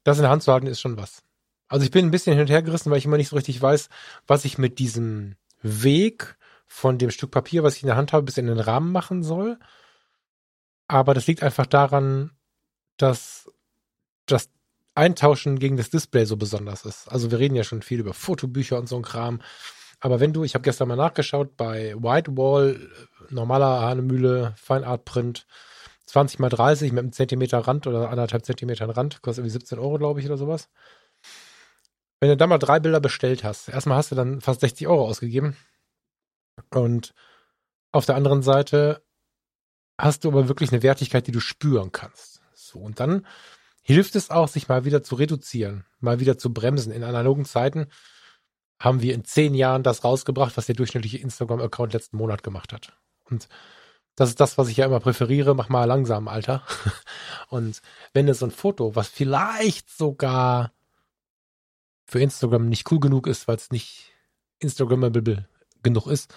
das 0.04 0.18
in 0.18 0.22
der 0.24 0.30
Hand 0.30 0.42
zu 0.42 0.52
halten 0.52 0.66
ist 0.66 0.82
schon 0.82 0.98
was. 0.98 1.22
Also 1.68 1.82
ich 1.82 1.90
bin 1.90 2.04
ein 2.04 2.10
bisschen 2.10 2.34
hin 2.34 2.42
und 2.42 2.50
her 2.50 2.60
gerissen, 2.60 2.90
weil 2.90 2.98
ich 2.98 3.06
immer 3.06 3.16
nicht 3.16 3.30
so 3.30 3.36
richtig 3.36 3.60
weiß, 3.62 3.88
was 4.26 4.44
ich 4.44 4.58
mit 4.58 4.78
diesem 4.78 5.36
Weg 5.62 6.36
von 6.68 6.98
dem 6.98 7.10
Stück 7.10 7.30
Papier, 7.30 7.64
was 7.64 7.76
ich 7.76 7.82
in 7.82 7.88
der 7.88 7.96
Hand 7.96 8.12
habe, 8.12 8.24
bis 8.24 8.38
in 8.38 8.46
den 8.46 8.60
Rahmen 8.60 8.92
machen 8.92 9.22
soll. 9.22 9.58
Aber 10.86 11.14
das 11.14 11.26
liegt 11.26 11.42
einfach 11.42 11.66
daran, 11.66 12.30
dass 12.96 13.50
das 14.26 14.50
Eintauschen 14.94 15.58
gegen 15.58 15.76
das 15.76 15.90
Display 15.90 16.24
so 16.24 16.36
besonders 16.36 16.84
ist. 16.84 17.08
Also 17.08 17.30
wir 17.30 17.38
reden 17.38 17.54
ja 17.54 17.64
schon 17.64 17.82
viel 17.82 18.00
über 18.00 18.14
Fotobücher 18.14 18.78
und 18.78 18.88
so 18.88 18.96
ein 18.96 19.02
Kram. 19.02 19.40
Aber 20.00 20.20
wenn 20.20 20.32
du, 20.32 20.44
ich 20.44 20.54
habe 20.54 20.62
gestern 20.62 20.88
mal 20.88 20.96
nachgeschaut, 20.96 21.56
bei 21.56 21.94
Whitewall, 21.96 22.88
normaler 23.30 23.80
Hahnemühle, 23.80 24.54
Fine 24.56 24.86
Art 24.86 25.04
Print, 25.04 25.46
20 26.06 26.38
mal 26.38 26.48
30 26.48 26.92
mit 26.92 27.00
einem 27.00 27.12
Zentimeter 27.12 27.58
Rand 27.58 27.86
oder 27.86 28.10
anderthalb 28.10 28.44
Zentimetern 28.44 28.90
Rand, 28.90 29.20
kostet 29.22 29.42
irgendwie 29.42 29.52
17 29.52 29.78
Euro, 29.78 29.98
glaube 29.98 30.20
ich, 30.20 30.26
oder 30.26 30.38
sowas. 30.38 30.68
Wenn 32.20 32.30
du 32.30 32.36
da 32.36 32.46
mal 32.46 32.58
drei 32.58 32.80
Bilder 32.80 33.00
bestellt 33.00 33.44
hast, 33.44 33.68
erstmal 33.68 33.98
hast 33.98 34.10
du 34.10 34.16
dann 34.16 34.40
fast 34.40 34.60
60 34.60 34.88
Euro 34.88 35.06
ausgegeben. 35.06 35.56
Und 36.70 37.14
auf 37.92 38.06
der 38.06 38.16
anderen 38.16 38.42
Seite 38.42 39.02
hast 39.98 40.24
du 40.24 40.28
aber 40.28 40.48
wirklich 40.48 40.72
eine 40.72 40.82
Wertigkeit, 40.82 41.26
die 41.26 41.32
du 41.32 41.40
spüren 41.40 41.92
kannst. 41.92 42.40
So, 42.54 42.78
und 42.78 43.00
dann 43.00 43.26
hilft 43.82 44.16
es 44.16 44.30
auch, 44.30 44.48
sich 44.48 44.68
mal 44.68 44.84
wieder 44.84 45.02
zu 45.02 45.14
reduzieren, 45.14 45.84
mal 46.00 46.20
wieder 46.20 46.38
zu 46.38 46.52
bremsen. 46.52 46.92
In 46.92 47.02
analogen 47.02 47.44
Zeiten 47.44 47.86
haben 48.78 49.02
wir 49.02 49.14
in 49.14 49.24
zehn 49.24 49.54
Jahren 49.54 49.82
das 49.82 50.04
rausgebracht, 50.04 50.56
was 50.56 50.66
der 50.66 50.74
durchschnittliche 50.74 51.18
Instagram-Account 51.18 51.94
letzten 51.94 52.16
Monat 52.16 52.42
gemacht 52.42 52.72
hat. 52.72 52.92
Und 53.24 53.48
das 54.14 54.30
ist 54.30 54.40
das, 54.40 54.58
was 54.58 54.68
ich 54.68 54.76
ja 54.76 54.86
immer 54.86 55.00
präferiere. 55.00 55.54
Mach 55.54 55.68
mal 55.68 55.84
langsam, 55.84 56.28
Alter. 56.28 56.62
Und 57.48 57.80
wenn 58.12 58.28
es 58.28 58.40
so 58.40 58.46
ein 58.46 58.50
Foto, 58.50 58.94
was 58.94 59.08
vielleicht 59.08 59.90
sogar 59.90 60.72
für 62.04 62.20
Instagram 62.20 62.68
nicht 62.68 62.90
cool 62.90 63.00
genug 63.00 63.26
ist, 63.26 63.48
weil 63.48 63.56
es 63.56 63.70
nicht 63.70 64.12
Instagrammable 64.58 65.48
genug 65.82 66.06
ist, 66.06 66.34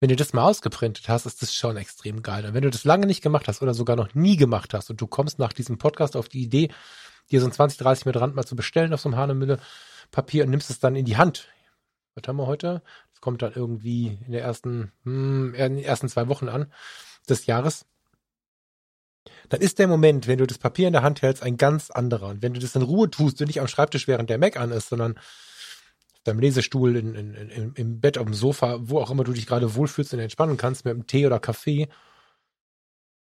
wenn 0.00 0.08
du 0.08 0.16
das 0.16 0.32
mal 0.32 0.44
ausgeprintet 0.44 1.08
hast, 1.08 1.24
ist 1.24 1.40
das 1.40 1.54
schon 1.54 1.76
extrem 1.76 2.22
geil. 2.22 2.44
Und 2.44 2.54
wenn 2.54 2.62
du 2.62 2.70
das 2.70 2.84
lange 2.84 3.06
nicht 3.06 3.22
gemacht 3.22 3.48
hast 3.48 3.62
oder 3.62 3.74
sogar 3.74 3.96
noch 3.96 4.14
nie 4.14 4.36
gemacht 4.36 4.74
hast 4.74 4.90
und 4.90 5.00
du 5.00 5.06
kommst 5.06 5.38
nach 5.38 5.52
diesem 5.52 5.78
Podcast 5.78 6.16
auf 6.16 6.28
die 6.28 6.42
Idee, 6.42 6.68
dir 7.30 7.40
so 7.40 7.46
ein 7.46 7.52
20, 7.52 7.78
30 7.78 8.06
mit 8.06 8.16
Rand 8.16 8.34
mal 8.34 8.44
zu 8.44 8.56
bestellen 8.56 8.92
auf 8.92 9.00
so 9.00 9.08
einem 9.08 9.16
Hanemülle 9.16 9.58
Papier 10.10 10.44
und 10.44 10.50
nimmst 10.50 10.70
es 10.70 10.78
dann 10.78 10.96
in 10.96 11.04
die 11.04 11.16
Hand. 11.16 11.48
Was 12.14 12.28
haben 12.28 12.36
wir 12.36 12.46
heute? 12.46 12.82
Das 13.12 13.20
kommt 13.20 13.42
dann 13.42 13.54
irgendwie 13.54 14.18
in 14.26 14.32
der 14.32 14.42
ersten, 14.42 14.92
hm, 15.04 15.54
in 15.54 15.76
den 15.76 15.84
ersten 15.84 16.08
zwei 16.08 16.28
Wochen 16.28 16.48
an 16.48 16.70
des 17.28 17.46
Jahres. 17.46 17.86
Dann 19.48 19.60
ist 19.60 19.78
der 19.78 19.88
Moment, 19.88 20.26
wenn 20.26 20.38
du 20.38 20.46
das 20.46 20.58
Papier 20.58 20.86
in 20.86 20.92
der 20.92 21.02
Hand 21.02 21.22
hältst, 21.22 21.42
ein 21.42 21.56
ganz 21.56 21.90
anderer. 21.90 22.28
Und 22.28 22.42
wenn 22.42 22.54
du 22.54 22.60
das 22.60 22.76
in 22.76 22.82
Ruhe 22.82 23.10
tust 23.10 23.40
und 23.40 23.46
nicht 23.46 23.60
am 23.60 23.68
Schreibtisch 23.68 24.06
während 24.06 24.30
der 24.30 24.38
Mac 24.38 24.58
an 24.58 24.70
ist, 24.70 24.90
sondern 24.90 25.18
deinem 26.24 26.40
Lesestuhl, 26.40 26.96
in, 26.96 27.14
in, 27.14 27.34
in, 27.34 27.72
im 27.74 28.00
Bett, 28.00 28.18
auf 28.18 28.24
dem 28.24 28.34
Sofa, 28.34 28.78
wo 28.80 28.98
auch 28.98 29.10
immer 29.10 29.24
du 29.24 29.32
dich 29.32 29.46
gerade 29.46 29.74
wohlfühlst 29.74 30.12
und 30.14 30.20
entspannen 30.20 30.56
kannst, 30.56 30.84
mit 30.84 30.92
einem 30.92 31.06
Tee 31.06 31.26
oder 31.26 31.38
Kaffee, 31.38 31.88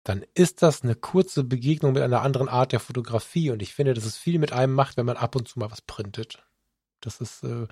dann 0.03 0.23
ist 0.33 0.61
das 0.61 0.83
eine 0.83 0.95
kurze 0.95 1.43
Begegnung 1.43 1.93
mit 1.93 2.03
einer 2.03 2.21
anderen 2.21 2.49
Art 2.49 2.71
der 2.71 2.79
Fotografie. 2.79 3.51
Und 3.51 3.61
ich 3.61 3.73
finde, 3.73 3.93
dass 3.93 4.05
es 4.05 4.17
viel 4.17 4.39
mit 4.39 4.51
einem 4.53 4.73
macht, 4.73 4.97
wenn 4.97 5.05
man 5.05 5.17
ab 5.17 5.35
und 5.35 5.47
zu 5.47 5.59
mal 5.59 5.69
was 5.69 5.81
printet. 5.81 6.43
Das 7.01 7.21
ist 7.21 7.43
äh, 7.43 7.67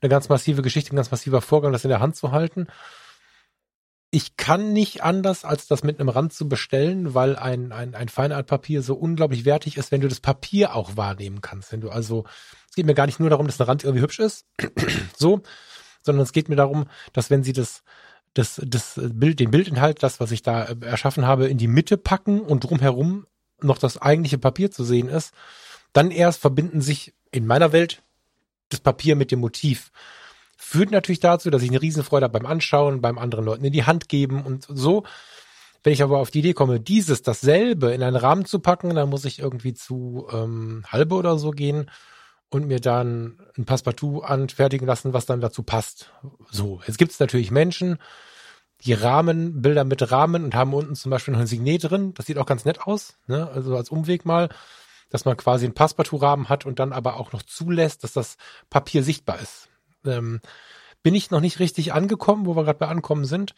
eine 0.00 0.08
ganz 0.08 0.28
massive 0.28 0.62
Geschichte, 0.62 0.92
ein 0.92 0.96
ganz 0.96 1.10
massiver 1.10 1.40
Vorgang, 1.40 1.72
das 1.72 1.84
in 1.84 1.90
der 1.90 2.00
Hand 2.00 2.16
zu 2.16 2.32
halten 2.32 2.68
ich 4.10 4.36
kann 4.36 4.72
nicht 4.72 5.02
anders, 5.02 5.44
als 5.44 5.66
das 5.66 5.82
mit 5.82 6.00
einem 6.00 6.08
Rand 6.08 6.32
zu 6.32 6.48
bestellen, 6.48 7.12
weil 7.12 7.36
ein, 7.36 7.72
ein, 7.72 7.94
ein 7.94 8.08
Feinartpapier 8.08 8.82
so 8.82 8.94
unglaublich 8.94 9.44
wertig 9.44 9.76
ist, 9.76 9.92
wenn 9.92 10.00
du 10.00 10.08
das 10.08 10.20
Papier 10.20 10.74
auch 10.74 10.96
wahrnehmen 10.96 11.42
kannst. 11.42 11.72
Wenn 11.72 11.82
du 11.82 11.90
also, 11.90 12.24
geht 12.78 12.86
mir 12.86 12.94
gar 12.94 13.06
nicht 13.06 13.18
nur 13.18 13.28
darum, 13.28 13.46
dass 13.46 13.60
ein 13.60 13.66
Rand 13.66 13.82
irgendwie 13.82 14.02
hübsch 14.02 14.20
ist, 14.20 14.46
so, 15.16 15.42
sondern 16.00 16.22
es 16.22 16.32
geht 16.32 16.48
mir 16.48 16.54
darum, 16.54 16.86
dass 17.12 17.28
wenn 17.28 17.42
sie 17.42 17.52
das, 17.52 17.82
das, 18.34 18.62
das 18.64 19.00
Bild, 19.02 19.40
den 19.40 19.50
Bildinhalt, 19.50 20.04
das, 20.04 20.20
was 20.20 20.30
ich 20.30 20.42
da 20.42 20.66
äh, 20.66 20.76
erschaffen 20.82 21.26
habe, 21.26 21.48
in 21.48 21.58
die 21.58 21.66
Mitte 21.66 21.96
packen 21.96 22.40
und 22.40 22.62
drumherum 22.62 23.26
noch 23.60 23.78
das 23.78 24.00
eigentliche 24.00 24.38
Papier 24.38 24.70
zu 24.70 24.84
sehen 24.84 25.08
ist, 25.08 25.34
dann 25.92 26.12
erst 26.12 26.40
verbinden 26.40 26.80
sich 26.80 27.14
in 27.32 27.48
meiner 27.48 27.72
Welt 27.72 28.00
das 28.68 28.78
Papier 28.78 29.16
mit 29.16 29.32
dem 29.32 29.40
Motiv 29.40 29.90
führt 30.56 30.92
natürlich 30.92 31.18
dazu, 31.18 31.50
dass 31.50 31.62
ich 31.62 31.70
eine 31.70 31.82
Riesenfreude 31.82 32.24
habe 32.24 32.38
beim 32.38 32.46
Anschauen, 32.46 33.00
beim 33.00 33.18
anderen 33.18 33.44
Leuten 33.44 33.64
in 33.64 33.72
die 33.72 33.84
Hand 33.84 34.08
geben 34.08 34.44
und 34.44 34.68
so. 34.68 35.02
Wenn 35.82 35.92
ich 35.92 36.02
aber 36.02 36.18
auf 36.18 36.30
die 36.30 36.40
Idee 36.40 36.52
komme, 36.52 36.78
dieses, 36.78 37.22
dasselbe 37.22 37.92
in 37.92 38.04
einen 38.04 38.16
Rahmen 38.16 38.44
zu 38.44 38.60
packen, 38.60 38.94
dann 38.94 39.08
muss 39.08 39.24
ich 39.24 39.40
irgendwie 39.40 39.74
zu 39.74 40.28
ähm, 40.32 40.84
halbe 40.86 41.16
oder 41.16 41.38
so 41.38 41.50
gehen 41.50 41.90
und 42.50 42.66
mir 42.66 42.80
dann 42.80 43.40
ein 43.56 43.64
Passepartout 43.64 44.20
anfertigen 44.20 44.86
lassen, 44.86 45.12
was 45.12 45.26
dann 45.26 45.40
dazu 45.40 45.62
passt. 45.62 46.12
So, 46.50 46.80
jetzt 46.86 46.98
gibt 46.98 47.12
es 47.12 47.20
natürlich 47.20 47.50
Menschen, 47.50 47.98
die 48.82 48.92
Rahmen, 48.92 49.60
Bilder 49.60 49.84
mit 49.84 50.10
Rahmen 50.10 50.44
und 50.44 50.54
haben 50.54 50.72
unten 50.72 50.94
zum 50.94 51.10
Beispiel 51.10 51.32
noch 51.32 51.40
ein 51.40 51.46
Signet 51.46 51.90
drin. 51.90 52.14
Das 52.14 52.26
sieht 52.26 52.38
auch 52.38 52.46
ganz 52.46 52.64
nett 52.64 52.80
aus, 52.80 53.18
ne? 53.26 53.48
also 53.50 53.76
als 53.76 53.90
Umweg 53.90 54.24
mal, 54.24 54.48
dass 55.10 55.24
man 55.24 55.36
quasi 55.36 55.66
einen 55.66 55.74
Passepartout-Rahmen 55.74 56.48
hat 56.48 56.64
und 56.64 56.78
dann 56.78 56.92
aber 56.92 57.16
auch 57.16 57.32
noch 57.32 57.42
zulässt, 57.42 58.04
dass 58.04 58.12
das 58.12 58.36
Papier 58.70 59.02
sichtbar 59.02 59.40
ist. 59.40 59.68
Ähm, 60.04 60.40
bin 61.02 61.14
ich 61.14 61.30
noch 61.30 61.40
nicht 61.40 61.58
richtig 61.58 61.92
angekommen, 61.92 62.46
wo 62.46 62.56
wir 62.56 62.64
gerade 62.64 62.78
bei 62.78 62.88
Ankommen 62.88 63.24
sind 63.24 63.54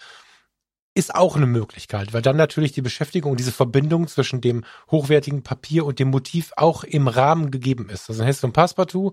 ist 0.95 1.15
auch 1.15 1.37
eine 1.37 1.47
Möglichkeit, 1.47 2.13
weil 2.13 2.23
dann 2.23 2.37
natürlich 2.37 2.73
die 2.73 2.83
Beschäftigung, 2.83 3.37
diese 3.37 3.53
Verbindung 3.53 4.09
zwischen 4.09 4.41
dem 4.41 4.65
hochwertigen 4.91 5.43
Papier 5.43 5.87
und 5.87 5.99
dem 5.99 6.09
Motiv 6.09 6.53
auch 6.57 6.83
im 6.85 7.07
Rahmen 7.07 7.51
gegeben 7.51 7.89
ist. 7.89 8.09
Also 8.09 8.21
dann 8.21 8.27
hättest 8.27 8.43
du 8.43 8.49
ein 8.49 8.53
Passepartout, 8.53 9.13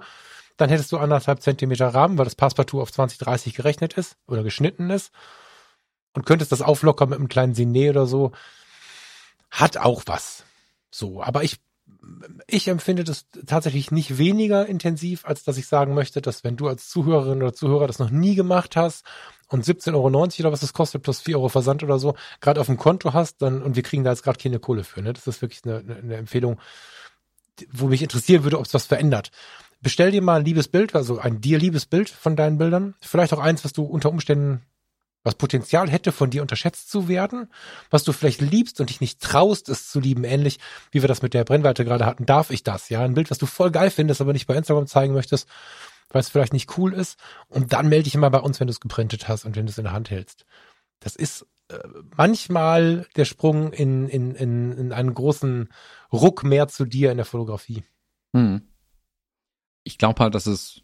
dann 0.57 0.69
hättest 0.69 0.91
du 0.91 0.97
anderthalb 0.97 1.41
Zentimeter 1.41 1.89
Rahmen, 1.89 2.17
weil 2.17 2.25
das 2.25 2.35
Passepartout 2.35 2.81
auf 2.81 2.91
20, 2.91 3.19
30 3.19 3.53
gerechnet 3.53 3.93
ist 3.93 4.17
oder 4.27 4.43
geschnitten 4.43 4.89
ist 4.89 5.11
und 6.13 6.25
könntest 6.25 6.51
das 6.51 6.63
auflockern 6.63 7.09
mit 7.09 7.19
einem 7.19 7.29
kleinen 7.29 7.53
Siné 7.53 7.91
oder 7.91 8.07
so. 8.07 8.31
Hat 9.51 9.77
auch 9.77 10.03
was. 10.07 10.43
So, 10.89 11.21
aber 11.21 11.43
ich 11.43 11.59
ich 12.47 12.67
empfinde 12.67 13.03
das 13.03 13.25
tatsächlich 13.45 13.91
nicht 13.91 14.17
weniger 14.17 14.65
intensiv, 14.65 15.25
als 15.25 15.43
dass 15.43 15.57
ich 15.57 15.67
sagen 15.67 15.93
möchte, 15.93 16.21
dass 16.21 16.43
wenn 16.43 16.55
du 16.55 16.67
als 16.67 16.89
Zuhörerin 16.89 17.41
oder 17.41 17.53
Zuhörer 17.53 17.87
das 17.87 17.99
noch 17.99 18.09
nie 18.09 18.35
gemacht 18.35 18.75
hast 18.75 19.05
und 19.47 19.65
17,90 19.65 19.93
Euro 19.93 20.07
oder 20.07 20.51
was 20.51 20.59
das 20.59 20.73
kostet, 20.73 21.03
plus 21.03 21.21
4 21.21 21.37
Euro 21.37 21.49
Versand 21.49 21.83
oder 21.83 21.99
so, 21.99 22.15
gerade 22.41 22.59
auf 22.59 22.67
dem 22.67 22.77
Konto 22.77 23.13
hast, 23.13 23.41
dann, 23.41 23.61
und 23.61 23.75
wir 23.75 23.83
kriegen 23.83 24.03
da 24.03 24.11
jetzt 24.11 24.23
gerade 24.23 24.41
keine 24.41 24.59
Kohle 24.59 24.83
für, 24.83 25.01
ne? 25.01 25.13
Das 25.13 25.27
ist 25.27 25.41
wirklich 25.41 25.63
eine, 25.65 25.77
eine 25.77 26.15
Empfehlung, 26.15 26.59
wo 27.71 27.87
mich 27.87 28.01
interessieren 28.01 28.43
würde, 28.43 28.59
ob 28.59 28.65
es 28.65 28.73
was 28.73 28.85
verändert. 28.85 29.31
Bestell 29.81 30.11
dir 30.11 30.21
mal 30.21 30.39
ein 30.39 30.45
liebes 30.45 30.67
Bild, 30.67 30.95
also 30.95 31.19
ein 31.19 31.39
dir 31.39 31.59
liebes 31.59 31.85
Bild 31.85 32.09
von 32.09 32.35
deinen 32.35 32.57
Bildern. 32.57 32.95
Vielleicht 33.01 33.33
auch 33.33 33.39
eins, 33.39 33.63
was 33.63 33.73
du 33.73 33.83
unter 33.83 34.09
Umständen 34.09 34.63
was 35.27 35.35
Potenzial 35.35 35.89
hätte, 35.89 36.11
von 36.11 36.29
dir 36.29 36.41
unterschätzt 36.41 36.89
zu 36.89 37.07
werden, 37.07 37.51
was 37.89 38.03
du 38.03 38.13
vielleicht 38.13 38.39
liebst 38.39 38.79
und 38.79 38.89
dich 38.89 39.01
nicht 39.01 39.21
traust, 39.21 39.67
es 39.67 39.89
zu 39.89 39.99
lieben, 39.99 40.23
ähnlich 40.23 40.57
wie 40.91 41.03
wir 41.03 41.07
das 41.09 41.21
mit 41.21 41.33
der 41.33 41.43
Brennweite 41.43 41.83
gerade 41.83 42.05
hatten, 42.05 42.25
darf 42.25 42.49
ich 42.49 42.63
das, 42.63 42.89
ja, 42.89 43.01
ein 43.01 43.13
Bild, 43.13 43.29
was 43.29 43.37
du 43.37 43.45
voll 43.45 43.69
geil 43.69 43.91
findest, 43.91 44.21
aber 44.21 44.31
nicht 44.31 44.47
bei 44.47 44.55
Instagram 44.55 44.87
zeigen 44.87 45.13
möchtest, 45.13 45.47
weil 46.09 46.21
es 46.21 46.29
vielleicht 46.29 46.53
nicht 46.53 46.77
cool 46.77 46.93
ist 46.93 47.19
und 47.47 47.73
dann 47.73 47.89
melde 47.89 48.03
dich 48.03 48.15
immer 48.15 48.29
bei 48.29 48.39
uns, 48.39 48.59
wenn 48.59 48.67
du 48.67 48.71
es 48.71 48.79
geprintet 48.79 49.27
hast 49.27 49.45
und 49.45 49.55
wenn 49.55 49.65
du 49.65 49.71
es 49.71 49.77
in 49.77 49.83
der 49.83 49.93
Hand 49.93 50.09
hältst. 50.09 50.45
Das 50.99 51.15
ist 51.15 51.45
äh, 51.69 51.79
manchmal 52.15 53.07
der 53.15 53.25
Sprung 53.25 53.73
in, 53.73 54.07
in, 54.07 54.33
in, 54.35 54.71
in 54.71 54.93
einen 54.93 55.13
großen 55.13 55.69
Ruck 56.11 56.43
mehr 56.43 56.67
zu 56.67 56.85
dir 56.85 57.11
in 57.11 57.17
der 57.17 57.25
Fotografie. 57.25 57.83
Hm. 58.33 58.61
Ich 59.83 59.97
glaube 59.97 60.21
halt, 60.23 60.35
dass 60.35 60.47
es 60.47 60.81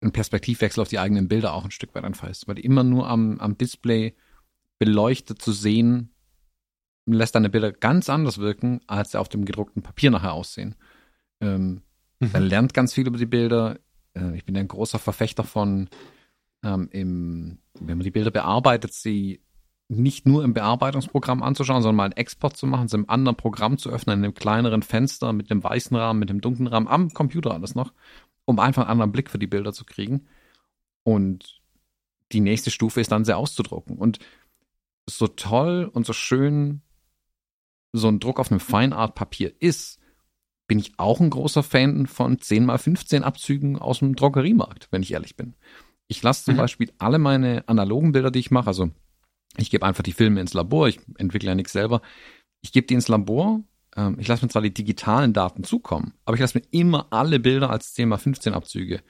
ein 0.00 0.12
Perspektivwechsel 0.12 0.80
auf 0.80 0.88
die 0.88 0.98
eigenen 0.98 1.28
Bilder 1.28 1.54
auch 1.54 1.64
ein 1.64 1.70
Stück 1.70 1.94
weit 1.94 2.04
einfach 2.04 2.28
ist, 2.28 2.46
weil 2.48 2.58
immer 2.58 2.84
nur 2.84 3.08
am, 3.08 3.40
am 3.40 3.56
Display 3.58 4.14
beleuchtet 4.78 5.40
zu 5.40 5.52
sehen, 5.52 6.12
lässt 7.06 7.34
deine 7.34 7.50
Bilder 7.50 7.72
ganz 7.72 8.10
anders 8.10 8.38
wirken, 8.38 8.80
als 8.86 9.12
sie 9.12 9.20
auf 9.20 9.28
dem 9.28 9.44
gedruckten 9.44 9.82
Papier 9.82 10.10
nachher 10.10 10.32
aussehen. 10.32 10.74
Ähm, 11.40 11.82
mhm. 12.18 12.30
Man 12.32 12.42
lernt 12.42 12.74
ganz 12.74 12.92
viel 12.92 13.06
über 13.06 13.18
die 13.18 13.26
Bilder. 13.26 13.78
Äh, 14.16 14.36
ich 14.36 14.44
bin 14.44 14.56
ein 14.56 14.68
großer 14.68 14.98
Verfechter 14.98 15.44
von, 15.44 15.88
ähm, 16.64 16.88
im, 16.90 17.58
wenn 17.78 17.98
man 17.98 18.04
die 18.04 18.10
Bilder 18.10 18.30
bearbeitet, 18.30 18.92
sie 18.92 19.40
nicht 19.88 20.26
nur 20.26 20.42
im 20.42 20.52
Bearbeitungsprogramm 20.52 21.44
anzuschauen, 21.44 21.82
sondern 21.82 21.96
mal 21.96 22.04
einen 22.04 22.12
Export 22.14 22.56
zu 22.56 22.66
machen, 22.66 22.88
sie 22.88 22.96
im 22.96 23.08
anderen 23.08 23.36
Programm 23.36 23.78
zu 23.78 23.90
öffnen, 23.90 24.18
in 24.18 24.24
einem 24.24 24.34
kleineren 24.34 24.82
Fenster 24.82 25.32
mit 25.32 25.48
dem 25.48 25.62
weißen 25.62 25.96
Rahmen, 25.96 26.18
mit 26.18 26.28
dem 26.28 26.40
dunklen 26.40 26.66
Rahmen, 26.66 26.88
am 26.88 27.10
Computer 27.10 27.52
alles 27.52 27.76
noch 27.76 27.92
um 28.46 28.58
einfach 28.58 28.82
einen 28.82 28.90
anderen 28.90 29.12
Blick 29.12 29.28
für 29.28 29.38
die 29.38 29.46
Bilder 29.46 29.74
zu 29.74 29.84
kriegen. 29.84 30.26
Und 31.02 31.60
die 32.32 32.40
nächste 32.40 32.70
Stufe 32.70 33.00
ist 33.00 33.12
dann 33.12 33.24
sie 33.24 33.36
auszudrucken. 33.36 33.98
Und 33.98 34.18
so 35.08 35.26
toll 35.26 35.90
und 35.92 36.06
so 36.06 36.14
schön 36.14 36.80
so 37.92 38.08
ein 38.08 38.20
Druck 38.20 38.40
auf 38.40 38.50
einem 38.50 38.60
Feinart-Papier 38.60 39.54
ist, 39.60 40.00
bin 40.66 40.78
ich 40.78 40.92
auch 40.98 41.20
ein 41.20 41.30
großer 41.30 41.62
Fan 41.62 42.06
von 42.06 42.40
10 42.40 42.68
x 42.68 42.82
15 42.82 43.24
Abzügen 43.24 43.78
aus 43.78 44.00
dem 44.00 44.16
Drogeriemarkt, 44.16 44.88
wenn 44.90 45.02
ich 45.02 45.12
ehrlich 45.12 45.36
bin. 45.36 45.54
Ich 46.08 46.22
lasse 46.22 46.44
zum 46.44 46.54
mhm. 46.54 46.58
Beispiel 46.58 46.92
alle 46.98 47.18
meine 47.18 47.68
analogen 47.68 48.12
Bilder, 48.12 48.30
die 48.30 48.40
ich 48.40 48.50
mache, 48.50 48.68
also 48.68 48.90
ich 49.56 49.70
gebe 49.70 49.86
einfach 49.86 50.02
die 50.02 50.12
Filme 50.12 50.40
ins 50.40 50.54
Labor, 50.54 50.88
ich 50.88 51.00
entwickle 51.18 51.48
ja 51.48 51.54
nichts 51.54 51.72
selber. 51.72 52.02
Ich 52.62 52.72
gebe 52.72 52.86
die 52.86 52.94
ins 52.94 53.08
Labor 53.08 53.62
ähm, 53.96 54.16
ich 54.20 54.28
lasse 54.28 54.44
mir 54.44 54.50
zwar 54.50 54.62
die 54.62 54.74
digitalen 54.74 55.32
Daten 55.32 55.64
zukommen, 55.64 56.12
aber 56.24 56.34
ich 56.34 56.40
lasse 56.40 56.58
mir 56.58 56.64
immer 56.70 57.06
alle 57.10 57.40
Bilder 57.40 57.70
als 57.70 57.94
10 57.94 58.12
x 58.12 58.22
15 58.22 58.54
Abzüge 58.54 59.02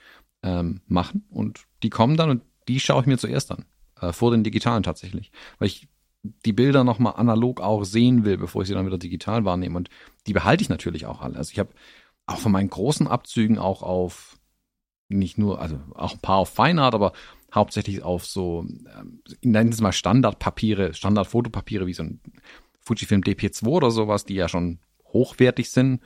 ähm, 0.43 0.81
machen 0.87 1.25
und 1.29 1.65
die 1.83 1.89
kommen 1.89 2.17
dann 2.17 2.29
und 2.29 2.43
die 2.67 2.79
schaue 2.79 3.01
ich 3.01 3.07
mir 3.07 3.17
zuerst 3.17 3.51
an. 3.51 3.65
Äh, 3.99 4.13
vor 4.13 4.31
den 4.31 4.43
digitalen 4.43 4.83
tatsächlich. 4.83 5.31
Weil 5.59 5.67
ich 5.67 5.87
die 6.23 6.53
Bilder 6.53 6.83
nochmal 6.83 7.13
analog 7.15 7.61
auch 7.61 7.83
sehen 7.83 8.25
will, 8.25 8.37
bevor 8.37 8.61
ich 8.61 8.67
sie 8.67 8.73
dann 8.73 8.85
wieder 8.85 8.97
digital 8.97 9.45
wahrnehme. 9.45 9.77
Und 9.77 9.89
die 10.25 10.33
behalte 10.33 10.61
ich 10.61 10.69
natürlich 10.69 11.05
auch 11.05 11.21
alle. 11.21 11.37
Also 11.37 11.51
ich 11.51 11.59
habe 11.59 11.69
auch 12.25 12.39
von 12.39 12.51
meinen 12.51 12.69
großen 12.69 13.07
Abzügen 13.07 13.57
auch 13.57 13.83
auf 13.83 14.37
nicht 15.09 15.37
nur, 15.37 15.61
also 15.61 15.79
auch 15.95 16.13
ein 16.13 16.19
paar 16.19 16.37
auf 16.37 16.49
Feinart, 16.49 16.93
aber 16.93 17.13
hauptsächlich 17.53 18.03
auf 18.03 18.25
so, 18.25 18.65
ähm, 18.99 19.21
nennen 19.41 19.71
Sie 19.71 19.81
mal 19.81 19.93
Standardpapiere, 19.93 20.93
Standardfotopapiere 20.93 21.87
wie 21.87 21.93
so 21.93 22.03
ein 22.03 22.19
Fujifilm 22.81 23.21
DP2 23.21 23.65
oder 23.67 23.91
sowas, 23.91 24.25
die 24.25 24.35
ja 24.35 24.49
schon 24.49 24.79
hochwertig 25.05 25.71
sind. 25.71 26.01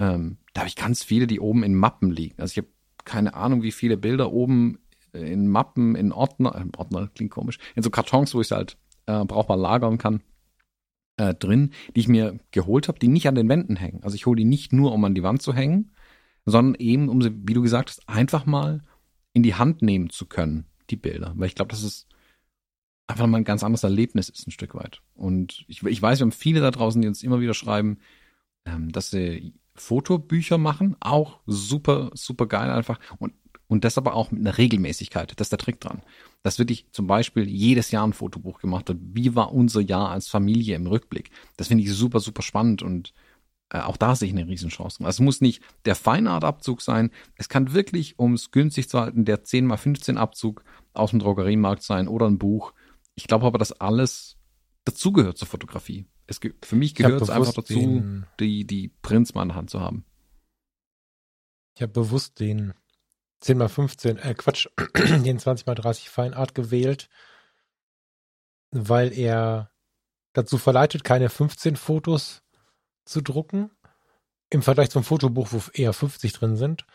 Ähm, 0.00 0.38
da 0.52 0.62
habe 0.62 0.68
ich 0.68 0.76
ganz 0.76 1.04
viele, 1.04 1.26
die 1.26 1.40
oben 1.40 1.62
in 1.62 1.74
Mappen 1.74 2.10
liegen. 2.10 2.40
Also 2.40 2.52
ich 2.52 2.58
habe 2.58 2.68
keine 3.04 3.34
Ahnung, 3.34 3.62
wie 3.62 3.72
viele 3.72 3.96
Bilder 3.96 4.32
oben 4.32 4.78
in 5.12 5.48
Mappen, 5.48 5.94
in 5.94 6.12
Ordner, 6.12 6.54
äh, 6.54 6.76
Ordner 6.76 7.08
klingt 7.14 7.30
komisch, 7.30 7.58
in 7.74 7.82
so 7.82 7.90
Kartons, 7.90 8.34
wo 8.34 8.40
ich 8.40 8.48
es 8.48 8.50
halt 8.50 8.76
äh, 9.08 9.24
brauchbar 9.24 9.56
lagern 9.56 9.98
kann, 9.98 10.20
äh, 11.16 11.34
drin, 11.34 11.72
die 11.96 12.00
ich 12.00 12.08
mir 12.08 12.38
geholt 12.52 12.88
habe, 12.88 12.98
die 12.98 13.08
nicht 13.08 13.26
an 13.26 13.34
den 13.34 13.48
Wänden 13.48 13.74
hängen. 13.74 14.02
Also 14.04 14.14
ich 14.14 14.26
hole 14.26 14.36
die 14.36 14.44
nicht 14.44 14.72
nur, 14.72 14.92
um 14.92 15.04
an 15.04 15.14
die 15.14 15.22
Wand 15.22 15.42
zu 15.42 15.54
hängen, 15.54 15.90
sondern 16.44 16.80
eben, 16.80 17.08
um 17.08 17.20
sie, 17.22 17.34
wie 17.42 17.54
du 17.54 17.62
gesagt 17.62 17.90
hast, 17.90 18.08
einfach 18.08 18.46
mal 18.46 18.82
in 19.32 19.42
die 19.42 19.54
Hand 19.54 19.82
nehmen 19.82 20.10
zu 20.10 20.26
können, 20.26 20.66
die 20.90 20.96
Bilder. 20.96 21.32
Weil 21.36 21.48
ich 21.48 21.54
glaube, 21.54 21.70
das 21.70 21.82
ist 21.82 22.06
einfach 23.06 23.26
mal 23.26 23.38
ein 23.38 23.44
ganz 23.44 23.64
anderes 23.64 23.82
Erlebnis 23.82 24.28
ist, 24.28 24.46
ein 24.46 24.52
Stück 24.52 24.74
weit. 24.74 25.00
Und 25.14 25.64
ich, 25.66 25.82
ich 25.82 26.00
weiß, 26.00 26.20
wir 26.20 26.24
haben 26.24 26.32
viele 26.32 26.60
da 26.60 26.70
draußen, 26.70 27.00
die 27.00 27.08
uns 27.08 27.22
immer 27.22 27.40
wieder 27.40 27.54
schreiben, 27.54 27.98
ähm, 28.66 28.92
dass 28.92 29.10
sie 29.10 29.54
Fotobücher 29.74 30.58
machen, 30.58 30.96
auch 31.00 31.40
super, 31.46 32.10
super 32.14 32.46
geil 32.46 32.70
einfach. 32.70 33.00
Und, 33.18 33.32
und 33.68 33.84
das 33.84 33.96
aber 33.96 34.14
auch 34.14 34.30
mit 34.30 34.40
einer 34.40 34.58
Regelmäßigkeit. 34.58 35.32
Das 35.36 35.46
ist 35.46 35.52
der 35.52 35.58
Trick 35.58 35.80
dran. 35.80 36.02
Dass 36.42 36.58
wirklich 36.58 36.86
zum 36.92 37.06
Beispiel 37.06 37.48
jedes 37.48 37.90
Jahr 37.90 38.06
ein 38.06 38.12
Fotobuch 38.12 38.60
gemacht 38.60 38.88
wird. 38.88 38.98
Wie 39.02 39.34
war 39.34 39.52
unser 39.52 39.80
Jahr 39.80 40.10
als 40.10 40.28
Familie 40.28 40.76
im 40.76 40.86
Rückblick? 40.86 41.30
Das 41.56 41.68
finde 41.68 41.84
ich 41.84 41.92
super, 41.92 42.20
super 42.20 42.42
spannend 42.42 42.82
und 42.82 43.12
äh, 43.70 43.80
auch 43.80 43.96
da 43.96 44.14
sehe 44.14 44.28
ich 44.28 44.34
eine 44.34 44.46
Riesenchance. 44.46 45.00
Also 45.00 45.08
es 45.08 45.20
muss 45.20 45.40
nicht 45.40 45.62
der 45.84 45.94
Feinart-Abzug 45.94 46.80
sein. 46.80 47.10
Es 47.36 47.48
kann 47.48 47.74
wirklich, 47.74 48.18
um 48.18 48.34
es 48.34 48.50
günstig 48.50 48.88
zu 48.88 49.00
halten, 49.00 49.24
der 49.24 49.44
10 49.44 49.68
x 49.70 49.82
15 49.82 50.16
Abzug 50.16 50.64
aus 50.94 51.10
dem 51.10 51.18
Drogeriemarkt 51.18 51.82
sein 51.82 52.08
oder 52.08 52.26
ein 52.26 52.38
Buch 52.38 52.72
ich 53.18 53.26
glaube 53.26 53.46
aber, 53.46 53.58
dass 53.58 53.72
alles 53.72 54.36
dazugehört 54.84 55.38
zur 55.38 55.48
Fotografie. 55.48 56.06
Es, 56.28 56.38
für 56.62 56.76
mich 56.76 56.94
gehört 56.94 57.20
es 57.20 57.30
einfach 57.30 57.52
dazu, 57.52 57.74
den, 57.74 58.26
die, 58.38 58.64
die 58.64 58.92
Prints 59.02 59.34
mal 59.34 59.42
in 59.42 59.48
der 59.48 59.56
Hand 59.56 59.70
zu 59.70 59.80
haben. 59.80 60.04
Ich 61.74 61.82
habe 61.82 61.92
bewusst 61.92 62.38
den 62.38 62.74
10x15, 63.42 64.18
äh 64.18 64.34
Quatsch, 64.34 64.68
den 64.96 65.38
20x30 65.38 66.08
Feinart 66.08 66.54
gewählt, 66.54 67.08
weil 68.70 69.16
er 69.16 69.70
dazu 70.32 70.58
verleitet, 70.58 71.04
keine 71.04 71.28
15 71.28 71.76
Fotos 71.76 72.42
zu 73.04 73.20
drucken, 73.22 73.70
im 74.50 74.62
Vergleich 74.62 74.90
zum 74.90 75.04
Fotobuch, 75.04 75.48
wo 75.52 75.62
eher 75.72 75.92
50 75.92 76.32
drin 76.32 76.56
sind, 76.56 76.86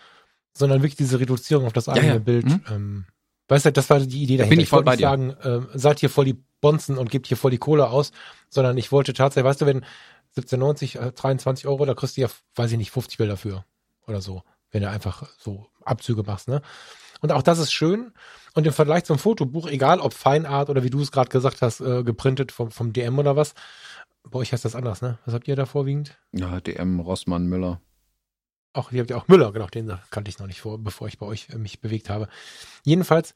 sondern 0.53 0.81
wirklich 0.81 0.95
diese 0.95 1.19
Reduzierung 1.19 1.65
auf 1.65 1.73
das 1.73 1.89
eigene 1.89 2.07
ja, 2.07 2.13
ja. 2.13 2.19
Bild 2.19 2.45
mhm. 2.45 2.63
ähm, 2.69 3.05
Weißt 3.47 3.65
du, 3.65 3.71
das 3.71 3.89
war 3.89 3.99
die 3.99 4.23
Idee 4.23 4.37
dahinter. 4.37 4.55
Bin 4.55 4.59
ich 4.61 4.69
voll 4.69 4.81
ich 4.81 4.85
bei 4.85 4.95
dir. 4.95 5.07
sagen, 5.07 5.31
äh, 5.31 5.61
seid 5.73 5.99
hier 5.99 6.09
voll 6.09 6.25
die 6.25 6.41
Bonzen 6.61 6.97
und 6.97 7.11
gebt 7.11 7.27
hier 7.27 7.37
voll 7.37 7.51
die 7.51 7.57
Kohle 7.57 7.89
aus, 7.89 8.11
sondern 8.49 8.77
ich 8.77 8.91
wollte 8.91 9.13
tatsächlich, 9.13 9.49
weißt 9.49 9.61
du, 9.61 9.65
wenn 9.65 9.85
1790, 10.37 10.95
äh, 10.95 11.11
23 11.11 11.67
Euro, 11.67 11.85
da 11.85 11.93
kriegst 11.93 12.17
du 12.17 12.21
ja, 12.21 12.29
weiß 12.55 12.71
ich 12.71 12.77
nicht, 12.77 12.91
50 12.91 13.17
Bilder 13.17 13.37
für 13.37 13.65
oder 14.07 14.21
so, 14.21 14.43
wenn 14.71 14.81
du 14.81 14.89
einfach 14.89 15.27
so 15.37 15.67
Abzüge 15.85 16.23
machst, 16.23 16.47
ne? 16.47 16.61
Und 17.21 17.31
auch 17.31 17.41
das 17.41 17.59
ist 17.59 17.71
schön. 17.71 18.11
Und 18.53 18.67
im 18.67 18.73
Vergleich 18.73 19.05
zum 19.05 19.17
Fotobuch, 19.17 19.67
egal 19.67 19.99
ob 19.99 20.13
Feinart 20.13 20.69
oder 20.69 20.83
wie 20.83 20.89
du 20.89 21.01
es 21.01 21.11
gerade 21.11 21.29
gesagt 21.29 21.61
hast, 21.61 21.79
äh, 21.79 22.03
geprintet 22.03 22.51
vom, 22.51 22.69
vom 22.69 22.91
DM 22.91 23.17
oder 23.17 23.35
was, 23.35 23.53
bei 24.23 24.39
euch 24.39 24.51
heißt 24.51 24.65
das 24.65 24.75
anders, 24.75 25.01
ne? 25.01 25.19
Was 25.25 25.33
habt 25.33 25.47
ihr 25.47 25.55
da 25.55 25.65
vorwiegend? 25.65 26.17
Ja, 26.31 26.59
DM, 26.59 26.99
Rossmann, 26.99 27.47
Müller. 27.47 27.81
Auch, 28.73 28.91
ihr 28.91 29.01
habt 29.01 29.09
ja 29.09 29.17
auch 29.17 29.27
Müller, 29.27 29.51
genau, 29.51 29.67
den 29.67 29.91
kannte 30.09 30.29
ich 30.29 30.39
noch 30.39 30.47
nicht 30.47 30.61
vor, 30.61 30.79
bevor 30.79 31.07
ich 31.07 31.19
bei 31.19 31.25
euch 31.25 31.49
äh, 31.49 31.57
mich 31.57 31.79
bewegt 31.79 32.09
habe. 32.09 32.27
Jedenfalls, 32.83 33.33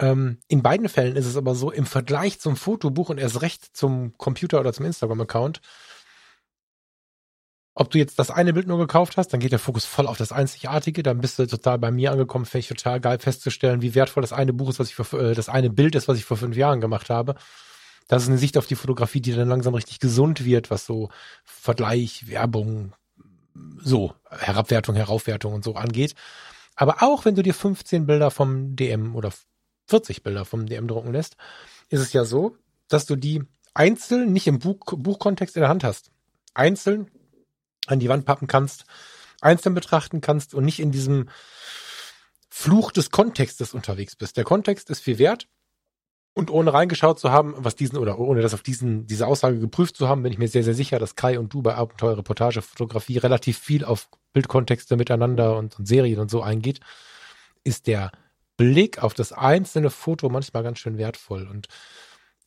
ähm, 0.00 0.38
in 0.48 0.62
beiden 0.62 0.88
Fällen 0.88 1.16
ist 1.16 1.26
es 1.26 1.36
aber 1.36 1.54
so, 1.54 1.70
im 1.70 1.86
Vergleich 1.86 2.40
zum 2.40 2.56
Fotobuch 2.56 3.10
und 3.10 3.18
erst 3.18 3.42
recht 3.42 3.76
zum 3.76 4.16
Computer 4.16 4.60
oder 4.60 4.72
zum 4.72 4.86
Instagram-Account, 4.86 5.60
ob 7.80 7.90
du 7.90 7.98
jetzt 7.98 8.18
das 8.18 8.30
eine 8.30 8.52
Bild 8.52 8.66
nur 8.66 8.78
gekauft 8.78 9.16
hast, 9.16 9.28
dann 9.28 9.38
geht 9.38 9.52
der 9.52 9.60
Fokus 9.60 9.84
voll 9.84 10.08
auf 10.08 10.18
das 10.18 10.32
Einzigartige, 10.32 11.04
dann 11.04 11.20
bist 11.20 11.38
du 11.38 11.46
total 11.46 11.78
bei 11.78 11.92
mir 11.92 12.10
angekommen, 12.10 12.44
finde 12.44 12.60
ich 12.60 12.68
total 12.68 12.98
geil 12.98 13.20
festzustellen, 13.20 13.82
wie 13.82 13.94
wertvoll 13.94 14.20
das 14.20 14.32
eine 14.32 14.52
Buch 14.52 14.70
ist, 14.70 14.80
was 14.80 14.88
ich 14.88 14.96
vor, 14.96 15.20
äh, 15.20 15.32
das 15.32 15.48
eine 15.48 15.70
Bild 15.70 15.94
ist, 15.94 16.08
was 16.08 16.18
ich 16.18 16.24
vor 16.24 16.36
fünf 16.36 16.56
Jahren 16.56 16.80
gemacht 16.80 17.08
habe. 17.08 17.36
Das 18.08 18.24
ist 18.24 18.30
eine 18.30 18.38
Sicht 18.38 18.58
auf 18.58 18.66
die 18.66 18.74
Fotografie, 18.74 19.20
die 19.20 19.32
dann 19.32 19.48
langsam 19.48 19.74
richtig 19.74 20.00
gesund 20.00 20.44
wird, 20.44 20.72
was 20.72 20.86
so 20.86 21.10
Vergleich, 21.44 22.26
Werbung, 22.26 22.94
so 23.80 24.12
Herabwertung, 24.28 24.96
Heraufwertung 24.96 25.54
und 25.54 25.62
so 25.62 25.76
angeht. 25.76 26.16
Aber 26.74 27.04
auch 27.04 27.26
wenn 27.26 27.36
du 27.36 27.44
dir 27.44 27.54
15 27.54 28.06
Bilder 28.06 28.32
vom 28.32 28.74
DM 28.74 29.14
oder 29.14 29.30
40 29.86 30.24
Bilder 30.24 30.44
vom 30.44 30.66
DM 30.66 30.88
drucken 30.88 31.12
lässt, 31.12 31.36
ist 31.90 32.00
es 32.00 32.12
ja 32.12 32.24
so, 32.24 32.56
dass 32.88 33.06
du 33.06 33.14
die 33.14 33.44
einzeln 33.72 34.32
nicht 34.32 34.48
im 34.48 34.58
Buch, 34.58 34.80
Buchkontext 34.96 35.54
in 35.54 35.60
der 35.60 35.68
Hand 35.68 35.84
hast. 35.84 36.10
Einzeln 36.54 37.08
an 37.88 37.98
die 37.98 38.08
Wand 38.08 38.24
pappen 38.24 38.46
kannst, 38.46 38.84
einzeln 39.40 39.74
betrachten 39.74 40.20
kannst 40.20 40.54
und 40.54 40.64
nicht 40.64 40.80
in 40.80 40.92
diesem 40.92 41.28
Fluch 42.50 42.92
des 42.92 43.10
Kontextes 43.10 43.74
unterwegs 43.74 44.16
bist. 44.16 44.36
Der 44.36 44.44
Kontext 44.44 44.90
ist 44.90 45.00
viel 45.00 45.18
wert. 45.18 45.48
Und 46.34 46.52
ohne 46.52 46.72
reingeschaut 46.72 47.18
zu 47.18 47.32
haben, 47.32 47.54
was 47.56 47.74
diesen 47.74 47.98
oder 47.98 48.18
ohne 48.20 48.42
das 48.42 48.54
auf 48.54 48.62
diesen, 48.62 49.08
diese 49.08 49.26
Aussage 49.26 49.58
geprüft 49.58 49.96
zu 49.96 50.08
haben, 50.08 50.22
bin 50.22 50.30
ich 50.30 50.38
mir 50.38 50.46
sehr, 50.46 50.62
sehr 50.62 50.74
sicher, 50.74 51.00
dass 51.00 51.16
Kai 51.16 51.36
und 51.36 51.52
du 51.52 51.62
bei 51.62 51.74
Abenteuer 51.74 52.16
Reportage 52.16 52.62
Fotografie 52.62 53.18
relativ 53.18 53.58
viel 53.58 53.84
auf 53.84 54.08
Bildkontexte 54.34 54.96
miteinander 54.96 55.56
und, 55.56 55.76
und 55.78 55.86
Serien 55.86 56.20
und 56.20 56.30
so 56.30 56.40
eingeht, 56.40 56.78
ist 57.64 57.88
der 57.88 58.12
Blick 58.56 59.02
auf 59.02 59.14
das 59.14 59.32
einzelne 59.32 59.90
Foto 59.90 60.28
manchmal 60.28 60.62
ganz 60.62 60.78
schön 60.78 60.96
wertvoll. 60.96 61.48
Und 61.48 61.66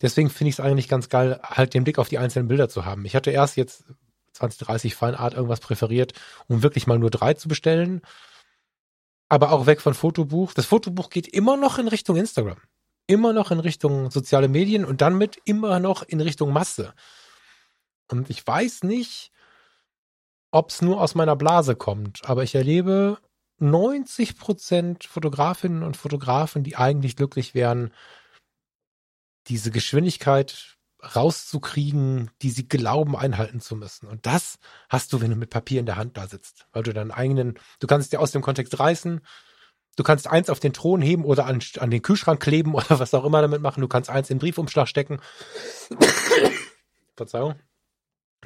deswegen 0.01 0.29
finde 0.29 0.49
ich 0.49 0.55
es 0.55 0.59
eigentlich 0.61 0.87
ganz 0.87 1.09
geil, 1.09 1.41
halt 1.43 1.73
den 1.73 1.83
Blick 1.83 1.99
auf 1.99 2.07
die 2.07 2.17
einzelnen 2.17 2.47
Bilder 2.47 2.69
zu 2.69 2.85
haben. 2.85 3.03
Ich 3.05 3.15
hatte 3.15 3.31
erst 3.31 3.57
jetzt 3.57 3.83
20, 4.41 4.59
30 4.67 4.95
Fine 4.95 5.19
Art 5.19 5.33
irgendwas 5.33 5.59
präferiert, 5.59 6.13
um 6.47 6.63
wirklich 6.63 6.87
mal 6.87 6.99
nur 6.99 7.09
drei 7.09 7.33
zu 7.33 7.47
bestellen. 7.47 8.01
Aber 9.29 9.51
auch 9.51 9.65
weg 9.65 9.81
von 9.81 9.93
Fotobuch. 9.93 10.53
Das 10.53 10.65
Fotobuch 10.65 11.09
geht 11.09 11.27
immer 11.27 11.57
noch 11.57 11.77
in 11.79 11.87
Richtung 11.87 12.17
Instagram 12.17 12.57
immer 13.11 13.33
noch 13.33 13.51
in 13.51 13.59
Richtung 13.59 14.09
soziale 14.09 14.47
Medien 14.47 14.85
und 14.85 15.01
dann 15.01 15.17
mit 15.17 15.37
immer 15.45 15.79
noch 15.79 16.03
in 16.03 16.21
Richtung 16.21 16.53
Masse. 16.53 16.93
Und 18.09 18.29
ich 18.29 18.45
weiß 18.45 18.83
nicht, 18.83 19.31
ob 20.51 20.69
es 20.69 20.81
nur 20.81 21.01
aus 21.01 21.15
meiner 21.15 21.35
Blase 21.35 21.75
kommt, 21.75 22.25
aber 22.25 22.43
ich 22.43 22.55
erlebe 22.55 23.17
90 23.59 24.37
Prozent 24.37 25.03
Fotografinnen 25.03 25.83
und 25.83 25.97
Fotografen, 25.97 26.63
die 26.63 26.75
eigentlich 26.75 27.15
glücklich 27.15 27.53
wären, 27.53 27.93
diese 29.47 29.71
Geschwindigkeit 29.71 30.77
rauszukriegen, 31.03 32.31
die 32.41 32.51
sie 32.51 32.67
glauben 32.67 33.15
einhalten 33.15 33.59
zu 33.59 33.75
müssen. 33.75 34.07
Und 34.07 34.25
das 34.25 34.59
hast 34.89 35.13
du, 35.13 35.21
wenn 35.21 35.31
du 35.31 35.35
mit 35.35 35.49
Papier 35.49 35.79
in 35.79 35.85
der 35.85 35.97
Hand 35.97 36.17
da 36.17 36.27
sitzt, 36.27 36.67
weil 36.73 36.83
du 36.83 36.93
deinen 36.93 37.11
eigenen, 37.11 37.59
du 37.79 37.87
kannst 37.87 38.13
dir 38.13 38.19
aus 38.19 38.31
dem 38.31 38.41
Kontext 38.41 38.79
reißen, 38.79 39.21
Du 39.97 40.03
kannst 40.03 40.27
eins 40.27 40.49
auf 40.49 40.61
den 40.61 40.73
Thron 40.73 41.01
heben 41.01 41.25
oder 41.25 41.45
an, 41.45 41.59
an 41.79 41.91
den 41.91 42.01
Kühlschrank 42.01 42.41
kleben 42.41 42.73
oder 42.75 42.99
was 42.99 43.13
auch 43.13 43.25
immer 43.25 43.41
damit 43.41 43.61
machen. 43.61 43.81
Du 43.81 43.87
kannst 43.87 44.09
eins 44.09 44.29
in 44.29 44.37
den 44.37 44.41
Briefumschlag 44.41 44.87
stecken. 44.87 45.19
Verzeihung. 47.17 47.55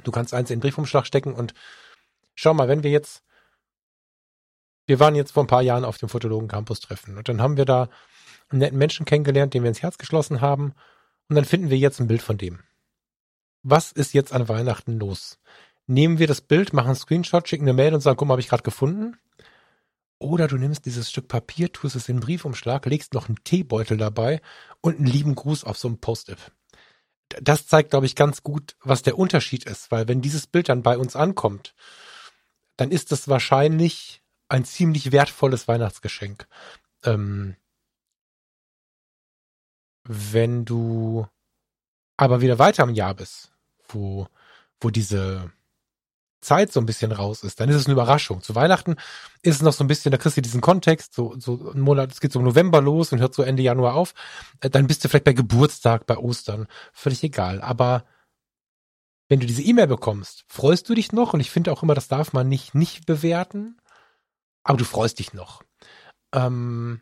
Du 0.02 0.10
kannst 0.10 0.34
eins 0.34 0.50
in 0.50 0.56
den 0.56 0.62
Briefumschlag 0.62 1.06
stecken 1.06 1.34
und 1.34 1.54
schau 2.34 2.52
mal, 2.52 2.68
wenn 2.68 2.82
wir 2.82 2.90
jetzt, 2.90 3.22
wir 4.86 5.00
waren 5.00 5.14
jetzt 5.14 5.32
vor 5.32 5.44
ein 5.44 5.48
paar 5.48 5.62
Jahren 5.62 5.84
auf 5.84 5.98
dem 5.98 6.08
Fotologen 6.08 6.48
Campus 6.48 6.80
Treffen 6.80 7.16
und 7.16 7.28
dann 7.28 7.40
haben 7.40 7.56
wir 7.56 7.64
da 7.64 7.88
einen 8.48 8.58
netten 8.58 8.78
Menschen 8.78 9.06
kennengelernt, 9.06 9.54
den 9.54 9.62
wir 9.62 9.68
ins 9.68 9.82
Herz 9.82 9.98
geschlossen 9.98 10.40
haben 10.40 10.74
und 11.28 11.36
dann 11.36 11.44
finden 11.44 11.70
wir 11.70 11.78
jetzt 11.78 12.00
ein 12.00 12.06
Bild 12.06 12.22
von 12.22 12.38
dem. 12.38 12.60
Was 13.62 13.92
ist 13.92 14.14
jetzt 14.14 14.32
an 14.32 14.48
Weihnachten 14.48 14.98
los? 14.98 15.38
Nehmen 15.86 16.18
wir 16.18 16.26
das 16.26 16.40
Bild, 16.40 16.72
machen 16.72 16.88
einen 16.88 16.96
Screenshot, 16.96 17.48
schicken 17.48 17.64
eine 17.64 17.72
Mail 17.72 17.94
und 17.94 18.00
sagen, 18.00 18.16
guck 18.16 18.28
mal, 18.28 18.34
habe 18.34 18.40
ich 18.40 18.48
gerade 18.48 18.62
gefunden. 18.62 19.16
Oder 20.18 20.48
du 20.48 20.56
nimmst 20.56 20.86
dieses 20.86 21.10
Stück 21.10 21.28
Papier, 21.28 21.72
tust 21.72 21.94
es 21.94 22.08
in 22.08 22.16
den 22.16 22.20
Briefumschlag, 22.20 22.86
legst 22.86 23.12
noch 23.12 23.28
einen 23.28 23.42
Teebeutel 23.44 23.96
dabei 23.96 24.40
und 24.80 24.96
einen 24.96 25.06
lieben 25.06 25.34
Gruß 25.34 25.64
auf 25.64 25.76
so 25.78 25.88
einem 25.88 25.98
Post-it. 25.98 26.52
Das 27.42 27.66
zeigt, 27.66 27.90
glaube 27.90 28.06
ich, 28.06 28.14
ganz 28.14 28.42
gut, 28.42 28.76
was 28.80 29.02
der 29.02 29.18
Unterschied 29.18 29.64
ist, 29.64 29.90
weil 29.90 30.08
wenn 30.08 30.22
dieses 30.22 30.46
Bild 30.46 30.68
dann 30.68 30.82
bei 30.82 30.96
uns 30.96 31.16
ankommt, 31.16 31.74
dann 32.76 32.90
ist 32.90 33.12
es 33.12 33.28
wahrscheinlich 33.28 34.22
ein 34.48 34.64
ziemlich 34.64 35.12
wertvolles 35.12 35.66
Weihnachtsgeschenk. 35.66 36.46
Ähm, 37.04 37.56
wenn 40.06 40.64
du 40.64 41.26
aber 42.16 42.40
wieder 42.40 42.58
weiter 42.58 42.84
im 42.84 42.94
Jahr 42.94 43.14
bist, 43.14 43.52
wo, 43.88 44.26
wo 44.80 44.90
diese 44.90 45.52
Zeit 46.40 46.72
so 46.72 46.80
ein 46.80 46.86
bisschen 46.86 47.12
raus 47.12 47.42
ist, 47.42 47.60
dann 47.60 47.68
ist 47.68 47.76
es 47.76 47.86
eine 47.86 47.94
Überraschung. 47.94 48.40
Zu 48.40 48.54
Weihnachten 48.54 48.96
ist 49.42 49.56
es 49.56 49.62
noch 49.62 49.72
so 49.72 49.82
ein 49.82 49.88
bisschen, 49.88 50.12
da 50.12 50.18
kriegst 50.18 50.36
du 50.36 50.42
diesen 50.42 50.60
Kontext, 50.60 51.14
so, 51.14 51.34
so 51.38 51.72
ein 51.72 51.80
Monat, 51.80 52.12
es 52.12 52.20
geht 52.20 52.32
so 52.32 52.38
im 52.38 52.44
November 52.44 52.80
los 52.80 53.12
und 53.12 53.18
hört 53.18 53.34
so 53.34 53.42
Ende 53.42 53.62
Januar 53.62 53.94
auf. 53.94 54.14
Äh, 54.60 54.70
dann 54.70 54.86
bist 54.86 55.04
du 55.04 55.08
vielleicht 55.08 55.24
bei 55.24 55.32
Geburtstag, 55.32 56.06
bei 56.06 56.16
Ostern, 56.16 56.68
völlig 56.92 57.22
egal. 57.24 57.60
Aber 57.60 58.04
wenn 59.28 59.40
du 59.40 59.46
diese 59.46 59.62
E-Mail 59.62 59.88
bekommst, 59.88 60.44
freust 60.46 60.88
du 60.88 60.94
dich 60.94 61.12
noch 61.12 61.34
und 61.34 61.40
ich 61.40 61.50
finde 61.50 61.72
auch 61.72 61.82
immer, 61.82 61.94
das 61.94 62.08
darf 62.08 62.32
man 62.32 62.48
nicht 62.48 62.74
nicht 62.74 63.06
bewerten, 63.06 63.80
aber 64.62 64.78
du 64.78 64.84
freust 64.84 65.18
dich 65.18 65.32
noch. 65.32 65.62
Ähm, 66.32 67.00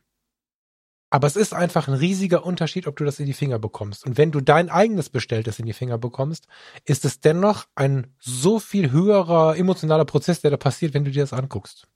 aber 1.14 1.28
es 1.28 1.36
ist 1.36 1.54
einfach 1.54 1.86
ein 1.86 1.94
riesiger 1.94 2.44
Unterschied, 2.44 2.88
ob 2.88 2.96
du 2.96 3.04
das 3.04 3.20
in 3.20 3.26
die 3.26 3.34
Finger 3.34 3.60
bekommst. 3.60 4.04
Und 4.04 4.18
wenn 4.18 4.32
du 4.32 4.40
dein 4.40 4.68
eigenes 4.68 5.10
Bestelltes 5.10 5.60
in 5.60 5.64
die 5.64 5.72
Finger 5.72 5.96
bekommst, 5.96 6.48
ist 6.86 7.04
es 7.04 7.20
dennoch 7.20 7.66
ein 7.76 8.08
so 8.18 8.58
viel 8.58 8.90
höherer 8.90 9.56
emotionaler 9.56 10.06
Prozess, 10.06 10.40
der 10.40 10.50
da 10.50 10.56
passiert, 10.56 10.92
wenn 10.92 11.04
du 11.04 11.12
dir 11.12 11.22
das 11.22 11.32
anguckst. 11.32 11.86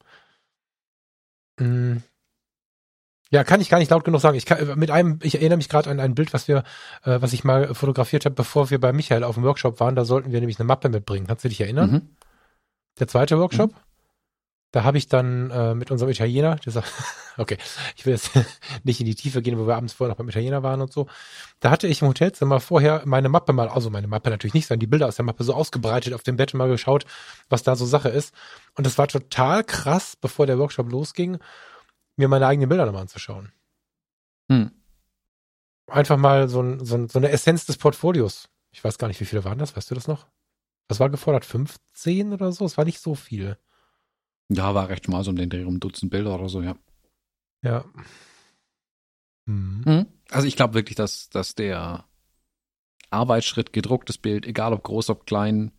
Hm. 1.58 2.04
Ja, 3.32 3.42
kann 3.42 3.60
ich 3.60 3.70
gar 3.70 3.80
nicht 3.80 3.90
laut 3.90 4.04
genug 4.04 4.20
sagen. 4.20 4.36
Ich 4.36 4.46
kann, 4.46 4.78
mit 4.78 4.92
einem, 4.92 5.18
ich 5.24 5.34
erinnere 5.34 5.56
mich 5.56 5.68
gerade 5.68 5.90
an 5.90 5.98
ein 5.98 6.14
Bild, 6.14 6.32
was 6.32 6.46
wir, 6.46 6.58
äh, 7.02 7.20
was 7.20 7.32
ich 7.32 7.42
mal 7.42 7.74
fotografiert 7.74 8.24
habe, 8.24 8.36
bevor 8.36 8.70
wir 8.70 8.78
bei 8.78 8.92
Michael 8.92 9.24
auf 9.24 9.34
dem 9.34 9.42
Workshop 9.42 9.80
waren. 9.80 9.96
Da 9.96 10.04
sollten 10.04 10.30
wir 10.30 10.38
nämlich 10.38 10.60
eine 10.60 10.66
Mappe 10.68 10.90
mitbringen. 10.90 11.26
Kannst 11.26 11.44
du 11.44 11.48
dich 11.48 11.60
erinnern? 11.60 11.90
Mhm. 11.90 12.16
Der 13.00 13.08
zweite 13.08 13.36
Workshop? 13.36 13.72
Mhm. 13.72 13.87
Da 14.70 14.84
habe 14.84 14.98
ich 14.98 15.08
dann 15.08 15.50
äh, 15.50 15.74
mit 15.74 15.90
unserem 15.90 16.10
Italiener, 16.10 16.56
der 16.56 16.72
sagt, 16.72 16.92
okay, 17.38 17.56
ich 17.96 18.04
will 18.04 18.12
jetzt 18.12 18.30
nicht 18.84 19.00
in 19.00 19.06
die 19.06 19.14
Tiefe 19.14 19.40
gehen, 19.40 19.58
wo 19.58 19.66
wir 19.66 19.76
abends 19.76 19.94
vorher 19.94 20.10
noch 20.10 20.18
beim 20.18 20.28
Italiener 20.28 20.62
waren 20.62 20.82
und 20.82 20.92
so. 20.92 21.06
Da 21.60 21.70
hatte 21.70 21.86
ich 21.86 22.02
im 22.02 22.08
Hotelzimmer 22.08 22.60
vorher 22.60 23.02
meine 23.06 23.30
Mappe 23.30 23.54
mal, 23.54 23.68
also 23.68 23.88
meine 23.88 24.08
Mappe 24.08 24.28
natürlich 24.28 24.54
nicht, 24.54 24.66
sondern 24.66 24.80
die 24.80 24.86
Bilder 24.86 25.08
aus 25.08 25.16
der 25.16 25.24
Mappe 25.24 25.44
so 25.44 25.54
ausgebreitet 25.54 26.12
auf 26.12 26.22
dem 26.22 26.36
Bett 26.36 26.52
mal 26.52 26.68
geschaut, 26.68 27.06
was 27.48 27.62
da 27.62 27.76
so 27.76 27.86
Sache 27.86 28.10
ist. 28.10 28.34
Und 28.74 28.86
das 28.86 28.98
war 28.98 29.08
total 29.08 29.64
krass, 29.64 30.16
bevor 30.16 30.46
der 30.46 30.58
Workshop 30.58 30.90
losging, 30.90 31.38
mir 32.16 32.28
meine 32.28 32.46
eigenen 32.46 32.68
Bilder 32.68 32.84
nochmal 32.84 33.02
anzuschauen. 33.02 33.52
Hm. 34.50 34.70
Einfach 35.86 36.18
mal 36.18 36.48
so, 36.48 36.60
ein, 36.60 36.84
so, 36.84 36.96
ein, 36.96 37.08
so 37.08 37.18
eine 37.18 37.30
Essenz 37.30 37.64
des 37.64 37.78
Portfolios. 37.78 38.50
Ich 38.72 38.84
weiß 38.84 38.98
gar 38.98 39.08
nicht, 39.08 39.20
wie 39.20 39.24
viele 39.24 39.44
waren 39.44 39.58
das, 39.58 39.74
weißt 39.74 39.90
du 39.90 39.94
das 39.94 40.08
noch? 40.08 40.26
Was 40.88 41.00
war 41.00 41.08
gefordert? 41.08 41.46
15 41.46 42.34
oder 42.34 42.52
so? 42.52 42.66
Es 42.66 42.76
war 42.76 42.84
nicht 42.84 43.00
so 43.00 43.14
viel. 43.14 43.56
Ja, 44.48 44.74
war 44.74 44.88
recht 44.88 45.08
mal 45.08 45.22
so 45.24 45.30
um 45.30 45.36
den 45.36 45.50
Dreh 45.50 45.64
um 45.64 45.80
Dutzend 45.80 46.10
Bilder 46.10 46.34
oder 46.34 46.48
so, 46.48 46.62
ja. 46.62 46.76
Ja. 47.62 47.84
Mhm. 49.46 49.82
mhm. 49.84 50.06
Also 50.30 50.46
ich 50.46 50.56
glaube 50.56 50.74
wirklich, 50.74 50.96
dass, 50.96 51.30
dass 51.30 51.54
der 51.54 52.04
Arbeitsschritt, 53.10 53.72
gedrucktes 53.72 54.18
Bild, 54.18 54.46
egal 54.46 54.72
ob 54.72 54.82
groß, 54.84 55.10
ob 55.10 55.26
klein, 55.26 55.72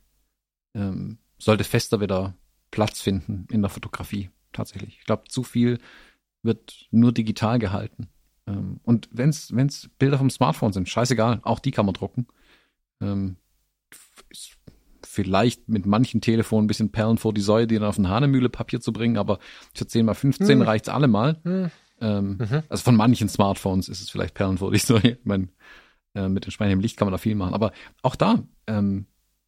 ähm, 0.74 1.20
sollte 1.38 1.63
fester 1.63 2.01
wieder 2.01 2.36
Platz 2.72 3.01
finden 3.01 3.47
in 3.51 3.61
der 3.61 3.70
Fotografie. 3.70 4.30
Tatsächlich. 4.51 4.97
Ich 4.99 5.05
glaube, 5.05 5.26
zu 5.28 5.43
viel 5.43 5.80
wird 6.41 6.88
nur 6.91 7.11
digital 7.11 7.59
gehalten. 7.59 8.09
Ähm, 8.47 8.80
und 8.84 9.09
wenn 9.11 9.30
es 9.30 9.89
Bilder 9.99 10.17
vom 10.17 10.30
Smartphone 10.30 10.74
sind, 10.74 10.89
scheißegal, 10.89 11.39
auch 11.43 11.59
die 11.59 11.72
kann 11.72 11.86
man 11.86 11.93
drucken. 11.93 12.28
Ähm, 13.01 13.38
vielleicht 15.24 15.67
mit 15.67 15.86
manchen 15.86 16.22
Telefonen 16.22 16.65
ein 16.65 16.67
bisschen 16.67 16.91
Perlen 16.91 17.17
vor 17.17 17.34
die 17.34 17.41
Säue, 17.41 17.67
die 17.67 17.76
dann 17.76 17.84
auf 17.84 17.97
ein 17.97 18.07
Hanemühle 18.07 18.47
Papier 18.47 18.80
zu 18.80 18.93
bringen, 18.93 19.17
aber 19.17 19.39
für 19.74 19.86
10 19.86 20.05
mal 20.05 20.13
15 20.13 20.47
hm. 20.47 20.61
reicht's 20.61 20.88
allemal. 20.88 21.39
Hm. 21.43 21.72
Ähm, 22.01 22.38
mhm. 22.39 22.63
Also 22.70 22.84
von 22.84 22.95
manchen 22.95 23.28
Smartphones 23.28 23.89
ist 23.89 24.01
es 24.01 24.09
vielleicht 24.09 24.34
Perlen 24.34 24.57
vor 24.57 24.72
die 24.72 24.80
Säue. 24.80 25.17
Ich 25.20 25.26
meine, 25.26 25.49
äh, 26.15 26.30
mit 26.30 26.45
entsprechendem 26.45 26.80
Licht 26.80 26.95
kann 26.95 27.07
man 27.07 27.11
da 27.11 27.17
viel 27.17 27.36
machen. 27.36 27.53
Aber 27.53 27.74
auch 28.01 28.15
da, 28.15 28.43
ähm, 28.67 29.07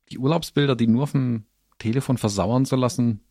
die 0.10 0.18
Urlaubsbilder, 0.18 0.76
die 0.76 0.88
nur 0.88 1.04
auf 1.04 1.14
dem 1.14 1.46
Telefon 1.80 2.18
versauern 2.18 2.66
zu 2.66 2.76
lassen, 2.76 3.22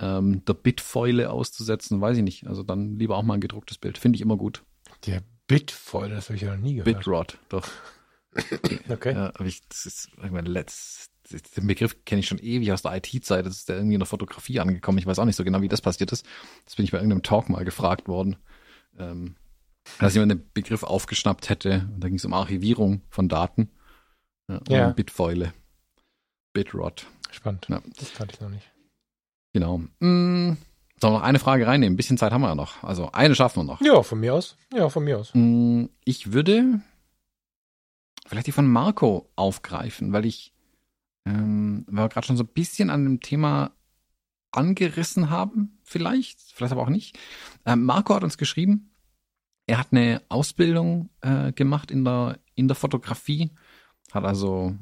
ähm, 0.00 0.44
der 0.44 0.54
Bitfäule 0.54 1.30
auszusetzen, 1.30 2.00
weiß 2.00 2.16
ich 2.16 2.22
nicht. 2.22 2.46
Also 2.46 2.62
dann 2.62 2.96
lieber 2.96 3.16
auch 3.16 3.22
mal 3.24 3.34
ein 3.34 3.40
gedrucktes 3.40 3.78
Bild. 3.78 3.98
Finde 3.98 4.16
ich 4.16 4.22
immer 4.22 4.36
gut. 4.36 4.62
Der 5.06 5.22
Bitfäule, 5.48 6.14
das 6.14 6.28
habe 6.28 6.36
ich 6.36 6.42
ja 6.42 6.54
noch 6.54 6.62
nie 6.62 6.76
gehört. 6.76 6.98
Bitrot, 6.98 7.38
doch. 7.48 7.68
okay. 8.88 9.14
Ja, 9.14 9.32
ich, 9.44 9.66
das 9.68 9.86
ist, 9.86 10.10
ich 10.24 10.30
meine, 10.30 10.48
letzt, 10.48 11.10
den 11.30 11.66
Begriff 11.66 12.04
kenne 12.04 12.20
ich 12.20 12.28
schon 12.28 12.38
ewig 12.38 12.72
aus 12.72 12.82
der 12.82 12.96
IT-Zeit. 12.96 13.46
Das 13.46 13.56
ist 13.56 13.68
der 13.68 13.76
irgendwie 13.76 13.94
in 13.94 14.00
der 14.00 14.06
Fotografie 14.06 14.60
angekommen. 14.60 14.98
Ich 14.98 15.06
weiß 15.06 15.18
auch 15.18 15.24
nicht 15.24 15.36
so 15.36 15.44
genau, 15.44 15.60
wie 15.62 15.68
das 15.68 15.80
passiert 15.80 16.12
ist. 16.12 16.26
Das 16.64 16.76
bin 16.76 16.84
ich 16.84 16.90
bei 16.90 16.98
irgendeinem 16.98 17.22
Talk 17.22 17.48
mal 17.48 17.64
gefragt 17.64 18.08
worden. 18.08 18.36
Ähm, 18.98 19.36
dass 19.98 20.14
jemand 20.14 20.32
den 20.32 20.50
Begriff 20.52 20.82
aufgeschnappt 20.82 21.48
hätte. 21.48 21.88
Und 21.94 22.00
da 22.00 22.08
ging 22.08 22.16
es 22.16 22.24
um 22.24 22.32
Archivierung 22.32 23.02
von 23.08 23.28
Daten. 23.28 23.70
Ja, 24.48 24.60
ja. 24.68 24.90
Bitfäule. 24.90 25.52
Bitrot. 26.52 27.06
Spannend. 27.30 27.66
Ja. 27.68 27.82
Das 27.98 28.14
kannte 28.14 28.34
ich 28.34 28.40
noch 28.40 28.50
nicht. 28.50 28.70
Genau. 29.52 29.80
Hm, 30.00 30.56
sollen 31.00 31.12
wir 31.12 31.18
noch 31.18 31.24
eine 31.24 31.38
Frage 31.38 31.66
reinnehmen? 31.66 31.94
Ein 31.94 31.96
bisschen 31.96 32.18
Zeit 32.18 32.32
haben 32.32 32.42
wir 32.42 32.48
ja 32.48 32.54
noch. 32.54 32.82
Also 32.82 33.10
eine 33.12 33.34
schaffen 33.34 33.60
wir 33.60 33.64
noch. 33.64 33.80
Ja, 33.80 34.02
von 34.02 34.20
mir 34.20 34.34
aus. 34.34 34.56
Ja, 34.72 34.88
von 34.88 35.04
mir 35.04 35.18
aus. 35.18 35.34
Hm, 35.34 35.90
ich 36.04 36.32
würde 36.32 36.80
vielleicht 38.26 38.46
die 38.46 38.52
von 38.52 38.66
Marco 38.66 39.30
aufgreifen, 39.36 40.12
weil 40.12 40.24
ich 40.24 40.53
ähm, 41.24 41.84
war 41.88 42.08
gerade 42.08 42.26
schon 42.26 42.36
so 42.36 42.44
ein 42.44 42.52
bisschen 42.54 42.90
an 42.90 43.04
dem 43.04 43.20
Thema 43.20 43.72
angerissen 44.50 45.30
haben, 45.30 45.78
vielleicht, 45.82 46.40
vielleicht 46.40 46.72
aber 46.72 46.82
auch 46.82 46.90
nicht. 46.90 47.18
Ähm, 47.66 47.84
Marco 47.84 48.14
hat 48.14 48.24
uns 48.24 48.38
geschrieben, 48.38 48.90
er 49.66 49.78
hat 49.78 49.88
eine 49.90 50.22
Ausbildung 50.28 51.10
äh, 51.22 51.52
gemacht 51.52 51.90
in 51.90 52.04
der, 52.04 52.38
in 52.54 52.68
der 52.68 52.76
Fotografie, 52.76 53.50
hat 54.12 54.24
also 54.24 54.76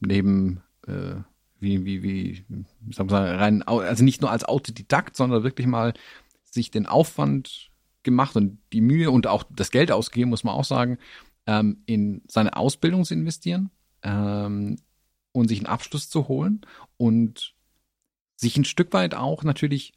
neben, 0.00 0.62
äh, 0.86 1.14
wie, 1.58 1.84
wie, 1.84 2.02
wie, 2.02 2.44
sagen 2.90 3.10
wir 3.10 3.20
mal, 3.20 3.36
rein, 3.36 3.62
also 3.62 4.04
nicht 4.04 4.20
nur 4.20 4.30
als 4.30 4.44
Autodidakt, 4.44 5.16
sondern 5.16 5.44
wirklich 5.44 5.66
mal 5.66 5.94
sich 6.44 6.70
den 6.70 6.86
Aufwand 6.86 7.70
gemacht 8.02 8.36
und 8.36 8.58
die 8.72 8.80
Mühe 8.80 9.10
und 9.10 9.26
auch 9.26 9.44
das 9.48 9.70
Geld 9.70 9.92
ausgegeben, 9.92 10.30
muss 10.30 10.44
man 10.44 10.54
auch 10.54 10.64
sagen, 10.64 10.98
ähm, 11.46 11.82
in 11.86 12.22
seine 12.28 12.56
Ausbildung 12.56 13.04
zu 13.04 13.14
investieren 13.14 13.70
ähm, 14.02 14.76
und 15.32 15.48
sich 15.48 15.58
einen 15.58 15.66
Abschluss 15.66 16.08
zu 16.08 16.28
holen 16.28 16.60
und 16.96 17.54
sich 18.36 18.56
ein 18.56 18.64
Stück 18.64 18.92
weit 18.92 19.14
auch 19.14 19.44
natürlich 19.44 19.92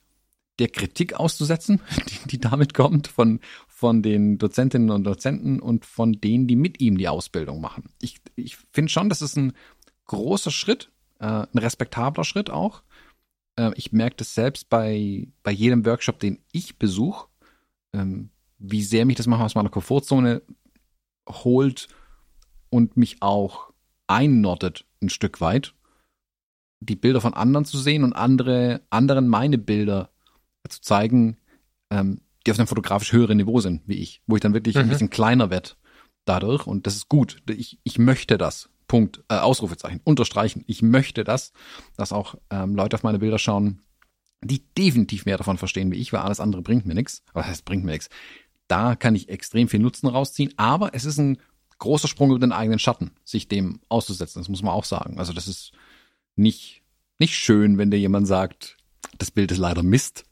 der 0.59 0.69
Kritik 0.69 1.13
auszusetzen, 1.13 1.81
die, 2.09 2.27
die 2.29 2.39
damit 2.39 2.73
kommt 2.73 3.07
von, 3.07 3.39
von 3.67 4.01
den 4.01 4.37
Dozentinnen 4.37 4.89
und 4.89 5.03
Dozenten 5.03 5.59
und 5.59 5.85
von 5.85 6.13
denen, 6.13 6.47
die 6.47 6.55
mit 6.55 6.79
ihm 6.79 6.97
die 6.97 7.09
Ausbildung 7.09 7.61
machen. 7.61 7.89
Ich, 8.01 8.21
ich 8.35 8.57
finde 8.71 8.91
schon, 8.91 9.09
das 9.09 9.21
ist 9.21 9.35
ein 9.35 9.53
großer 10.05 10.51
Schritt, 10.51 10.91
äh, 11.19 11.25
ein 11.25 11.57
respektabler 11.57 12.23
Schritt 12.23 12.49
auch. 12.49 12.83
Äh, 13.57 13.71
ich 13.75 13.91
merke 13.91 14.17
das 14.17 14.33
selbst 14.33 14.69
bei, 14.69 15.27
bei 15.43 15.51
jedem 15.51 15.85
Workshop, 15.85 16.19
den 16.19 16.39
ich 16.51 16.77
besuche, 16.77 17.27
ähm, 17.93 18.29
wie 18.57 18.83
sehr 18.83 19.05
mich 19.05 19.17
das 19.17 19.27
manchmal 19.27 19.47
aus 19.47 19.55
meiner 19.55 19.69
Komfortzone 19.69 20.41
holt 21.27 21.87
und 22.69 22.97
mich 22.97 23.21
auch 23.21 23.73
einnordet 24.07 24.85
ein 25.05 25.09
Stück 25.09 25.41
weit, 25.41 25.73
die 26.79 26.95
Bilder 26.95 27.21
von 27.21 27.33
anderen 27.33 27.65
zu 27.65 27.77
sehen 27.77 28.03
und 28.03 28.13
andere, 28.13 28.81
anderen 28.89 29.27
meine 29.27 29.57
Bilder 29.57 30.09
zu 30.67 30.81
zeigen, 30.81 31.37
ähm, 31.89 32.21
die 32.45 32.51
auf 32.51 32.59
einem 32.59 32.67
fotografisch 32.67 33.11
höheren 33.11 33.37
Niveau 33.37 33.59
sind, 33.59 33.81
wie 33.87 33.95
ich, 33.95 34.21
wo 34.27 34.35
ich 34.35 34.41
dann 34.41 34.53
wirklich 34.53 34.75
mhm. 34.75 34.81
ein 34.81 34.89
bisschen 34.89 35.09
kleiner 35.09 35.49
werde 35.49 35.71
dadurch 36.25 36.67
und 36.67 36.87
das 36.87 36.95
ist 36.95 37.09
gut. 37.09 37.41
Ich, 37.49 37.79
ich 37.83 37.97
möchte 37.97 38.37
das. 38.37 38.69
Punkt, 38.87 39.23
äh, 39.29 39.37
Ausrufezeichen, 39.37 39.99
unterstreichen. 40.03 40.63
Ich 40.67 40.83
möchte 40.83 41.23
das, 41.23 41.53
dass 41.97 42.13
auch 42.13 42.35
ähm, 42.51 42.75
Leute 42.75 42.95
auf 42.95 43.03
meine 43.03 43.17
Bilder 43.17 43.39
schauen, 43.39 43.81
die 44.43 44.63
definitiv 44.77 45.25
mehr 45.25 45.37
davon 45.37 45.57
verstehen 45.57 45.91
wie 45.91 45.97
ich, 45.97 46.13
weil 46.13 46.21
alles 46.21 46.39
andere 46.39 46.61
bringt 46.61 46.85
mir 46.85 46.93
nichts. 46.93 47.23
Was 47.33 47.47
heißt, 47.47 47.65
bringt 47.65 47.83
mir 47.83 47.93
nichts. 47.93 48.09
Da 48.67 48.95
kann 48.95 49.15
ich 49.15 49.29
extrem 49.29 49.67
viel 49.67 49.79
Nutzen 49.79 50.07
rausziehen, 50.07 50.53
aber 50.57 50.93
es 50.93 51.05
ist 51.05 51.17
ein 51.17 51.39
großer 51.79 52.07
Sprung 52.07 52.29
über 52.29 52.39
den 52.39 52.51
eigenen 52.51 52.79
Schatten, 52.79 53.11
sich 53.23 53.47
dem 53.47 53.79
auszusetzen. 53.89 54.41
Das 54.41 54.49
muss 54.49 54.63
man 54.63 54.73
auch 54.73 54.85
sagen. 54.85 55.19
Also 55.19 55.33
das 55.33 55.47
ist 55.47 55.71
nicht, 56.35 56.83
nicht 57.19 57.35
schön, 57.35 57.77
wenn 57.77 57.91
dir 57.91 57.99
jemand 57.99 58.27
sagt, 58.27 58.77
das 59.17 59.31
Bild 59.31 59.51
ist 59.51 59.57
leider 59.57 59.83
Mist. 59.83 60.25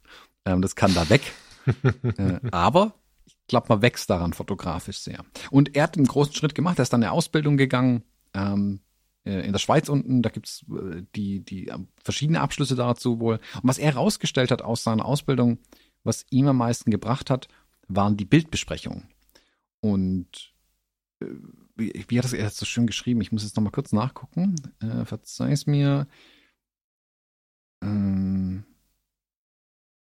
Ähm, 0.45 0.61
das 0.61 0.75
kann 0.75 0.93
da 0.93 1.09
weg. 1.09 1.21
äh, 2.17 2.39
aber 2.51 2.93
ich 3.25 3.37
glaube, 3.47 3.67
man 3.69 3.81
wächst 3.81 4.09
daran 4.09 4.33
fotografisch 4.33 4.99
sehr. 4.99 5.23
Und 5.51 5.75
er 5.75 5.83
hat 5.83 5.97
einen 5.97 6.07
großen 6.07 6.33
Schritt 6.33 6.55
gemacht. 6.55 6.79
Er 6.79 6.83
ist 6.83 6.93
dann 6.93 7.03
eine 7.03 7.11
Ausbildung 7.11 7.57
gegangen 7.57 8.03
ähm, 8.33 8.81
äh, 9.25 9.45
in 9.45 9.51
der 9.51 9.59
Schweiz 9.59 9.89
unten. 9.89 10.21
Da 10.21 10.29
gibt's 10.29 10.65
äh, 10.69 11.03
die, 11.15 11.43
die 11.43 11.67
äh, 11.67 11.77
verschiedene 12.03 12.41
Abschlüsse 12.41 12.75
dazu 12.75 13.19
wohl. 13.19 13.35
Und 13.55 13.63
was 13.63 13.77
er 13.77 13.93
herausgestellt 13.93 14.51
hat 14.51 14.61
aus 14.61 14.83
seiner 14.83 15.05
Ausbildung, 15.05 15.59
was 16.03 16.25
ihm 16.29 16.47
am 16.47 16.57
meisten 16.57 16.91
gebracht 16.91 17.29
hat, 17.29 17.47
waren 17.87 18.17
die 18.17 18.25
Bildbesprechungen. 18.25 19.09
Und 19.81 20.52
wie, 21.75 22.05
wie 22.07 22.17
hat 22.17 22.25
das 22.25 22.33
er 22.33 22.49
so 22.49 22.65
schön 22.65 22.87
geschrieben? 22.87 23.21
Ich 23.21 23.31
muss 23.31 23.43
jetzt 23.43 23.55
noch 23.55 23.63
mal 23.63 23.71
kurz 23.71 23.91
nachgucken. 23.91 24.55
Äh, 24.81 25.05
verzeih's 25.05 25.65
mir. 25.65 26.07
Ähm, 27.83 28.65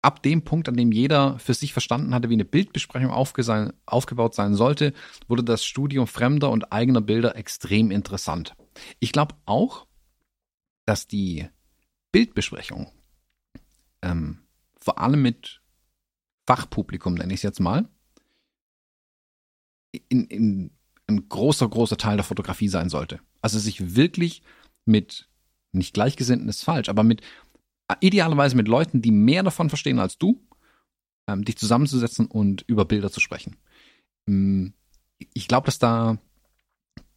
ab 0.03 0.23
dem 0.23 0.43
Punkt, 0.43 0.69
an 0.69 0.77
dem 0.77 0.93
jeder 0.93 1.39
für 1.39 1.55
sich 1.55 1.73
verstanden 1.73 2.15
hatte, 2.15 2.29
wie 2.29 2.35
eine 2.35 2.45
Bildbesprechung 2.45 3.11
aufgebaut 3.11 4.35
sein 4.35 4.55
sollte, 4.55 4.93
wurde 5.29 5.43
das 5.43 5.65
Studium 5.65 6.07
fremder 6.07 6.51
und 6.51 6.73
eigener 6.73 7.01
Bilder 7.01 7.37
extrem 7.37 7.91
interessant. 7.91 8.55
Ich 9.01 9.13
glaube 9.13 9.35
auch, 9.47 9.87
dass 10.85 11.07
die 11.07 11.49
Bildbesprechung 12.13 12.93
ähm, 14.03 14.41
vor 14.79 14.99
allem 14.99 15.23
mit 15.23 15.63
Fachpublikum, 16.47 17.15
nenne 17.15 17.33
ich 17.33 17.39
es 17.39 17.43
jetzt 17.43 17.61
mal, 17.61 17.89
in, 20.09 20.25
in 20.27 20.71
ein 21.07 21.29
großer, 21.29 21.69
großer 21.69 21.97
Teil 21.97 22.17
der 22.17 22.25
Fotografie 22.25 22.69
sein 22.69 22.89
sollte. 22.89 23.21
Also 23.43 23.59
sich 23.59 23.95
wirklich 23.95 24.43
mit, 24.85 25.29
nicht 25.73 25.95
Gleichgesinnten 25.95 26.49
ist 26.49 26.65
falsch, 26.65 26.89
aber 26.89 27.03
mit 27.03 27.23
idealerweise 28.01 28.57
mit 28.57 28.69
Leuten, 28.69 29.03
die 29.03 29.11
mehr 29.11 29.43
davon 29.43 29.69
verstehen 29.69 29.99
als 29.99 30.19
du, 30.19 30.43
ähm, 31.29 31.45
dich 31.45 31.57
zusammenzusetzen 31.57 32.27
und 32.27 32.63
über 32.67 32.85
Bilder 32.85 33.11
zu 33.11 33.21
sprechen. 33.21 33.57
Ähm, 34.29 34.73
ich 35.33 35.49
glaube, 35.49 35.67
dass 35.67 35.79
da 35.79 36.19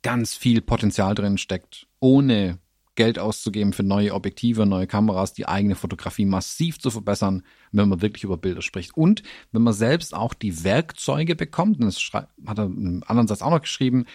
ganz 0.02 0.36
viel 0.36 0.62
Potenzial 0.62 1.16
drin 1.16 1.38
steckt, 1.38 1.88
ohne 2.00 2.60
Geld 2.98 3.20
auszugeben 3.20 3.72
für 3.72 3.84
neue 3.84 4.14
Objektive, 4.14 4.66
neue 4.66 4.88
Kameras, 4.88 5.32
die 5.32 5.48
eigene 5.48 5.76
Fotografie 5.76 6.26
massiv 6.26 6.80
zu 6.80 6.90
verbessern, 6.90 7.44
wenn 7.72 7.88
man 7.88 8.02
wirklich 8.02 8.26
über 8.26 8.38
Bilder 8.38 8.62
spricht. 8.62 8.98
Und 8.98 9.24
wenn 9.54 9.62
man 9.62 9.74
selbst 9.74 10.14
auch 10.14 10.34
die 10.34 10.66
Werkzeuge 10.66 11.36
bekommt, 11.36 11.80
und 11.80 11.86
das 11.86 12.02
hat 12.12 12.60
er 12.60 12.66
im 12.66 13.04
anderen 13.08 13.28
Satz 13.28 13.42
auch 13.42 13.52
noch 13.52 13.62
geschrieben, 13.62 14.06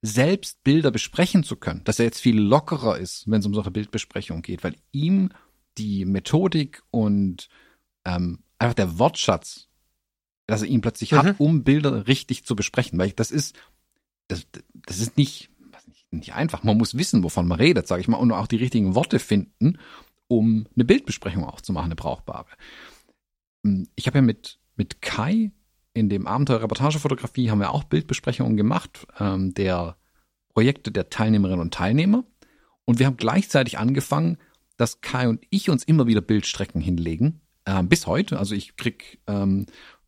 selbst 0.00 0.64
Bilder 0.64 0.90
besprechen 0.90 1.44
zu 1.44 1.56
können, 1.56 1.82
dass 1.84 1.98
er 1.98 2.06
jetzt 2.06 2.20
viel 2.20 2.38
lockerer 2.38 2.98
ist, 2.98 3.24
wenn 3.30 3.40
es 3.40 3.46
um 3.46 3.52
solche 3.52 3.70
Bildbesprechungen 3.70 4.42
geht, 4.42 4.64
weil 4.64 4.76
ihm 4.92 5.30
die 5.76 6.04
Methodik 6.04 6.82
und 6.90 7.48
ähm, 8.06 8.38
einfach 8.58 8.74
der 8.74 8.98
Wortschatz, 8.98 9.68
dass 10.46 10.62
er 10.62 10.68
ihn 10.68 10.80
plötzlich 10.80 11.12
mhm. 11.12 11.16
hat, 11.16 11.40
um 11.40 11.64
Bilder 11.64 12.06
richtig 12.06 12.44
zu 12.44 12.56
besprechen. 12.56 12.98
Weil 12.98 13.10
das 13.10 13.30
ist, 13.30 13.58
das, 14.28 14.46
das 14.72 15.00
ist 15.00 15.16
nicht, 15.16 15.50
nicht 16.10 16.34
einfach. 16.34 16.62
Man 16.62 16.78
muss 16.78 16.96
wissen, 16.96 17.22
wovon 17.22 17.46
man 17.46 17.58
redet, 17.58 17.86
sage 17.86 18.00
ich 18.00 18.08
mal, 18.08 18.16
und 18.16 18.32
auch 18.32 18.46
die 18.46 18.56
richtigen 18.56 18.94
Worte 18.94 19.18
finden, 19.18 19.78
um 20.28 20.66
eine 20.74 20.84
Bildbesprechung 20.84 21.44
auch 21.44 21.60
zu 21.60 21.72
machen, 21.72 21.86
eine 21.86 21.96
brauchbare. 21.96 22.46
Hm, 23.64 23.88
ich 23.94 24.06
habe 24.06 24.18
ja 24.18 24.22
mit, 24.22 24.58
mit 24.76 25.02
Kai 25.02 25.52
in 25.92 26.08
dem 26.08 26.26
Abenteuer 26.26 26.62
Reportagefotografie 26.62 27.50
haben 27.50 27.60
wir 27.60 27.72
auch 27.72 27.84
Bildbesprechungen 27.84 28.56
gemacht, 28.56 29.06
ähm, 29.18 29.54
der 29.54 29.96
Projekte 30.54 30.92
der 30.92 31.10
Teilnehmerinnen 31.10 31.60
und 31.60 31.74
Teilnehmer. 31.74 32.24
Und 32.84 32.98
wir 32.98 33.06
haben 33.06 33.16
gleichzeitig 33.16 33.78
angefangen, 33.78 34.38
dass 34.76 35.00
Kai 35.00 35.28
und 35.28 35.44
ich 35.50 35.68
uns 35.68 35.84
immer 35.84 36.06
wieder 36.06 36.20
Bildstrecken 36.20 36.80
hinlegen. 36.80 37.40
Äh, 37.64 37.82
bis 37.82 38.06
heute. 38.06 38.38
Also 38.38 38.54
ich 38.54 38.76
krieg 38.76 39.20
ähm, 39.26 39.66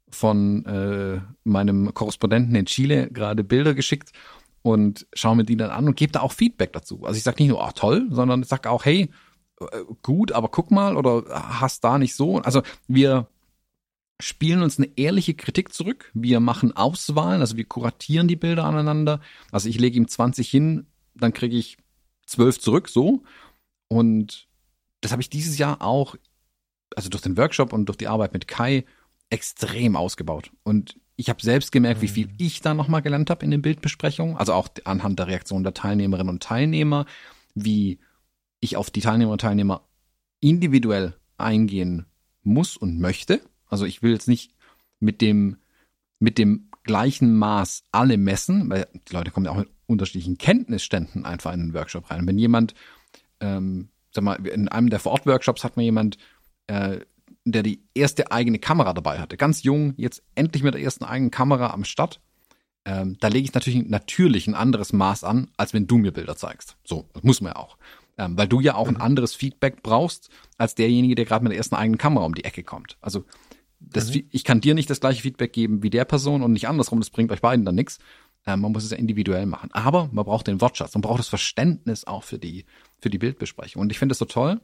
von 0.09 0.65
äh, 0.67 1.21
meinem 1.45 1.95
Korrespondenten 1.95 2.55
in 2.55 2.67
Chile 2.67 3.09
gerade 3.11 3.45
Bilder 3.45 3.75
geschickt 3.75 4.13
und 4.63 5.07
schaue 5.13 5.37
mir 5.37 5.45
die 5.45 5.57
dann 5.57 5.71
an 5.71 5.87
und 5.87 5.97
gebe 5.97 6.13
da 6.13 6.21
auch 6.21 6.33
Feedback 6.33 6.73
dazu. 6.73 7.05
Also 7.05 7.17
ich 7.17 7.25
sage 7.25 7.43
nicht 7.43 7.51
nur, 7.51 7.65
ach 7.65 7.73
toll, 7.73 8.07
sondern 8.11 8.43
ich 8.43 8.49
sage 8.49 8.71
auch, 8.71 8.85
hey, 8.85 9.11
äh, 9.61 9.67
gut, 10.03 10.33
aber 10.33 10.49
guck 10.49 10.71
mal 10.71 10.97
oder 10.97 11.25
hast 11.29 11.85
da 11.85 11.99
nicht 11.99 12.15
so. 12.15 12.39
Also 12.39 12.63
wir 12.87 13.29
spielen 14.21 14.63
uns 14.63 14.79
eine 14.79 14.89
ehrliche 14.97 15.35
Kritik 15.35 15.73
zurück. 15.73 16.11
Wir 16.15 16.41
machen 16.41 16.77
Auswahlen, 16.77 17.41
also 17.41 17.57
wir 17.57 17.65
kuratieren 17.65 18.29
die 18.29 18.37
Bilder 18.37 18.65
aneinander. 18.65 19.21
Also 19.51 19.69
ich 19.69 19.79
lege 19.79 19.97
ihm 19.97 20.07
20 20.07 20.49
hin, 20.49 20.87
dann 21.15 21.33
kriege 21.33 21.57
ich 21.57 21.77
12 22.27 22.61
zurück, 22.61 22.89
so. 22.89 23.23
Und 23.89 24.49
das 25.01 25.11
habe 25.11 25.23
ich 25.23 25.29
dieses 25.29 25.59
Jahr 25.59 25.83
auch, 25.83 26.17
also 26.95 27.09
durch 27.09 27.23
den 27.23 27.37
Workshop 27.37 27.73
und 27.73 27.87
durch 27.87 27.99
die 27.99 28.09
Arbeit 28.09 28.33
mit 28.33 28.47
Kai, 28.47 28.85
extrem 29.29 29.97
ausgebaut. 29.97 30.53
Und 30.63 31.01
ich 31.17 31.29
habe 31.29 31.43
selbst 31.43 31.73
gemerkt, 31.73 32.03
wie 32.03 32.09
viel 32.09 32.27
mhm. 32.27 32.35
ich 32.39 32.61
da 32.61 32.75
nochmal 32.75 33.03
gelernt 33.03 33.31
habe 33.31 33.45
in 33.45 33.51
den 33.51 33.63
Bildbesprechungen, 33.63 34.37
also 34.37 34.55
auch 34.55 34.69
anhand 34.85 35.19
der 35.19 35.27
Reaktion 35.27 35.63
der 35.63 35.75
Teilnehmerinnen 35.75 36.31
und 36.31 36.43
Teilnehmer, 36.43 37.07
wie 37.55 37.99
ich 38.61 38.77
auf 38.77 38.91
die 38.91 39.01
Teilnehmerinnen 39.01 39.33
und 39.33 39.41
Teilnehmer 39.41 39.83
individuell 40.41 41.17
eingehen 41.37 42.07
muss 42.43 42.77
und 42.77 42.99
möchte. 42.99 43.41
Also 43.67 43.85
ich 43.85 44.03
will 44.03 44.13
jetzt 44.13 44.29
nicht 44.29 44.55
mit 45.01 45.21
dem, 45.21 45.59
mit 46.19 46.39
dem 46.39 46.71
gleichen 46.85 47.37
Maß 47.37 47.85
alle 47.93 48.17
messen, 48.17 48.71
weil 48.71 48.89
die 49.09 49.13
Leute 49.13 49.31
kommen 49.31 49.47
ja 49.47 49.53
auch 49.53 49.57
mit 49.57 49.69
unterschiedlichen 49.87 50.39
Kenntnisständen 50.39 51.25
einfach 51.25 51.53
in 51.53 51.61
den 51.61 51.75
Workshop 51.75 52.11
rein. 52.11 52.21
Und 52.21 52.27
wenn 52.27 52.39
jemand 52.39 52.75
ähm, 53.41 53.89
sag 54.13 54.25
mal, 54.25 54.47
in 54.47 54.69
einem 54.69 54.91
der 54.91 55.01
Vor-Ort-Workshops 55.01 55.65
hat 55.65 55.77
mir 55.77 55.83
jemand, 55.83 56.19
äh, 56.67 57.01
der 57.45 57.63
die 57.63 57.83
erste 57.95 58.31
eigene 58.31 58.59
Kamera 58.59 58.93
dabei 58.93 59.19
hatte, 59.19 59.37
ganz 59.37 59.63
jung, 59.63 59.95
jetzt 59.97 60.23
endlich 60.35 60.63
mit 60.63 60.75
der 60.75 60.83
ersten 60.83 61.05
eigenen 61.05 61.31
Kamera 61.31 61.71
am 61.71 61.85
Start. 61.85 62.21
Ähm, 62.85 63.17
da 63.21 63.29
lege 63.29 63.45
ich 63.45 63.55
natürlich 63.55 63.89
natürlich 63.89 64.47
ein 64.47 64.55
anderes 64.55 64.93
Maß 64.93 65.25
an, 65.25 65.51
als 65.57 65.73
wenn 65.73 65.87
du 65.87 65.99
mir 65.99 66.13
Bilder 66.13 66.37
zeigst. 66.37 66.77
So, 66.85 67.09
das 67.13 67.23
muss 67.23 67.41
man 67.41 67.53
ja 67.53 67.57
auch. 67.57 67.77
Ähm, 68.19 68.37
weil 68.37 68.49
du 68.49 68.61
ja 68.61 68.75
auch 68.75 68.89
ein 68.89 68.95
mhm. 68.95 69.01
anderes 69.01 69.35
Feedback 69.35 69.83
brauchst, 69.83 70.31
als 70.59 70.75
derjenige, 70.75 71.15
der 71.15 71.25
gerade 71.25 71.45
mit 71.45 71.53
der 71.53 71.59
ersten 71.59 71.77
eigenen 71.77 71.99
Kamera 71.99 72.25
um 72.25 72.35
die 72.35 72.45
Ecke 72.45 72.63
kommt. 72.63 72.99
Also 73.01 73.25
das, 73.81 74.13
mhm. 74.13 74.25
ich 74.31 74.45
kann 74.45 74.61
dir 74.61 74.75
nicht 74.75 74.91
das 74.91 75.01
gleiche 75.01 75.23
Feedback 75.23 75.53
geben 75.53 75.83
wie 75.83 75.91
der 75.91 76.05
Person 76.05 76.43
und 76.43 76.53
nicht 76.53 76.69
andersrum, 76.69 77.01
das 77.01 77.11
bringt 77.11 77.33
euch 77.33 77.41
beiden 77.41 77.65
dann 77.65 77.75
nichts. 77.75 77.99
Ähm, 78.47 78.61
man 78.61 78.73
muss 78.73 78.85
es 78.85 78.91
ja 78.91 78.97
individuell 78.97 79.47
machen. 79.47 79.71
Aber 79.73 80.09
man 80.13 80.25
braucht 80.25 80.47
den 80.47 80.61
Wortschatz, 80.61 80.95
man 80.95 81.03
braucht 81.03 81.21
das 81.21 81.29
Verständnis 81.29 82.05
auch 82.05 82.25
für 82.25 82.39
die, 82.39 82.65
für 83.01 83.11
die 83.11 83.19
Bildbesprechung. 83.19 83.81
Und 83.81 83.91
ich 83.91 83.99
finde 83.99 84.13
es 84.13 84.19
so 84.19 84.25
toll, 84.25 84.61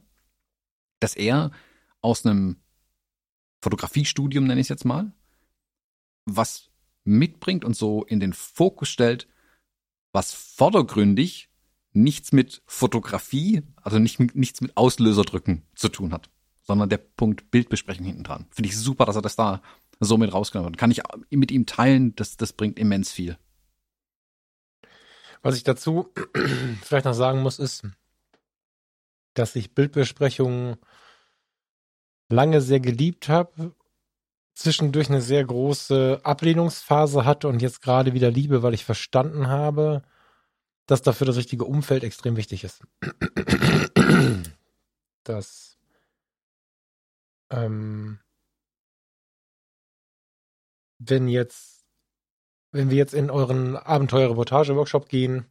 dass 0.99 1.15
er 1.15 1.51
aus 2.01 2.25
einem 2.25 2.57
Fotografiestudium, 3.61 4.45
nenne 4.45 4.61
ich 4.61 4.65
es 4.65 4.69
jetzt 4.69 4.85
mal, 4.85 5.11
was 6.25 6.69
mitbringt 7.03 7.65
und 7.65 7.75
so 7.75 8.03
in 8.03 8.19
den 8.19 8.33
Fokus 8.33 8.89
stellt, 8.89 9.27
was 10.11 10.33
vordergründig 10.33 11.49
nichts 11.93 12.31
mit 12.31 12.61
Fotografie, 12.65 13.63
also 13.77 13.99
nicht, 13.99 14.19
nichts 14.35 14.61
mit 14.61 14.77
Auslöserdrücken 14.77 15.63
zu 15.75 15.89
tun 15.89 16.13
hat, 16.13 16.29
sondern 16.63 16.89
der 16.89 16.97
Punkt 16.97 17.51
Bildbesprechung 17.51 18.05
hinten 18.05 18.23
dran. 18.23 18.47
Finde 18.51 18.69
ich 18.69 18.77
super, 18.77 19.05
dass 19.05 19.15
er 19.15 19.21
das 19.21 19.35
da 19.35 19.61
so 19.99 20.17
mit 20.17 20.31
rausgenommen 20.31 20.73
hat. 20.73 20.79
Kann 20.79 20.91
ich 20.91 21.01
mit 21.29 21.51
ihm 21.51 21.65
teilen, 21.65 22.15
das, 22.15 22.37
das 22.37 22.53
bringt 22.53 22.79
immens 22.79 23.11
viel. 23.11 23.37
Was 25.41 25.55
ich 25.55 25.63
dazu 25.63 26.13
vielleicht 26.83 27.05
noch 27.05 27.13
sagen 27.13 27.41
muss, 27.41 27.59
ist, 27.59 27.83
dass 29.33 29.55
ich 29.55 29.73
Bildbesprechungen 29.73 30.77
lange 32.29 32.61
sehr 32.61 32.79
geliebt 32.79 33.27
habe, 33.29 33.73
zwischendurch 34.53 35.09
eine 35.09 35.21
sehr 35.21 35.43
große 35.43 36.21
Ablehnungsphase 36.23 37.25
hatte 37.25 37.47
und 37.47 37.61
jetzt 37.61 37.81
gerade 37.81 38.13
wieder 38.13 38.31
liebe, 38.31 38.63
weil 38.63 38.73
ich 38.73 38.85
verstanden 38.85 39.47
habe, 39.47 40.03
dass 40.85 41.01
dafür 41.01 41.27
das 41.27 41.37
richtige 41.37 41.65
Umfeld 41.65 42.03
extrem 42.03 42.35
wichtig 42.35 42.63
ist. 42.63 42.81
dass 45.23 45.77
ähm, 47.51 48.19
wenn 50.99 51.27
jetzt, 51.27 51.85
wenn 52.71 52.89
wir 52.89 52.97
jetzt 52.97 53.13
in 53.13 53.29
euren 53.29 53.75
Abenteuer-Reportage-Workshop 53.77 55.09
gehen, 55.09 55.45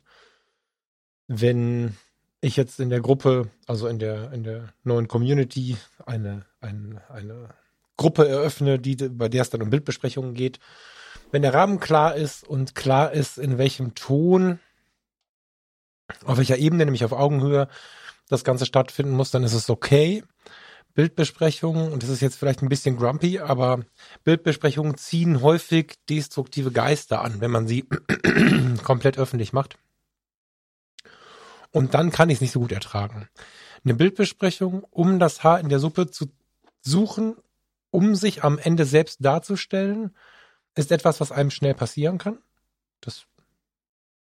wenn 1.26 1.96
ich 2.40 2.56
jetzt 2.56 2.78
in 2.80 2.90
der 2.90 3.00
Gruppe, 3.00 3.50
also 3.66 3.88
in 3.88 3.98
der, 3.98 4.32
in 4.32 4.44
der 4.44 4.72
neuen 4.84 5.08
Community, 5.08 5.76
eine, 6.06 6.44
eine, 6.60 7.02
eine 7.10 7.48
Gruppe 7.96 8.28
eröffne, 8.28 8.78
die, 8.78 8.96
bei 8.96 9.28
der 9.28 9.42
es 9.42 9.50
dann 9.50 9.62
um 9.62 9.70
Bildbesprechungen 9.70 10.34
geht. 10.34 10.60
Wenn 11.30 11.42
der 11.42 11.54
Rahmen 11.54 11.80
klar 11.80 12.14
ist 12.14 12.46
und 12.46 12.74
klar 12.74 13.12
ist, 13.12 13.38
in 13.38 13.58
welchem 13.58 13.94
Ton, 13.94 14.60
auf 16.24 16.38
welcher 16.38 16.58
Ebene, 16.58 16.84
nämlich 16.84 17.04
auf 17.04 17.12
Augenhöhe, 17.12 17.68
das 18.28 18.44
Ganze 18.44 18.66
stattfinden 18.66 19.12
muss, 19.12 19.30
dann 19.30 19.42
ist 19.42 19.54
es 19.54 19.68
okay. 19.68 20.22
Bildbesprechungen, 20.94 21.92
und 21.92 22.02
das 22.02 22.10
ist 22.10 22.20
jetzt 22.20 22.36
vielleicht 22.36 22.62
ein 22.62 22.68
bisschen 22.68 22.96
grumpy, 22.96 23.38
aber 23.38 23.84
Bildbesprechungen 24.24 24.96
ziehen 24.96 25.42
häufig 25.42 25.94
destruktive 26.08 26.72
Geister 26.72 27.22
an, 27.22 27.40
wenn 27.40 27.50
man 27.50 27.68
sie 27.68 27.88
komplett 28.84 29.18
öffentlich 29.18 29.52
macht. 29.52 29.78
Und 31.70 31.94
dann 31.94 32.10
kann 32.10 32.30
ich 32.30 32.36
es 32.36 32.40
nicht 32.40 32.52
so 32.52 32.60
gut 32.60 32.72
ertragen. 32.72 33.28
Eine 33.84 33.94
Bildbesprechung, 33.94 34.84
um 34.90 35.18
das 35.18 35.44
Haar 35.44 35.60
in 35.60 35.68
der 35.68 35.78
Suppe 35.78 36.10
zu 36.10 36.30
suchen, 36.80 37.36
um 37.90 38.14
sich 38.14 38.44
am 38.44 38.58
Ende 38.58 38.84
selbst 38.84 39.24
darzustellen, 39.24 40.14
ist 40.74 40.92
etwas, 40.92 41.20
was 41.20 41.32
einem 41.32 41.50
schnell 41.50 41.74
passieren 41.74 42.18
kann. 42.18 42.38
Das 43.00 43.26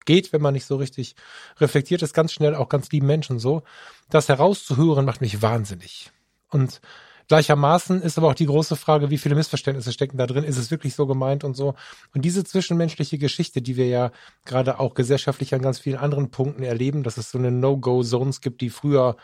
geht, 0.04 0.32
wenn 0.32 0.42
man 0.42 0.54
nicht 0.54 0.66
so 0.66 0.76
richtig 0.76 1.16
reflektiert 1.58 2.02
ist, 2.02 2.14
ganz 2.14 2.32
schnell 2.32 2.54
auch 2.54 2.68
ganz 2.68 2.90
lieben 2.90 3.06
Menschen 3.06 3.38
so. 3.38 3.62
Das 4.10 4.28
herauszuhören 4.28 5.04
macht 5.04 5.20
mich 5.20 5.42
wahnsinnig. 5.42 6.12
Und 6.50 6.80
Gleichermaßen 7.28 8.02
ist 8.02 8.18
aber 8.18 8.28
auch 8.28 8.34
die 8.34 8.46
große 8.46 8.76
Frage, 8.76 9.10
wie 9.10 9.18
viele 9.18 9.34
Missverständnisse 9.34 9.92
stecken 9.92 10.18
da 10.18 10.26
drin? 10.26 10.44
Ist 10.44 10.58
es 10.58 10.70
wirklich 10.70 10.94
so 10.94 11.06
gemeint 11.06 11.44
und 11.44 11.54
so? 11.54 11.74
Und 12.14 12.24
diese 12.24 12.44
zwischenmenschliche 12.44 13.18
Geschichte, 13.18 13.62
die 13.62 13.76
wir 13.76 13.86
ja 13.88 14.10
gerade 14.44 14.78
auch 14.78 14.94
gesellschaftlich 14.94 15.54
an 15.54 15.62
ganz 15.62 15.78
vielen 15.78 15.98
anderen 15.98 16.30
Punkten 16.30 16.62
erleben, 16.62 17.02
dass 17.02 17.16
es 17.16 17.30
so 17.30 17.38
eine 17.38 17.50
No-Go-Zones 17.50 18.40
gibt, 18.40 18.60
die 18.60 18.70
früher, 18.70 19.16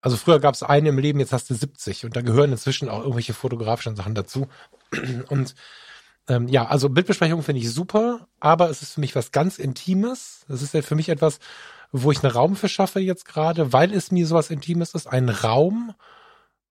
also 0.00 0.16
früher 0.16 0.38
gab 0.38 0.54
es 0.54 0.62
eine 0.62 0.90
im 0.90 0.98
Leben, 0.98 1.18
jetzt 1.18 1.32
hast 1.32 1.50
du 1.50 1.54
70 1.54 2.04
und 2.04 2.16
da 2.16 2.20
gehören 2.22 2.52
inzwischen 2.52 2.88
auch 2.88 3.00
irgendwelche 3.00 3.34
fotografischen 3.34 3.96
Sachen 3.96 4.14
dazu. 4.14 4.46
Und 5.28 5.54
ähm, 6.28 6.48
ja, 6.48 6.66
also 6.66 6.88
Bildbesprechung 6.88 7.42
finde 7.42 7.60
ich 7.60 7.72
super, 7.72 8.28
aber 8.40 8.70
es 8.70 8.82
ist 8.82 8.94
für 8.94 9.00
mich 9.00 9.14
was 9.14 9.32
ganz 9.32 9.58
Intimes. 9.58 10.44
Es 10.48 10.62
ist 10.62 10.74
ja 10.74 10.82
für 10.82 10.96
mich 10.96 11.08
etwas, 11.08 11.38
wo 11.92 12.10
ich 12.10 12.22
einen 12.22 12.32
Raum 12.32 12.56
für 12.56 12.68
schaffe 12.68 13.00
jetzt 13.00 13.26
gerade, 13.26 13.72
weil 13.72 13.92
es 13.92 14.10
mir 14.10 14.26
sowas 14.26 14.50
Intimes 14.50 14.94
ist, 14.94 15.06
ein 15.06 15.28
Raum, 15.28 15.94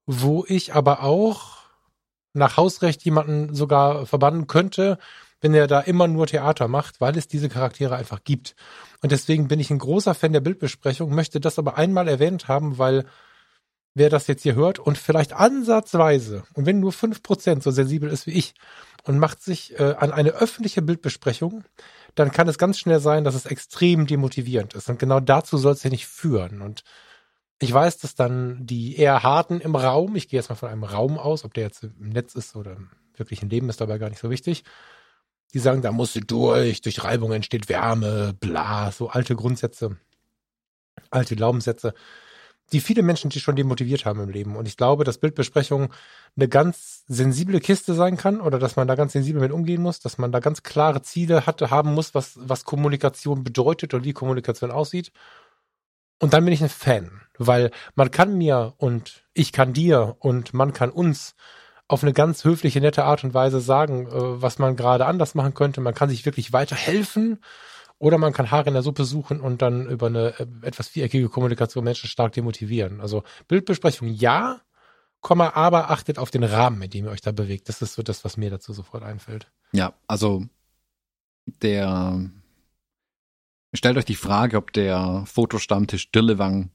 wo 0.05 0.45
ich 0.47 0.73
aber 0.73 1.03
auch 1.03 1.57
nach 2.33 2.57
Hausrecht 2.57 3.03
jemanden 3.03 3.55
sogar 3.55 4.05
verbannen 4.05 4.47
könnte, 4.47 4.97
wenn 5.41 5.53
er 5.53 5.67
da 5.67 5.79
immer 5.79 6.07
nur 6.07 6.27
Theater 6.27 6.67
macht, 6.67 7.01
weil 7.01 7.17
es 7.17 7.27
diese 7.27 7.49
Charaktere 7.49 7.95
einfach 7.95 8.23
gibt. 8.23 8.55
Und 9.01 9.11
deswegen 9.11 9.47
bin 9.47 9.59
ich 9.59 9.69
ein 9.69 9.79
großer 9.79 10.13
Fan 10.13 10.33
der 10.33 10.39
Bildbesprechung, 10.41 11.13
möchte 11.13 11.39
das 11.39 11.59
aber 11.59 11.77
einmal 11.77 12.07
erwähnt 12.07 12.47
haben, 12.47 12.77
weil 12.77 13.05
wer 13.93 14.09
das 14.09 14.27
jetzt 14.27 14.43
hier 14.43 14.55
hört 14.55 14.79
und 14.79 14.97
vielleicht 14.97 15.33
ansatzweise, 15.33 16.43
und 16.53 16.65
wenn 16.65 16.79
nur 16.79 16.91
fünf 16.91 17.23
Prozent 17.23 17.63
so 17.63 17.71
sensibel 17.71 18.09
ist 18.09 18.27
wie 18.27 18.31
ich 18.31 18.53
und 19.03 19.19
macht 19.19 19.41
sich 19.41 19.79
äh, 19.79 19.95
an 19.97 20.11
eine 20.11 20.31
öffentliche 20.31 20.81
Bildbesprechung, 20.81 21.63
dann 22.15 22.31
kann 22.31 22.47
es 22.47 22.57
ganz 22.57 22.77
schnell 22.77 22.99
sein, 22.99 23.23
dass 23.23 23.35
es 23.35 23.45
extrem 23.45 24.07
demotivierend 24.07 24.73
ist. 24.73 24.89
Und 24.89 24.99
genau 24.99 25.19
dazu 25.19 25.57
soll 25.57 25.73
es 25.73 25.83
ja 25.83 25.89
nicht 25.89 26.07
führen. 26.07 26.61
Und 26.61 26.83
ich 27.59 27.73
weiß, 27.73 27.97
dass 27.99 28.15
dann 28.15 28.65
die 28.65 28.97
eher 28.97 29.23
harten 29.23 29.61
im 29.61 29.75
Raum, 29.75 30.15
ich 30.15 30.27
gehe 30.27 30.39
jetzt 30.39 30.49
mal 30.49 30.55
von 30.55 30.69
einem 30.69 30.83
Raum 30.83 31.17
aus, 31.17 31.45
ob 31.45 31.53
der 31.53 31.63
jetzt 31.63 31.83
im 31.83 32.09
Netz 32.09 32.35
ist 32.35 32.55
oder 32.55 32.73
im 32.73 32.89
wirklichen 33.15 33.49
Leben, 33.49 33.69
ist 33.69 33.81
dabei 33.81 33.97
gar 33.97 34.09
nicht 34.09 34.19
so 34.19 34.29
wichtig. 34.29 34.63
Die 35.53 35.59
sagen, 35.59 35.81
da 35.81 35.91
musst 35.91 36.15
du 36.15 36.19
durch, 36.19 36.81
durch 36.81 37.03
Reibung 37.03 37.31
entsteht 37.31 37.69
Wärme, 37.69 38.35
bla, 38.39 38.91
so 38.91 39.09
alte 39.09 39.35
Grundsätze, 39.35 39.97
alte 41.11 41.37
Glaubenssätze, 41.37 41.93
die 42.73 42.81
viele 42.81 43.03
Menschen 43.03 43.29
die 43.29 43.39
schon 43.39 43.55
demotiviert 43.55 44.05
haben 44.05 44.19
im 44.19 44.29
Leben. 44.29 44.55
Und 44.57 44.67
ich 44.67 44.75
glaube, 44.75 45.03
dass 45.03 45.19
Bildbesprechung 45.19 45.93
eine 46.35 46.49
ganz 46.49 47.03
sensible 47.07 47.59
Kiste 47.61 47.93
sein 47.93 48.17
kann 48.17 48.41
oder 48.41 48.59
dass 48.59 48.75
man 48.75 48.87
da 48.87 48.95
ganz 48.95 49.13
sensibel 49.13 49.39
mit 49.41 49.51
umgehen 49.51 49.81
muss, 49.81 49.99
dass 49.99 50.17
man 50.17 50.31
da 50.31 50.39
ganz 50.39 50.63
klare 50.63 51.01
Ziele 51.03 51.45
hatte, 51.45 51.69
haben 51.69 51.93
muss, 51.93 52.15
was, 52.15 52.33
was 52.41 52.65
Kommunikation 52.65 53.43
bedeutet 53.43 53.93
und 53.93 54.03
wie 54.03 54.13
Kommunikation 54.13 54.71
aussieht. 54.71 55.11
Und 56.19 56.33
dann 56.33 56.45
bin 56.45 56.53
ich 56.53 56.63
ein 56.63 56.69
Fan 56.69 57.21
weil 57.37 57.71
man 57.95 58.11
kann 58.11 58.37
mir 58.37 58.73
und 58.77 59.25
ich 59.33 59.51
kann 59.51 59.73
dir 59.73 60.15
und 60.19 60.53
man 60.53 60.73
kann 60.73 60.89
uns 60.89 61.35
auf 61.87 62.03
eine 62.03 62.13
ganz 62.13 62.43
höfliche, 62.43 62.81
nette 62.81 63.03
Art 63.03 63.23
und 63.23 63.33
Weise 63.33 63.59
sagen, 63.61 64.07
äh, 64.07 64.41
was 64.41 64.57
man 64.57 64.75
gerade 64.75 65.05
anders 65.05 65.35
machen 65.35 65.53
könnte. 65.53 65.81
Man 65.81 65.93
kann 65.93 66.09
sich 66.09 66.25
wirklich 66.25 66.51
weiterhelfen 66.51 67.43
oder 67.99 68.17
man 68.17 68.33
kann 68.33 68.49
Haare 68.49 68.67
in 68.67 68.73
der 68.73 68.83
Suppe 68.83 69.05
suchen 69.05 69.39
und 69.39 69.61
dann 69.61 69.87
über 69.87 70.07
eine 70.07 70.39
äh, 70.39 70.47
etwas 70.63 70.87
viereckige 70.87 71.29
Kommunikation 71.29 71.83
Menschen 71.83 72.09
stark 72.09 72.33
demotivieren. 72.33 73.01
Also 73.01 73.23
Bildbesprechung 73.47 74.07
ja, 74.07 74.61
aber 75.21 75.89
achtet 75.89 76.19
auf 76.19 76.29
den 76.29 76.43
Rahmen, 76.43 76.81
in 76.83 76.89
dem 76.89 77.05
ihr 77.05 77.11
euch 77.11 77.21
da 77.21 77.31
bewegt. 77.31 77.67
Das 77.67 77.81
ist 77.81 77.93
so 77.93 78.03
das, 78.03 78.23
was 78.23 78.37
mir 78.37 78.51
dazu 78.51 78.73
sofort 78.73 79.03
einfällt. 79.03 79.51
Ja, 79.71 79.93
also 80.07 80.45
der 81.63 82.29
stellt 83.77 83.97
euch 83.97 84.05
die 84.05 84.15
Frage, 84.15 84.57
ob 84.57 84.73
der 84.73 85.23
Fotostammtisch 85.25 86.11
Dirlewang 86.11 86.71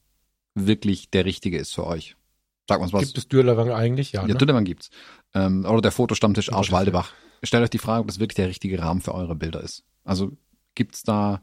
wirklich 0.55 1.11
der 1.11 1.25
richtige 1.25 1.59
ist 1.59 1.75
für 1.75 1.87
euch. 1.87 2.17
Sag 2.69 2.81
mal 2.81 2.93
was. 2.93 3.03
Gibt 3.03 3.19
es 3.19 3.29
Dürlewang 3.29 3.71
eigentlich? 3.73 4.13
Ja, 4.13 4.23
ja 4.23 4.29
ne? 4.29 4.35
Dürlewang 4.35 4.65
gibt's. 4.65 4.91
Ähm, 5.35 5.65
oder 5.65 5.81
der 5.81 5.93
Fotostammtisch 5.93 6.53
Arsch-Waldebach. 6.53 7.13
Stellt 7.43 7.65
euch 7.65 7.71
die 7.71 7.79
Frage, 7.79 8.03
ob 8.03 8.07
das 8.07 8.21
wirklich 8.21 8.37
der 8.37 8.49
richtige 8.49 8.79
Rahmen 8.81 9.01
für 9.01 9.15
eure 9.15 9.35
Bilder 9.35 9.61
ist. 9.61 9.85
Also 10.05 10.37
gibt's 10.75 11.03
da 11.03 11.43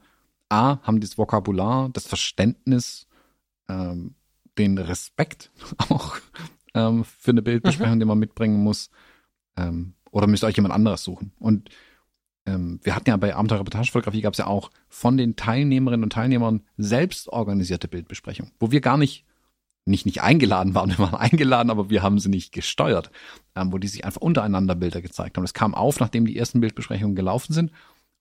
A, 0.49 0.80
haben 0.84 0.99
die 0.99 1.08
das 1.08 1.18
Vokabular, 1.18 1.89
das 1.89 2.08
Verständnis, 2.08 3.08
ähm, 3.68 4.16
den 4.58 4.78
Respekt 4.78 5.51
auch 5.89 6.18
ähm, 6.74 7.03
für 7.03 7.32
eine 7.32 7.41
Bildbesprechung, 7.41 7.95
mhm. 7.95 7.99
die 7.99 8.05
man 8.05 8.20
mitbringen 8.20 8.64
muss. 8.64 8.89
Ähm, 9.58 9.95
oder 10.12 10.28
müsst 10.28 10.43
ihr 10.43 10.47
euch 10.47 10.55
jemand 10.55 10.74
anderes 10.74 11.03
suchen? 11.03 11.34
Und 11.39 11.70
ähm, 12.47 12.79
wir 12.81 12.95
hatten 12.95 13.09
ja 13.09 13.17
bei 13.17 13.35
Abenteuer-Reportagefotografie 13.35 14.21
gab 14.21 14.33
es 14.33 14.39
ja 14.39 14.47
auch 14.47 14.71
von 14.89 15.17
den 15.17 15.35
Teilnehmerinnen 15.35 16.03
und 16.03 16.13
Teilnehmern 16.13 16.63
selbst 16.77 17.27
organisierte 17.27 17.87
Bildbesprechungen, 17.87 18.51
wo 18.59 18.71
wir 18.71 18.81
gar 18.81 18.97
nicht 18.97 19.25
nicht 19.85 20.05
nicht 20.05 20.21
eingeladen 20.21 20.75
waren, 20.75 20.89
wir 20.97 20.99
waren 20.99 21.15
eingeladen, 21.15 21.69
aber 21.69 21.89
wir 21.89 22.01
haben 22.01 22.19
sie 22.19 22.29
nicht 22.29 22.51
gesteuert, 22.51 23.11
ähm, 23.55 23.71
wo 23.71 23.77
die 23.77 23.87
sich 23.87 24.05
einfach 24.05 24.21
untereinander 24.21 24.75
Bilder 24.75 25.01
gezeigt 25.01 25.37
haben. 25.37 25.43
Das 25.43 25.53
kam 25.53 25.75
auf, 25.75 25.99
nachdem 25.99 26.25
die 26.25 26.37
ersten 26.37 26.61
Bildbesprechungen 26.61 27.15
gelaufen 27.15 27.53
sind 27.53 27.71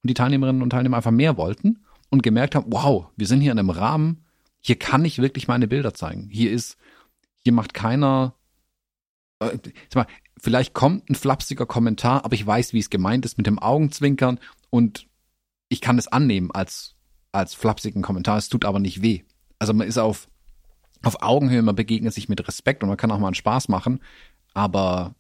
und 0.03 0.11
die 0.11 0.15
Teilnehmerinnen 0.15 0.63
und 0.63 0.71
Teilnehmer 0.71 0.99
einfach 0.99 1.11
mehr 1.11 1.37
wollten 1.37 1.85
und 2.11 2.23
gemerkt 2.23 2.55
haben, 2.55 2.67
wow, 2.69 3.07
wir 3.17 3.27
sind 3.27 3.41
hier 3.41 3.53
in 3.53 3.59
einem 3.59 3.71
Rahmen, 3.71 4.25
hier 4.61 4.77
kann 4.77 5.05
ich 5.05 5.21
wirklich 5.21 5.49
meine 5.49 5.69
Bilder 5.69 5.95
zeigen. 5.95 6.29
Hier 6.31 6.51
ist, 6.51 6.77
hier 7.43 7.53
macht 7.53 7.75
keiner, 7.75 8.35
mal, 9.41 10.07
vielleicht 10.39 10.75
kommt 10.75 11.09
ein 11.11 11.15
flapsiger 11.15 11.67
Kommentar, 11.67 12.25
aber 12.25 12.35
ich 12.35 12.47
weiß, 12.47 12.73
wie 12.73 12.79
es 12.79 12.91
gemeint 12.91 13.25
ist 13.25 13.39
mit 13.39 13.47
dem 13.47 13.59
Augenzwinkern 13.59 14.39
und 14.71 15.07
ich 15.69 15.81
kann 15.81 15.99
es 15.99 16.09
annehmen 16.09 16.51
als, 16.53 16.95
als 17.33 17.55
flapsigen 17.55 18.03
Kommentar. 18.03 18.39
Es 18.39 18.49
tut 18.49 18.65
aber 18.65 18.79
nicht 18.79 19.03
weh. 19.03 19.23
Also 19.59 19.75
man 19.75 19.87
ist 19.87 19.99
auf, 19.99 20.29
auf 21.03 21.23
Augenhöhe, 21.23 21.63
man 21.63 21.77
begegnet 21.77 22.15
sich 22.15 22.29
mit 22.29 22.47
Respekt 22.47 22.83
und 22.83 22.89
man 22.89 22.99
kann 22.99 23.11
auch 23.11 23.19
mal 23.19 23.29
einen 23.29 23.35
Spaß 23.35 23.69
machen, 23.69 24.01
aber 24.55 25.15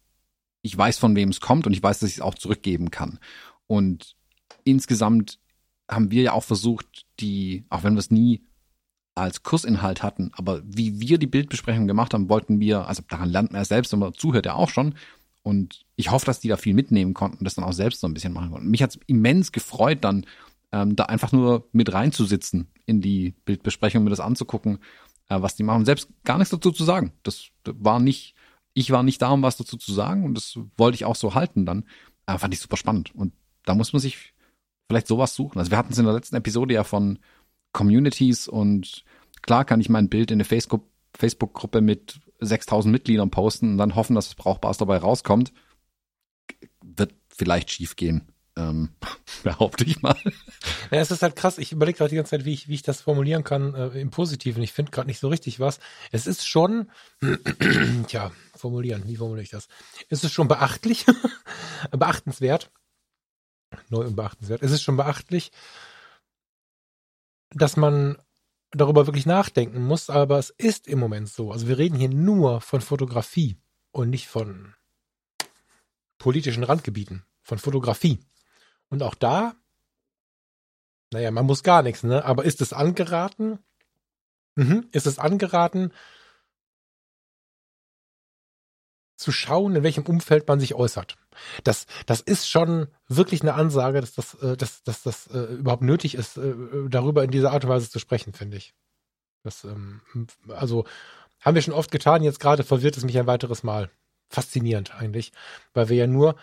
ich 0.63 0.77
weiß, 0.77 0.99
von 0.99 1.15
wem 1.15 1.29
es 1.29 1.41
kommt 1.41 1.67
und 1.67 1.73
ich 1.73 1.83
weiß, 1.83 2.01
dass 2.01 2.11
ich 2.11 2.17
es 2.17 2.23
auch 2.23 2.35
zurückgeben 2.35 2.91
kann. 2.91 3.19
Und 3.67 4.17
insgesamt 4.65 5.39
haben 5.89 6.11
wir 6.11 6.23
ja 6.23 6.33
auch 6.33 6.45
versucht, 6.45 7.07
die, 7.21 7.65
auch 7.69 7.85
wenn 7.85 7.95
wir 7.95 8.01
es 8.01 8.11
nie 8.11 8.43
als 9.17 9.43
Kursinhalt 9.43 10.03
hatten, 10.03 10.31
aber 10.35 10.63
wie 10.65 11.01
wir 11.01 11.19
die 11.19 11.27
Bildbesprechung 11.27 11.87
gemacht 11.87 12.13
haben, 12.15 12.29
wollten 12.29 12.61
wir, 12.61 12.87
also 12.87 13.03
daran 13.09 13.31
lernt 13.31 13.51
man 13.51 13.61
ja 13.61 13.65
selbst, 13.65 13.93
wenn 13.93 13.99
man 13.99 14.15
zuhört, 14.15 14.47
ja 14.47 14.55
auch 14.55 14.69
schon. 14.69 14.95
Und 15.43 15.87
ich 15.97 16.11
hoffe, 16.11 16.27
dass 16.27 16.41
die 16.41 16.49
da 16.49 16.57
viel 16.57 16.75
mitnehmen 16.75 17.15
konnten 17.15 17.39
und 17.39 17.45
das 17.45 17.55
dann 17.55 17.65
auch 17.65 17.73
selbst 17.73 18.01
so 18.01 18.07
ein 18.07 18.15
bisschen 18.15 18.33
machen 18.33 18.51
konnten. 18.51 18.69
Mich 18.69 18.83
hat 18.83 18.91
es 18.91 19.01
immens 19.07 19.53
gefreut, 19.53 19.99
dann 20.03 20.27
ähm, 20.73 20.97
da 20.97 21.05
einfach 21.05 21.33
nur 21.33 21.67
mit 21.73 21.93
reinzusitzen 21.93 22.69
in 22.85 23.01
die 23.01 23.35
Bildbesprechung, 23.45 24.05
mir 24.05 24.11
das 24.11 24.21
anzugucken, 24.21 24.81
äh, 25.29 25.41
was 25.41 25.57
die 25.57 25.63
machen. 25.63 25.87
Selbst 25.87 26.09
gar 26.25 26.37
nichts 26.37 26.51
dazu 26.51 26.73
zu 26.73 26.85
sagen. 26.85 27.13
Das, 27.23 27.47
war 27.65 28.01
nicht, 28.01 28.35
ich 28.75 28.91
war 28.91 29.03
nicht 29.03 29.23
da, 29.23 29.31
um 29.31 29.43
was 29.43 29.57
dazu 29.57 29.77
zu 29.77 29.93
sagen 29.93 30.25
und 30.25 30.35
das 30.35 30.59
wollte 30.77 30.97
ich 30.97 31.05
auch 31.05 31.17
so 31.17 31.35
halten 31.35 31.65
dann. 31.65 31.85
Äh, 32.27 32.39
fand 32.39 32.53
ich 32.53 32.61
super 32.61 32.77
spannend. 32.77 33.15
Und 33.15 33.33
da 33.65 33.75
muss 33.75 33.93
man 33.93 34.01
sich 34.01 34.35
vielleicht 34.89 35.07
sowas 35.07 35.35
suchen. 35.35 35.59
Also 35.59 35.71
wir 35.71 35.79
hatten 35.79 35.93
es 35.93 35.99
in 35.99 36.05
der 36.05 36.15
letzten 36.15 36.37
Episode 36.37 36.75
ja 36.75 36.85
von 36.85 37.19
Communities 37.77 38.49
und 38.49 39.05
klar 39.43 39.67
kann 39.67 39.83
ich 39.83 39.91
mein 39.91 40.09
Bild 40.09 40.31
in 40.31 40.37
eine 40.37 40.45
Facebook-Gruppe 40.45 41.83
mit 41.83 42.21
6000 42.41 42.91
Mitgliedern 42.91 43.31
posten 43.31 43.73
und 43.73 43.79
dann 43.79 43.95
hoffen, 43.95 44.15
dass 44.15 44.29
es 44.29 44.35
Brauchbares 44.35 44.79
dabei 44.79 44.97
rauskommt. 44.97 45.53
Wird 46.83 47.13
vielleicht 47.29 47.71
schief 47.71 47.95
gehen. 47.97 48.33
Ähm, 48.57 48.95
behaupte 49.43 49.85
ich 49.85 50.01
mal. 50.01 50.17
Ja, 50.91 51.01
es 51.01 51.11
ist 51.11 51.21
halt 51.21 51.37
krass. 51.37 51.59
Ich 51.59 51.71
überlege 51.71 51.99
gerade 51.99 52.09
die 52.09 52.17
ganze 52.17 52.31
Zeit, 52.31 52.47
wie 52.47 52.55
ich, 52.55 52.67
wie 52.69 52.75
ich 52.75 52.83
das 52.83 53.03
formulieren 53.03 53.45
kann 53.45 53.75
äh, 53.75 53.89
im 54.01 54.11
Positiven. 54.11 54.63
Ich 54.63 54.73
finde 54.73 54.91
gerade 54.91 55.09
nicht 55.09 55.21
so 55.21 55.29
richtig 55.29 55.61
was. 55.61 55.79
Es 56.13 56.27
ist 56.27 56.49
schon, 56.49 56.91
tja, 58.07 58.33
formulieren, 58.55 59.03
wie 59.07 59.17
formuliere 59.17 59.43
ich 59.43 59.51
das? 59.51 59.69
Es 60.09 60.25
ist 60.25 60.33
schon 60.33 60.49
beachtlich, 60.49 61.05
beachtenswert, 61.91 62.71
neu 63.91 64.07
und 64.07 64.17
beachtenswert. 64.17 64.63
Es 64.63 64.71
ist 64.71 64.83
schon 64.83 64.97
beachtlich, 64.97 65.53
dass 67.51 67.77
man 67.77 68.19
darüber 68.71 69.07
wirklich 69.07 69.27
nachdenken 69.27 69.85
muss, 69.85 70.11
aber 70.11 70.39
es 70.39 70.51
ist 70.51 70.87
im 70.87 70.99
Moment 70.99 71.29
so. 71.29 71.53
Also 71.53 71.69
wir 71.69 71.79
reden 71.79 71.97
hier 71.97 72.09
nur 72.09 72.61
von 72.61 72.81
Fotografie 72.81 73.57
und 73.93 74.11
nicht 74.11 74.29
von 74.29 74.75
politischen 76.19 76.65
Randgebieten, 76.65 77.25
von 77.43 77.59
Fotografie. 77.59 78.21
Und 78.89 79.03
auch 79.03 79.15
da, 79.15 79.55
naja, 81.13 81.31
man 81.31 81.47
muss 81.47 81.63
gar 81.63 81.83
nichts, 81.83 82.03
ne? 82.03 82.25
Aber 82.25 82.45
ist 82.45 82.61
es 82.61 82.73
angeraten? 82.73 83.59
Mhm. 84.57 84.89
Ist 84.93 85.07
es 85.07 85.19
angeraten, 85.19 85.93
zu 89.17 89.33
schauen, 89.33 89.75
in 89.77 89.83
welchem 89.83 90.05
Umfeld 90.05 90.47
man 90.47 90.61
sich 90.61 90.75
äußert. 90.75 91.17
Das, 91.65 91.87
das 92.07 92.21
ist 92.21 92.49
schon 92.49 92.89
wirklich 93.09 93.43
eine 93.43 93.55
Ansage, 93.55 94.01
dass 94.01 94.15
das, 94.15 94.35
äh, 94.35 94.57
dass, 94.57 94.83
dass 94.83 95.03
das 95.03 95.27
äh, 95.29 95.55
überhaupt 95.55 95.83
nötig 95.83 96.15
ist, 96.15 96.37
äh, 96.37 96.55
darüber 96.89 97.25
in 97.25 97.31
dieser 97.31 97.53
Art 97.53 97.65
und 97.65 97.71
Weise 97.71 97.91
zu 97.91 97.99
sprechen, 97.99 98.33
finde 98.33 98.59
ich. 98.59 98.75
Das, 99.43 99.65
ähm, 99.65 100.01
also 100.49 100.85
haben 101.41 101.55
wir 101.55 101.63
schon 101.63 101.75
oft 101.75 101.91
getan, 101.91 102.23
jetzt 102.23 102.41
gerade 102.41 102.65
verwirrt 102.65 102.97
es 102.97 103.05
mich 103.05 103.19
ein 103.19 103.27
weiteres 103.27 103.63
Mal. 103.63 103.91
Faszinierend 104.29 104.95
eigentlich, 104.95 105.33
weil 105.73 105.89
wir 105.89 105.97
ja 105.97 106.07
nur 106.09 106.35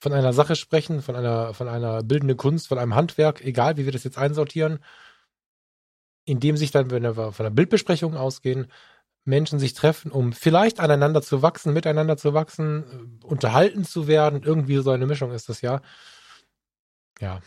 von 0.00 0.12
einer 0.12 0.32
Sache 0.32 0.56
sprechen, 0.56 1.02
von 1.02 1.14
einer, 1.14 1.52
von 1.52 1.68
einer 1.68 2.02
bildenden 2.02 2.36
Kunst, 2.36 2.68
von 2.68 2.78
einem 2.78 2.94
Handwerk, 2.94 3.44
egal 3.44 3.76
wie 3.76 3.84
wir 3.84 3.92
das 3.92 4.04
jetzt 4.04 4.16
einsortieren, 4.16 4.78
in 6.24 6.40
dem 6.40 6.56
sich 6.56 6.70
dann, 6.70 6.90
wenn 6.90 7.02
wir 7.02 7.14
von 7.32 7.46
einer 7.46 7.54
Bildbesprechung 7.54 8.16
ausgehen, 8.16 8.68
Menschen 9.28 9.58
sich 9.58 9.74
treffen, 9.74 10.10
um 10.10 10.32
vielleicht 10.32 10.80
aneinander 10.80 11.20
zu 11.22 11.42
wachsen, 11.42 11.74
miteinander 11.74 12.16
zu 12.16 12.32
wachsen, 12.32 13.20
unterhalten 13.22 13.84
zu 13.84 14.08
werden. 14.08 14.42
Irgendwie 14.42 14.76
so 14.78 14.90
eine 14.90 15.06
Mischung 15.06 15.32
ist 15.32 15.48
das 15.48 15.60
ja. 15.60 15.82
Ja. 17.20 17.40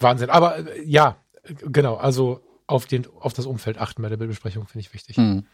Wahnsinn. 0.00 0.30
Aber 0.30 0.58
äh, 0.58 0.82
ja, 0.84 1.16
genau. 1.44 1.96
Also 1.96 2.44
auf, 2.66 2.86
den, 2.86 3.06
auf 3.06 3.32
das 3.32 3.46
Umfeld 3.46 3.78
achten 3.78 4.02
bei 4.02 4.08
der 4.08 4.16
Bildbesprechung 4.16 4.66
finde 4.66 4.80
ich 4.80 4.92
wichtig. 4.92 5.16
Mhm. 5.16 5.46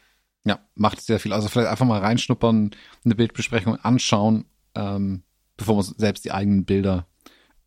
Ja, 0.45 0.61
macht 0.75 1.01
sehr 1.01 1.21
viel. 1.21 1.33
Also 1.33 1.49
vielleicht 1.49 1.69
einfach 1.69 1.87
mal 1.87 2.01
reinschnuppern, 2.01 2.71
eine 3.05 3.15
Bildbesprechung 3.15 3.77
anschauen, 3.77 4.47
ähm, 4.75 5.23
bevor 5.57 5.77
man 5.77 5.85
selbst 5.85 6.25
die 6.25 6.33
eigenen 6.33 6.65
Bilder 6.65 7.07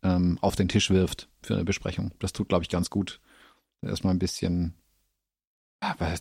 ähm, 0.02 0.38
auf 0.40 0.56
den 0.56 0.68
Tisch 0.68 0.90
wirft 0.90 1.28
für 1.42 1.54
eine 1.54 1.64
Besprechung. 1.64 2.12
Das 2.18 2.32
tut, 2.32 2.48
glaube 2.48 2.64
ich, 2.64 2.68
ganz 2.68 2.90
gut. 2.90 3.20
Erstmal 3.80 4.12
ein 4.12 4.18
bisschen 4.18 4.74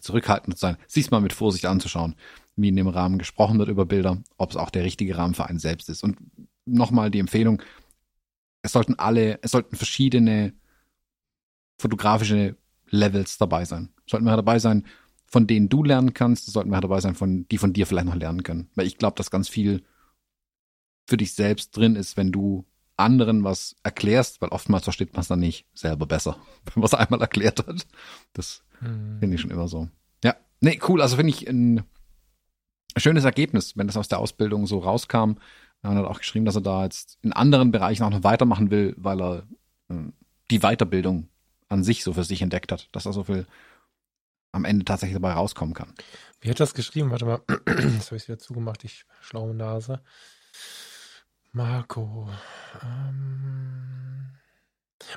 zurückhaltend 0.01 0.57
sein, 0.57 0.77
sich 0.87 1.11
mal 1.11 1.21
mit 1.21 1.33
Vorsicht 1.33 1.65
anzuschauen, 1.65 2.15
wie 2.55 2.69
in 2.69 2.75
dem 2.75 2.87
Rahmen 2.87 3.17
gesprochen 3.17 3.59
wird 3.59 3.69
über 3.69 3.85
Bilder, 3.85 4.21
ob 4.37 4.51
es 4.51 4.57
auch 4.57 4.69
der 4.69 4.83
richtige 4.83 5.17
Rahmen 5.17 5.33
für 5.33 5.45
einen 5.45 5.59
selbst 5.59 5.89
ist. 5.89 6.03
Und 6.03 6.17
nochmal 6.65 7.11
die 7.11 7.19
Empfehlung, 7.19 7.61
es 8.61 8.71
sollten 8.71 8.95
alle, 8.95 9.39
es 9.41 9.51
sollten 9.51 9.75
verschiedene 9.75 10.53
fotografische 11.79 12.57
Levels 12.89 13.37
dabei 13.37 13.65
sein. 13.65 13.89
Sollten 14.05 14.25
wir 14.25 14.35
dabei 14.35 14.59
sein, 14.59 14.85
von 15.25 15.45
denen 15.45 15.69
du 15.69 15.83
lernen 15.83 16.13
kannst, 16.13 16.45
sollten 16.47 16.69
wir 16.69 16.81
dabei 16.81 17.01
sein, 17.01 17.15
von, 17.15 17.47
die 17.49 17.57
von 17.57 17.73
dir 17.73 17.85
vielleicht 17.85 18.07
noch 18.07 18.15
lernen 18.15 18.43
können. 18.43 18.69
Weil 18.75 18.87
ich 18.87 18.97
glaube, 18.97 19.15
dass 19.15 19.31
ganz 19.31 19.49
viel 19.49 19.83
für 21.05 21.17
dich 21.17 21.33
selbst 21.33 21.75
drin 21.75 21.95
ist, 21.95 22.17
wenn 22.17 22.31
du 22.31 22.65
anderen 22.97 23.43
was 23.43 23.75
erklärst, 23.83 24.41
weil 24.41 24.49
oftmals 24.49 24.83
versteht 24.83 25.13
man 25.13 25.21
es 25.21 25.27
dann 25.27 25.39
nicht 25.39 25.65
selber 25.73 26.05
besser, 26.05 26.37
wenn 26.65 26.81
man 26.81 26.85
es 26.85 26.93
einmal 26.93 27.21
erklärt 27.21 27.65
hat. 27.65 27.87
Das 28.33 28.63
hm. 28.79 29.19
finde 29.19 29.35
ich 29.35 29.41
schon 29.41 29.51
immer 29.51 29.67
so. 29.67 29.89
Ja, 30.23 30.35
nee, 30.59 30.79
cool. 30.87 31.01
Also 31.01 31.15
finde 31.15 31.31
ich 31.31 31.47
ein 31.47 31.83
schönes 32.97 33.23
Ergebnis, 33.23 33.77
wenn 33.77 33.87
das 33.87 33.97
aus 33.97 34.07
der 34.07 34.19
Ausbildung 34.19 34.67
so 34.67 34.79
rauskam. 34.79 35.33
Er 35.83 35.91
hat 35.91 36.05
auch 36.05 36.19
geschrieben, 36.19 36.45
dass 36.45 36.55
er 36.55 36.61
da 36.61 36.83
jetzt 36.83 37.19
in 37.21 37.33
anderen 37.33 37.71
Bereichen 37.71 38.03
auch 38.03 38.09
noch 38.09 38.23
weitermachen 38.23 38.71
will, 38.71 38.95
weil 38.97 39.21
er 39.21 39.43
äh, 39.89 40.11
die 40.49 40.59
Weiterbildung 40.59 41.29
an 41.69 41.83
sich 41.83 42.03
so 42.03 42.13
für 42.13 42.23
sich 42.23 42.41
entdeckt 42.41 42.71
hat, 42.71 42.89
dass 42.93 43.05
er 43.05 43.13
so 43.13 43.23
viel 43.23 43.45
am 44.51 44.65
Ende 44.65 44.85
tatsächlich 44.85 45.15
dabei 45.15 45.33
rauskommen 45.33 45.75
kann. 45.75 45.93
Wie 46.41 46.49
hat 46.49 46.59
das 46.59 46.73
geschrieben? 46.73 47.11
Warte 47.11 47.25
mal, 47.25 47.41
das 47.65 48.07
habe 48.07 48.17
ich 48.17 48.27
wieder 48.27 48.39
zugemacht, 48.39 48.83
ich 48.83 49.05
schlaue 49.21 49.53
Nase. 49.53 50.01
Marco. 51.51 52.29
Ähm, 52.83 54.37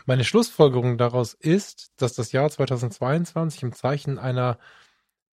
meine 0.06 0.24
Schlussfolgerung 0.24 0.98
daraus 0.98 1.34
ist, 1.34 1.92
dass 1.96 2.14
das 2.14 2.32
Jahr 2.32 2.50
2022 2.50 3.62
im 3.62 3.72
Zeichen 3.72 4.18
einer 4.18 4.58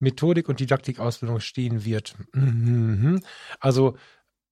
Methodik- 0.00 0.48
und 0.48 0.60
Didaktikausbildung 0.60 1.40
stehen 1.40 1.84
wird. 1.84 2.14
Mhm. 2.32 3.22
Also 3.60 3.96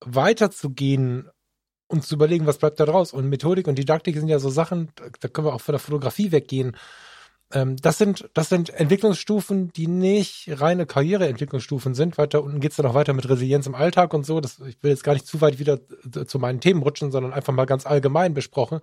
weiterzugehen 0.01 1.29
und 1.87 2.03
zu 2.03 2.15
überlegen, 2.15 2.45
was 2.45 2.57
bleibt 2.57 2.79
da 2.79 2.85
draus. 2.85 3.13
Und 3.13 3.29
Methodik 3.29 3.67
und 3.67 3.77
Didaktik 3.77 4.15
sind 4.17 4.27
ja 4.27 4.39
so 4.39 4.49
Sachen, 4.49 4.91
da 5.19 5.27
können 5.29 5.47
wir 5.47 5.53
auch 5.53 5.61
von 5.61 5.73
der 5.73 5.79
Fotografie 5.79 6.31
weggehen 6.31 6.75
das 7.49 7.97
sind, 7.97 8.29
das 8.33 8.49
sind 8.49 8.71
Entwicklungsstufen, 8.71 9.71
die 9.71 9.87
nicht 9.87 10.49
reine 10.59 10.85
Karriereentwicklungsstufen 10.85 11.95
sind. 11.95 12.17
Weiter 12.17 12.43
unten 12.43 12.59
geht's 12.59 12.75
dann 12.75 12.85
auch 12.85 12.93
weiter 12.93 13.13
mit 13.13 13.29
Resilienz 13.29 13.65
im 13.67 13.75
Alltag 13.75 14.13
und 14.13 14.25
so. 14.25 14.41
Das, 14.41 14.59
ich 14.59 14.83
will 14.83 14.91
jetzt 14.91 15.03
gar 15.05 15.13
nicht 15.13 15.25
zu 15.25 15.39
weit 15.39 15.57
wieder 15.57 15.79
zu 16.25 16.39
meinen 16.39 16.59
Themen 16.59 16.83
rutschen, 16.83 17.09
sondern 17.09 17.31
einfach 17.31 17.53
mal 17.53 17.65
ganz 17.65 17.85
allgemein 17.85 18.33
besprochen, 18.33 18.81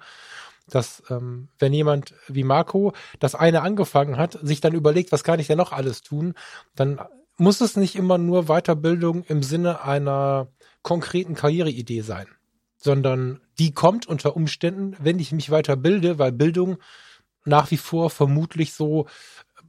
dass 0.67 1.03
ähm, 1.11 1.49
wenn 1.59 1.75
jemand 1.75 2.15
wie 2.29 2.45
Marco 2.45 2.95
das 3.19 3.35
eine 3.35 3.61
angefangen 3.61 4.17
hat, 4.17 4.39
sich 4.41 4.63
dann 4.63 4.73
überlegt, 4.73 5.13
was 5.13 5.25
kann 5.25 5.41
ich 5.41 5.47
denn 5.47 5.59
noch 5.59 5.73
alles 5.73 6.01
tun, 6.01 6.33
dann 6.75 7.01
muss 7.37 7.61
es 7.61 7.77
nicht 7.77 7.97
immer 7.97 8.17
nur 8.17 8.45
Weiterbildung 8.45 9.25
im 9.25 9.43
Sinne 9.43 9.83
einer 9.83 10.49
konkreten 10.83 11.35
Karriereidee 11.35 12.01
sein, 12.01 12.29
sondern 12.79 13.41
die 13.59 13.73
kommt 13.73 14.07
unter 14.07 14.37
Umständen, 14.37 14.97
wenn 15.01 15.19
ich 15.19 15.33
mich 15.33 15.51
weiterbilde, 15.51 16.19
weil 16.19 16.33
Bildung 16.33 16.79
nach 17.45 17.71
wie 17.71 17.77
vor 17.77 18.11
vermutlich 18.11 18.73
so, 18.75 19.07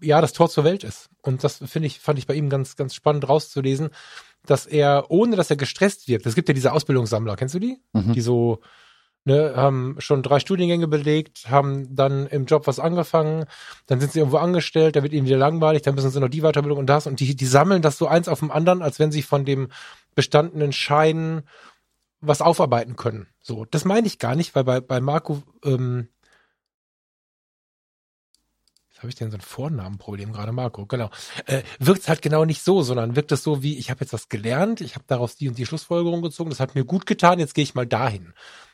ja, 0.01 0.21
das 0.21 0.34
Tor 0.34 0.49
zur 0.49 0.63
Welt 0.63 0.84
ist. 0.84 1.09
Und 1.21 1.43
das 1.43 1.57
finde 1.65 1.88
ich, 1.88 1.99
fand 1.99 2.19
ich 2.19 2.28
bei 2.28 2.34
ihm 2.34 2.49
ganz, 2.49 2.76
ganz 2.76 2.93
spannend 2.95 3.28
rauszulesen, 3.28 3.89
dass 4.45 4.65
er, 4.65 5.05
ohne 5.09 5.36
dass 5.36 5.49
er 5.49 5.55
gestresst 5.55 6.07
wirkt, 6.07 6.26
es 6.26 6.36
gibt 6.36 6.47
ja 6.47 6.53
diese 6.53 6.71
Ausbildungssammler, 6.71 7.36
kennst 7.36 7.55
du 7.55 7.59
die? 7.59 7.80
Mhm. 7.93 8.13
Die 8.13 8.21
so, 8.21 8.61
ne, 9.26 9.53
haben 9.55 9.95
schon 9.99 10.23
drei 10.23 10.39
Studiengänge 10.39 10.88
belegt, 10.88 11.49
haben 11.49 11.95
dann 11.95 12.28
im 12.28 12.45
Job 12.45 12.67
was 12.67 12.80
angefangen, 12.80 13.45
dann 13.88 13.99
sind 13.99 14.11
sie 14.11 14.19
irgendwo 14.19 14.38
angestellt, 14.38 14.95
da 14.95 15.03
wird 15.03 15.13
ihnen 15.13 15.26
wieder 15.26 15.38
langweilig, 15.38 15.82
dann 15.82 15.95
müssen 15.95 16.11
sie 16.11 16.19
noch 16.19 16.30
die 16.30 16.41
Weiterbildung 16.41 16.78
und 16.78 16.88
das 16.88 17.07
und 17.07 17.19
die, 17.19 17.36
die 17.36 17.45
sammeln 17.45 17.82
das 17.82 17.97
so 17.97 18.07
eins 18.07 18.28
auf 18.28 18.39
dem 18.39 18.51
anderen, 18.51 18.82
als 18.82 18.99
wenn 18.99 19.11
sie 19.11 19.23
von 19.23 19.45
dem 19.45 19.69
bestandenen 20.13 20.71
Schein 20.71 21.43
was 22.21 22.41
aufarbeiten 22.41 22.95
können. 22.95 23.28
So, 23.41 23.65
das 23.65 23.86
meine 23.86 24.07
ich 24.07 24.19
gar 24.19 24.36
nicht, 24.36 24.55
weil 24.55 24.63
bei, 24.63 24.80
bei 24.80 25.01
Marco 25.01 25.43
ähm, 25.63 26.07
habe 28.99 29.09
ich 29.09 29.15
denn 29.15 29.31
so 29.31 29.37
ein 29.37 29.41
Vornamenproblem 29.41 30.31
gerade, 30.31 30.51
Marco? 30.51 30.85
Genau. 30.85 31.09
Äh, 31.45 31.63
wirkt 31.79 32.01
es 32.01 32.09
halt 32.09 32.21
genau 32.21 32.45
nicht 32.45 32.63
so, 32.63 32.81
sondern 32.81 33.15
wirkt 33.15 33.31
es 33.31 33.43
so 33.43 33.61
wie, 33.63 33.77
ich 33.77 33.89
habe 33.89 34.01
jetzt 34.01 34.13
was 34.13 34.29
gelernt, 34.29 34.81
ich 34.81 34.95
habe 34.95 35.05
daraus 35.07 35.35
die 35.35 35.49
und 35.49 35.57
die 35.57 35.65
Schlussfolgerung 35.65 36.21
gezogen, 36.21 36.49
das 36.49 36.59
hat 36.59 36.75
mir 36.75 36.85
gut 36.85 37.05
getan, 37.05 37.39
jetzt 37.39 37.55
gehe 37.55 37.63
ich 37.63 37.75
mal 37.75 37.87
dahin. 37.87 38.33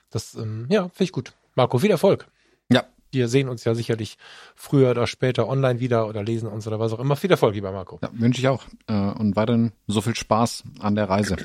Das, 0.10 0.36
ähm, 0.36 0.68
ja, 0.70 0.84
finde 0.84 1.04
ich 1.04 1.12
gut. 1.12 1.34
Marco, 1.56 1.80
viel 1.80 1.92
Erfolg. 1.92 2.28
Ja. 2.70 2.86
Wir 3.12 3.28
sehen 3.28 3.50
uns 3.50 3.64
ja 3.66 3.76
sicherlich 3.76 4.18
früher 4.56 4.92
oder 4.92 5.08
später 5.08 5.48
online 5.48 5.80
wieder 5.80 6.08
oder 6.08 6.24
lesen 6.24 6.48
uns 6.48 6.66
oder 6.68 6.80
was 6.80 6.94
auch 6.94 7.00
immer. 7.00 7.16
Viel 7.16 7.32
Erfolg, 7.32 7.56
lieber 7.56 7.72
Marco. 7.72 8.00
Ja, 8.02 8.10
wünsche 8.14 8.40
ich 8.40 8.48
auch. 8.48 8.64
Äh, 8.88 8.94
und 8.94 9.36
weiterhin 9.36 9.74
so 9.88 10.02
viel 10.02 10.16
Spaß 10.16 10.64
an 10.80 10.96
der 10.96 11.10
Reise. 11.10 11.36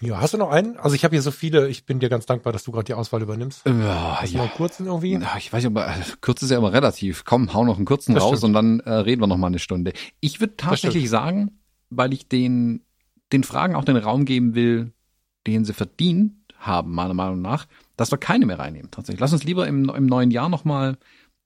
Ja, 0.00 0.20
hast 0.20 0.32
du 0.34 0.38
noch 0.38 0.50
einen? 0.50 0.76
Also 0.78 0.96
ich 0.96 1.04
habe 1.04 1.14
hier 1.14 1.22
so 1.22 1.30
viele, 1.30 1.68
ich 1.68 1.84
bin 1.84 2.00
dir 2.00 2.08
ganz 2.08 2.24
dankbar, 2.24 2.52
dass 2.52 2.64
du 2.64 2.72
gerade 2.72 2.84
die 2.84 2.94
Auswahl 2.94 3.20
übernimmst. 3.20 3.66
Ja, 3.66 4.18
Hast 4.20 4.32
du 4.32 4.36
ja. 4.36 4.42
noch 4.42 4.50
einen 4.50 4.56
kurzen 4.56 4.86
irgendwie? 4.86 5.12
Ja, 5.12 5.34
ich 5.36 5.52
weiß 5.52 5.66
aber 5.66 5.88
äh, 5.88 5.92
kurz 6.22 6.42
ist 6.42 6.50
ja 6.50 6.58
immer 6.58 6.72
relativ. 6.72 7.24
Komm, 7.24 7.52
hau 7.52 7.64
noch 7.64 7.76
einen 7.76 7.84
kurzen 7.84 8.14
Das 8.14 8.22
raus 8.24 8.38
stimmt. 8.38 8.56
und 8.56 8.80
dann 8.80 8.80
äh, 8.80 8.90
reden 9.00 9.20
wir 9.20 9.26
noch 9.26 9.36
mal 9.36 9.48
eine 9.48 9.58
Stunde. 9.58 9.92
Ich 10.20 10.40
würde 10.40 10.56
tatsächlich 10.56 11.10
sagen, 11.10 11.60
weil 11.90 12.12
ich 12.14 12.28
den, 12.28 12.82
den 13.32 13.44
Fragen 13.44 13.74
auch 13.76 13.84
den 13.84 13.96
Raum 13.96 14.24
geben 14.24 14.54
will, 14.54 14.92
den 15.46 15.64
sie 15.64 15.74
verdient 15.74 16.32
haben, 16.58 16.92
meiner 16.94 17.14
Meinung 17.14 17.42
nach, 17.42 17.66
dass 17.96 18.10
wir 18.10 18.18
keine 18.18 18.46
mehr 18.46 18.58
reinnehmen. 18.58 18.90
Tatsächlich. 18.90 19.20
Lass 19.20 19.32
uns 19.34 19.44
lieber 19.44 19.66
im, 19.66 19.88
im 19.90 20.06
neuen 20.06 20.30
Jahr 20.30 20.48
noch 20.48 20.64
mal 20.64 20.96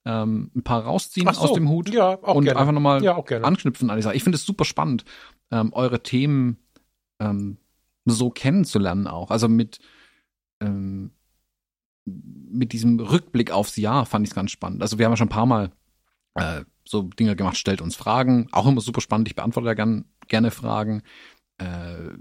ähm, 0.05 0.51
ein 0.55 0.63
paar 0.63 0.83
rausziehen 0.83 1.27
so, 1.33 1.41
aus 1.41 1.53
dem 1.53 1.67
Hut 1.67 1.89
Ja, 1.89 2.17
auch 2.21 2.35
und 2.35 2.45
gerne. 2.45 2.59
einfach 2.59 2.73
noch 2.73 2.81
mal 2.81 3.03
ja, 3.03 3.15
auch 3.15 3.25
gerne. 3.25 3.45
anknüpfen 3.45 3.89
an 3.89 3.97
die 3.97 4.03
Sache. 4.03 4.15
Ich 4.15 4.23
finde 4.23 4.37
es 4.37 4.45
super 4.45 4.63
spannend, 4.65 5.03
ähm, 5.51 5.73
eure 5.73 6.01
Themen 6.03 6.57
ähm, 7.19 7.57
so 8.05 8.29
kennenzulernen 8.29 9.07
auch. 9.07 9.31
Also 9.31 9.47
mit, 9.47 9.79
ähm, 10.61 11.11
mit 12.05 12.71
diesem 12.73 12.99
Rückblick 12.99 13.51
aufs 13.51 13.75
Jahr 13.77 14.05
fand 14.05 14.25
ich 14.25 14.31
es 14.31 14.35
ganz 14.35 14.51
spannend. 14.51 14.81
Also 14.81 14.99
wir 14.99 15.05
haben 15.05 15.13
ja 15.13 15.17
schon 15.17 15.27
ein 15.27 15.29
paar 15.29 15.45
Mal 15.47 15.71
äh, 16.35 16.63
so 16.87 17.03
Dinge 17.03 17.35
gemacht, 17.35 17.57
stellt 17.57 17.81
uns 17.81 17.95
Fragen, 17.95 18.47
auch 18.51 18.67
immer 18.67 18.81
super 18.81 19.01
spannend. 19.01 19.27
Ich 19.27 19.35
beantworte 19.35 19.67
ja 19.67 19.73
gern, 19.73 20.05
gerne 20.27 20.51
Fragen. 20.51 21.01
Äh, 21.57 22.11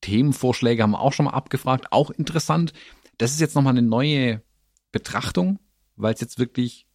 Themenvorschläge 0.00 0.82
haben 0.82 0.92
wir 0.92 1.00
auch 1.00 1.12
schon 1.12 1.26
mal 1.26 1.32
abgefragt, 1.32 1.92
auch 1.92 2.10
interessant. 2.10 2.72
Das 3.18 3.32
ist 3.32 3.40
jetzt 3.40 3.54
nochmal 3.54 3.72
eine 3.76 3.86
neue 3.86 4.42
Betrachtung, 4.92 5.58
weil 5.96 6.14
es 6.14 6.20
jetzt 6.20 6.38
wirklich 6.38 6.86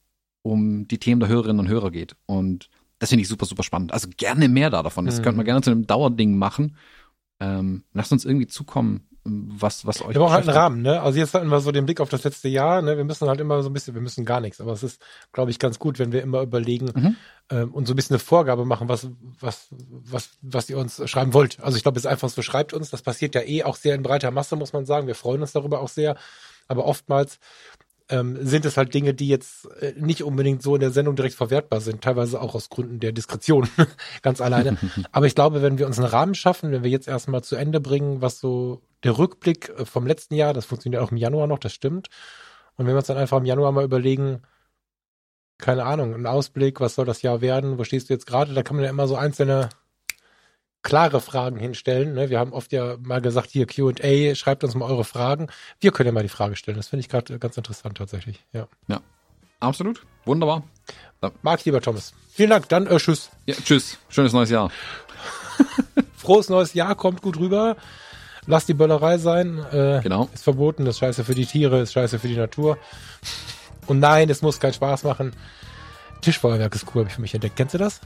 um 0.43 0.87
die 0.87 0.97
Themen 0.97 1.19
der 1.19 1.29
Hörerinnen 1.29 1.59
und 1.59 1.67
Hörer 1.67 1.91
geht. 1.91 2.15
Und 2.25 2.69
das 2.99 3.09
finde 3.09 3.21
ich 3.21 3.27
super, 3.27 3.45
super 3.45 3.63
spannend. 3.63 3.91
Also 3.91 4.07
gerne 4.15 4.47
mehr 4.49 4.69
da 4.69 4.81
davon. 4.81 5.05
Das 5.05 5.19
Mhm. 5.19 5.23
könnte 5.23 5.37
man 5.37 5.45
gerne 5.45 5.61
zu 5.61 5.71
einem 5.71 5.85
Dauerding 5.85 6.37
machen. 6.37 6.77
Ähm, 7.41 7.83
lasst 7.93 8.11
uns 8.11 8.23
irgendwie 8.23 8.47
zukommen, 8.47 9.07
was, 9.23 9.85
was 9.85 10.01
euch 10.01 10.15
Wir 10.15 10.21
brauchen 10.21 10.33
halt 10.33 10.47
einen. 10.47 10.57
Rahmen, 10.57 10.81
ne? 10.81 11.01
Also 11.01 11.19
jetzt 11.19 11.33
hatten 11.33 11.47
wir 11.49 11.59
so 11.59 11.71
den 11.71 11.85
Blick 11.85 11.99
auf 11.99 12.09
das 12.09 12.23
letzte 12.23 12.47
Jahr, 12.47 12.81
ne? 12.81 12.97
Wir 12.97 13.03
müssen 13.03 13.27
halt 13.27 13.39
immer 13.39 13.61
so 13.61 13.69
ein 13.69 13.73
bisschen, 13.73 13.93
wir 13.93 14.01
müssen 14.01 14.25
gar 14.25 14.39
nichts, 14.39 14.59
aber 14.61 14.71
es 14.73 14.81
ist, 14.81 15.01
glaube 15.31 15.51
ich, 15.51 15.59
ganz 15.59 15.77
gut, 15.77 15.99
wenn 15.99 16.11
wir 16.11 16.23
immer 16.23 16.41
überlegen 16.41 16.91
Mhm. 16.95 17.15
ähm, 17.51 17.71
und 17.73 17.87
so 17.87 17.93
ein 17.93 17.95
bisschen 17.95 18.15
eine 18.15 18.19
Vorgabe 18.19 18.65
machen, 18.65 18.89
was, 18.89 19.09
was, 19.39 19.67
was, 19.69 20.29
was 20.41 20.69
ihr 20.69 20.77
uns 20.77 21.01
schreiben 21.09 21.33
wollt. 21.33 21.59
Also 21.61 21.77
ich 21.77 21.83
glaube, 21.83 21.99
es 21.99 22.05
ist 22.05 22.11
einfach 22.11 22.29
so, 22.29 22.41
schreibt 22.41 22.73
uns, 22.73 22.89
das 22.89 23.01
passiert 23.03 23.35
ja 23.35 23.41
eh 23.41 23.63
auch 23.63 23.75
sehr 23.75 23.93
in 23.95 24.01
breiter 24.01 24.31
Masse, 24.31 24.55
muss 24.55 24.73
man 24.73 24.85
sagen. 24.85 25.05
Wir 25.07 25.15
freuen 25.15 25.41
uns 25.41 25.51
darüber 25.51 25.81
auch 25.81 25.89
sehr. 25.89 26.15
Aber 26.67 26.85
oftmals 26.85 27.37
ähm, 28.11 28.37
sind 28.45 28.65
es 28.65 28.77
halt 28.77 28.93
Dinge, 28.93 29.13
die 29.13 29.27
jetzt 29.27 29.65
äh, 29.79 29.93
nicht 29.97 30.23
unbedingt 30.23 30.61
so 30.61 30.75
in 30.75 30.81
der 30.81 30.91
Sendung 30.91 31.15
direkt 31.15 31.35
verwertbar 31.35 31.81
sind, 31.81 32.03
teilweise 32.03 32.41
auch 32.41 32.53
aus 32.53 32.69
Gründen 32.69 32.99
der 32.99 33.13
Diskretion, 33.13 33.67
ganz 34.21 34.41
alleine. 34.41 34.77
Aber 35.11 35.25
ich 35.25 35.35
glaube, 35.35 35.61
wenn 35.61 35.79
wir 35.79 35.87
uns 35.87 35.97
einen 35.97 36.07
Rahmen 36.07 36.35
schaffen, 36.35 36.71
wenn 36.71 36.83
wir 36.83 36.91
jetzt 36.91 37.07
erstmal 37.07 37.43
zu 37.43 37.55
Ende 37.55 37.79
bringen, 37.79 38.21
was 38.21 38.39
so 38.39 38.81
der 39.03 39.17
Rückblick 39.17 39.69
äh, 39.69 39.85
vom 39.85 40.05
letzten 40.05 40.35
Jahr, 40.35 40.53
das 40.53 40.65
funktioniert 40.65 41.01
auch 41.01 41.11
im 41.11 41.17
Januar 41.17 41.47
noch, 41.47 41.59
das 41.59 41.73
stimmt. 41.73 42.09
Und 42.75 42.85
wenn 42.85 42.93
wir 42.93 42.99
uns 42.99 43.07
dann 43.07 43.17
einfach 43.17 43.37
im 43.37 43.45
Januar 43.45 43.71
mal 43.71 43.85
überlegen, 43.85 44.41
keine 45.57 45.85
Ahnung, 45.85 46.13
ein 46.13 46.25
Ausblick, 46.25 46.81
was 46.81 46.95
soll 46.95 47.05
das 47.05 47.21
Jahr 47.21 47.39
werden, 47.41 47.77
wo 47.77 47.83
stehst 47.83 48.09
du 48.09 48.13
jetzt 48.13 48.25
gerade, 48.25 48.53
da 48.53 48.63
kann 48.63 48.75
man 48.75 48.83
ja 48.83 48.91
immer 48.91 49.07
so 49.07 49.15
einzelne 49.15 49.69
klare 50.83 51.21
Fragen 51.21 51.57
hinstellen. 51.57 52.13
Ne? 52.13 52.29
Wir 52.29 52.39
haben 52.39 52.53
oft 52.53 52.71
ja 52.71 52.95
mal 53.01 53.21
gesagt, 53.21 53.49
hier 53.51 53.67
Q&A, 53.67 54.35
schreibt 54.35 54.63
uns 54.63 54.75
mal 54.75 54.89
eure 54.89 55.03
Fragen. 55.03 55.47
Wir 55.79 55.91
können 55.91 56.07
ja 56.07 56.13
mal 56.13 56.23
die 56.23 56.29
Frage 56.29 56.55
stellen. 56.55 56.77
Das 56.77 56.87
finde 56.87 57.01
ich 57.01 57.09
gerade 57.09 57.37
ganz 57.39 57.57
interessant 57.57 57.97
tatsächlich. 57.97 58.43
Ja. 58.53 58.67
Absolut. 59.59 60.03
Wunderbar. 60.25 60.63
Marc, 61.43 61.65
lieber 61.65 61.81
Thomas. 61.81 62.13
Vielen 62.31 62.49
Dank. 62.49 62.67
Dann 62.69 62.87
äh, 62.87 62.97
tschüss. 62.97 63.29
Ja, 63.45 63.55
tschüss. 63.55 63.99
Schönes 64.09 64.33
neues 64.33 64.49
Jahr. 64.49 64.71
Frohes 66.15 66.49
neues 66.49 66.73
Jahr, 66.73 66.95
kommt 66.95 67.21
gut 67.21 67.37
rüber. 67.37 67.77
Lasst 68.47 68.67
die 68.69 68.73
Böllerei 68.73 69.19
sein. 69.19 69.59
Äh, 69.71 69.99
Genau. 70.01 70.29
Ist 70.33 70.43
verboten, 70.43 70.85
ist 70.87 70.97
scheiße 70.97 71.23
für 71.23 71.35
die 71.35 71.45
Tiere, 71.45 71.81
ist 71.81 71.93
scheiße 71.93 72.17
für 72.17 72.27
die 72.27 72.37
Natur. 72.37 72.79
Und 73.85 73.99
nein, 73.99 74.29
es 74.29 74.41
muss 74.41 74.59
keinen 74.59 74.73
Spaß 74.73 75.03
machen. 75.03 75.33
Tischfeuerwerk 76.21 76.73
ist 76.73 76.85
cool, 76.87 77.01
habe 77.01 77.09
ich 77.09 77.15
für 77.15 77.21
mich 77.21 77.33
entdeckt. 77.35 77.55
Kennst 77.55 77.75
du 77.75 77.77
das? 77.77 78.01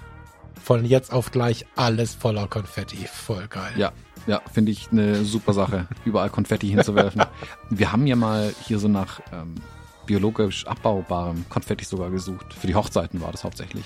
Von 0.66 0.84
jetzt 0.84 1.14
auf 1.14 1.30
gleich 1.30 1.64
alles 1.76 2.16
voller 2.16 2.48
Konfetti. 2.48 3.06
Voll 3.06 3.48
geil. 3.50 3.72
Ja, 3.78 3.92
ja, 4.26 4.42
finde 4.52 4.72
ich 4.72 4.92
eine 4.92 5.24
super 5.24 5.54
Sache, 5.54 5.88
überall 6.06 6.32
Konfetti 6.32 6.68
hinzuwerfen. 6.70 7.22
Wir 7.70 7.92
haben 7.92 8.08
ja 8.08 8.16
mal 8.16 8.52
hier 8.64 8.80
so 8.80 8.88
nach 8.88 9.20
ähm, 9.32 9.54
biologisch 10.08 10.66
abbaubarem 10.66 11.46
Konfetti 11.50 11.86
sogar 11.86 12.10
gesucht. 12.10 12.52
Für 12.52 12.66
die 12.66 12.74
Hochzeiten 12.74 13.22
war 13.22 13.32
das 13.32 13.44
hauptsächlich, 13.44 13.86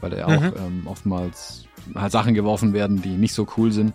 weil 0.00 0.10
da 0.10 0.16
ja 0.16 0.26
auch 0.26 0.40
Mhm. 0.40 0.52
ähm, 0.58 0.86
oftmals 0.88 1.66
halt 1.94 2.10
Sachen 2.10 2.34
geworfen 2.34 2.72
werden, 2.72 3.00
die 3.02 3.10
nicht 3.10 3.32
so 3.32 3.46
cool 3.56 3.70
sind. 3.70 3.92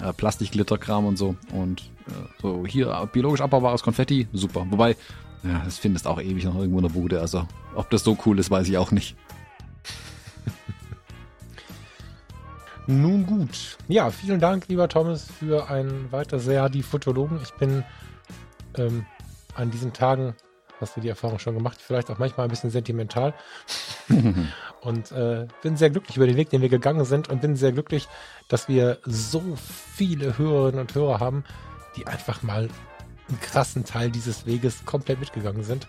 Äh, 0.00 0.12
Plastikglitterkram 0.12 1.06
und 1.06 1.16
so. 1.16 1.36
Und 1.52 1.82
äh, 2.08 2.12
so 2.42 2.66
hier 2.66 3.08
biologisch 3.12 3.40
abbaubares 3.40 3.84
Konfetti, 3.84 4.26
super. 4.32 4.66
Wobei, 4.68 4.96
ja, 5.44 5.62
das 5.64 5.78
findest 5.78 6.08
auch 6.08 6.20
ewig 6.20 6.42
noch 6.44 6.56
irgendwo 6.56 6.78
in 6.78 6.84
der 6.86 6.92
Bude. 6.92 7.20
Also, 7.20 7.46
ob 7.76 7.88
das 7.90 8.02
so 8.02 8.18
cool 8.26 8.40
ist, 8.40 8.50
weiß 8.50 8.68
ich 8.68 8.78
auch 8.78 8.90
nicht. 8.90 9.14
Nun 12.90 13.26
gut. 13.26 13.76
Ja, 13.86 14.10
vielen 14.10 14.40
Dank, 14.40 14.66
lieber 14.68 14.88
Thomas, 14.88 15.26
für 15.38 15.68
ein 15.68 16.10
weiter 16.10 16.38
sehr 16.38 16.70
die 16.70 16.82
Fotologen. 16.82 17.38
Ich 17.42 17.52
bin 17.52 17.84
ähm, 18.78 19.04
an 19.54 19.70
diesen 19.70 19.92
Tagen, 19.92 20.34
hast 20.80 20.96
du 20.96 21.02
die 21.02 21.10
Erfahrung 21.10 21.38
schon 21.38 21.52
gemacht, 21.52 21.82
vielleicht 21.82 22.10
auch 22.10 22.16
manchmal 22.16 22.46
ein 22.46 22.50
bisschen 22.50 22.70
sentimental. 22.70 23.34
und 24.80 25.12
äh, 25.12 25.46
bin 25.62 25.76
sehr 25.76 25.90
glücklich 25.90 26.16
über 26.16 26.26
den 26.26 26.36
Weg, 26.36 26.48
den 26.48 26.62
wir 26.62 26.70
gegangen 26.70 27.04
sind 27.04 27.28
und 27.28 27.42
bin 27.42 27.56
sehr 27.56 27.72
glücklich, 27.72 28.08
dass 28.48 28.70
wir 28.70 28.96
so 29.04 29.42
viele 29.56 30.38
Hörerinnen 30.38 30.80
und 30.80 30.94
Hörer 30.94 31.20
haben, 31.20 31.44
die 31.94 32.06
einfach 32.06 32.42
mal 32.42 32.70
einen 33.28 33.40
krassen 33.42 33.84
Teil 33.84 34.10
dieses 34.10 34.46
Weges 34.46 34.86
komplett 34.86 35.20
mitgegangen 35.20 35.62
sind. 35.62 35.88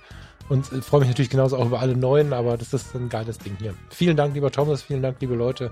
Und 0.50 0.70
äh, 0.74 0.82
freue 0.82 1.00
mich 1.00 1.10
natürlich 1.10 1.30
genauso 1.30 1.56
auch 1.56 1.68
über 1.68 1.80
alle 1.80 1.96
neuen, 1.96 2.34
aber 2.34 2.58
das 2.58 2.74
ist 2.74 2.94
ein 2.94 3.08
geiles 3.08 3.38
Ding 3.38 3.56
hier. 3.58 3.74
Vielen 3.90 4.18
Dank, 4.18 4.34
lieber 4.34 4.52
Thomas, 4.52 4.82
vielen 4.82 5.02
Dank, 5.02 5.22
liebe 5.22 5.36
Leute. 5.36 5.72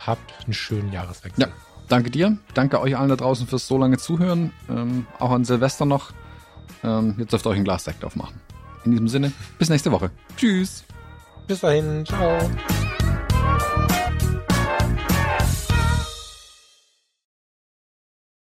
Habt 0.00 0.44
einen 0.44 0.54
schönen 0.54 0.92
Jahreswechsel. 0.92 1.44
Ja. 1.46 1.48
Danke 1.88 2.10
dir. 2.10 2.36
Danke 2.54 2.80
euch 2.80 2.96
allen 2.96 3.08
da 3.08 3.16
draußen 3.16 3.46
fürs 3.46 3.66
so 3.66 3.78
lange 3.78 3.96
Zuhören. 3.96 4.52
Ähm, 4.68 5.06
auch 5.18 5.30
an 5.30 5.44
Silvester 5.44 5.86
noch. 5.86 6.12
Ähm, 6.84 7.14
jetzt 7.18 7.32
dürft 7.32 7.46
ihr 7.46 7.50
euch 7.50 7.56
ein 7.56 7.64
Glas 7.64 7.84
Sekt 7.84 8.04
aufmachen. 8.04 8.40
In 8.84 8.92
diesem 8.92 9.08
Sinne, 9.08 9.32
bis 9.58 9.70
nächste 9.70 9.90
Woche. 9.90 10.10
Tschüss. 10.36 10.84
Bis 11.46 11.60
dahin, 11.60 12.04
ciao. 12.04 12.38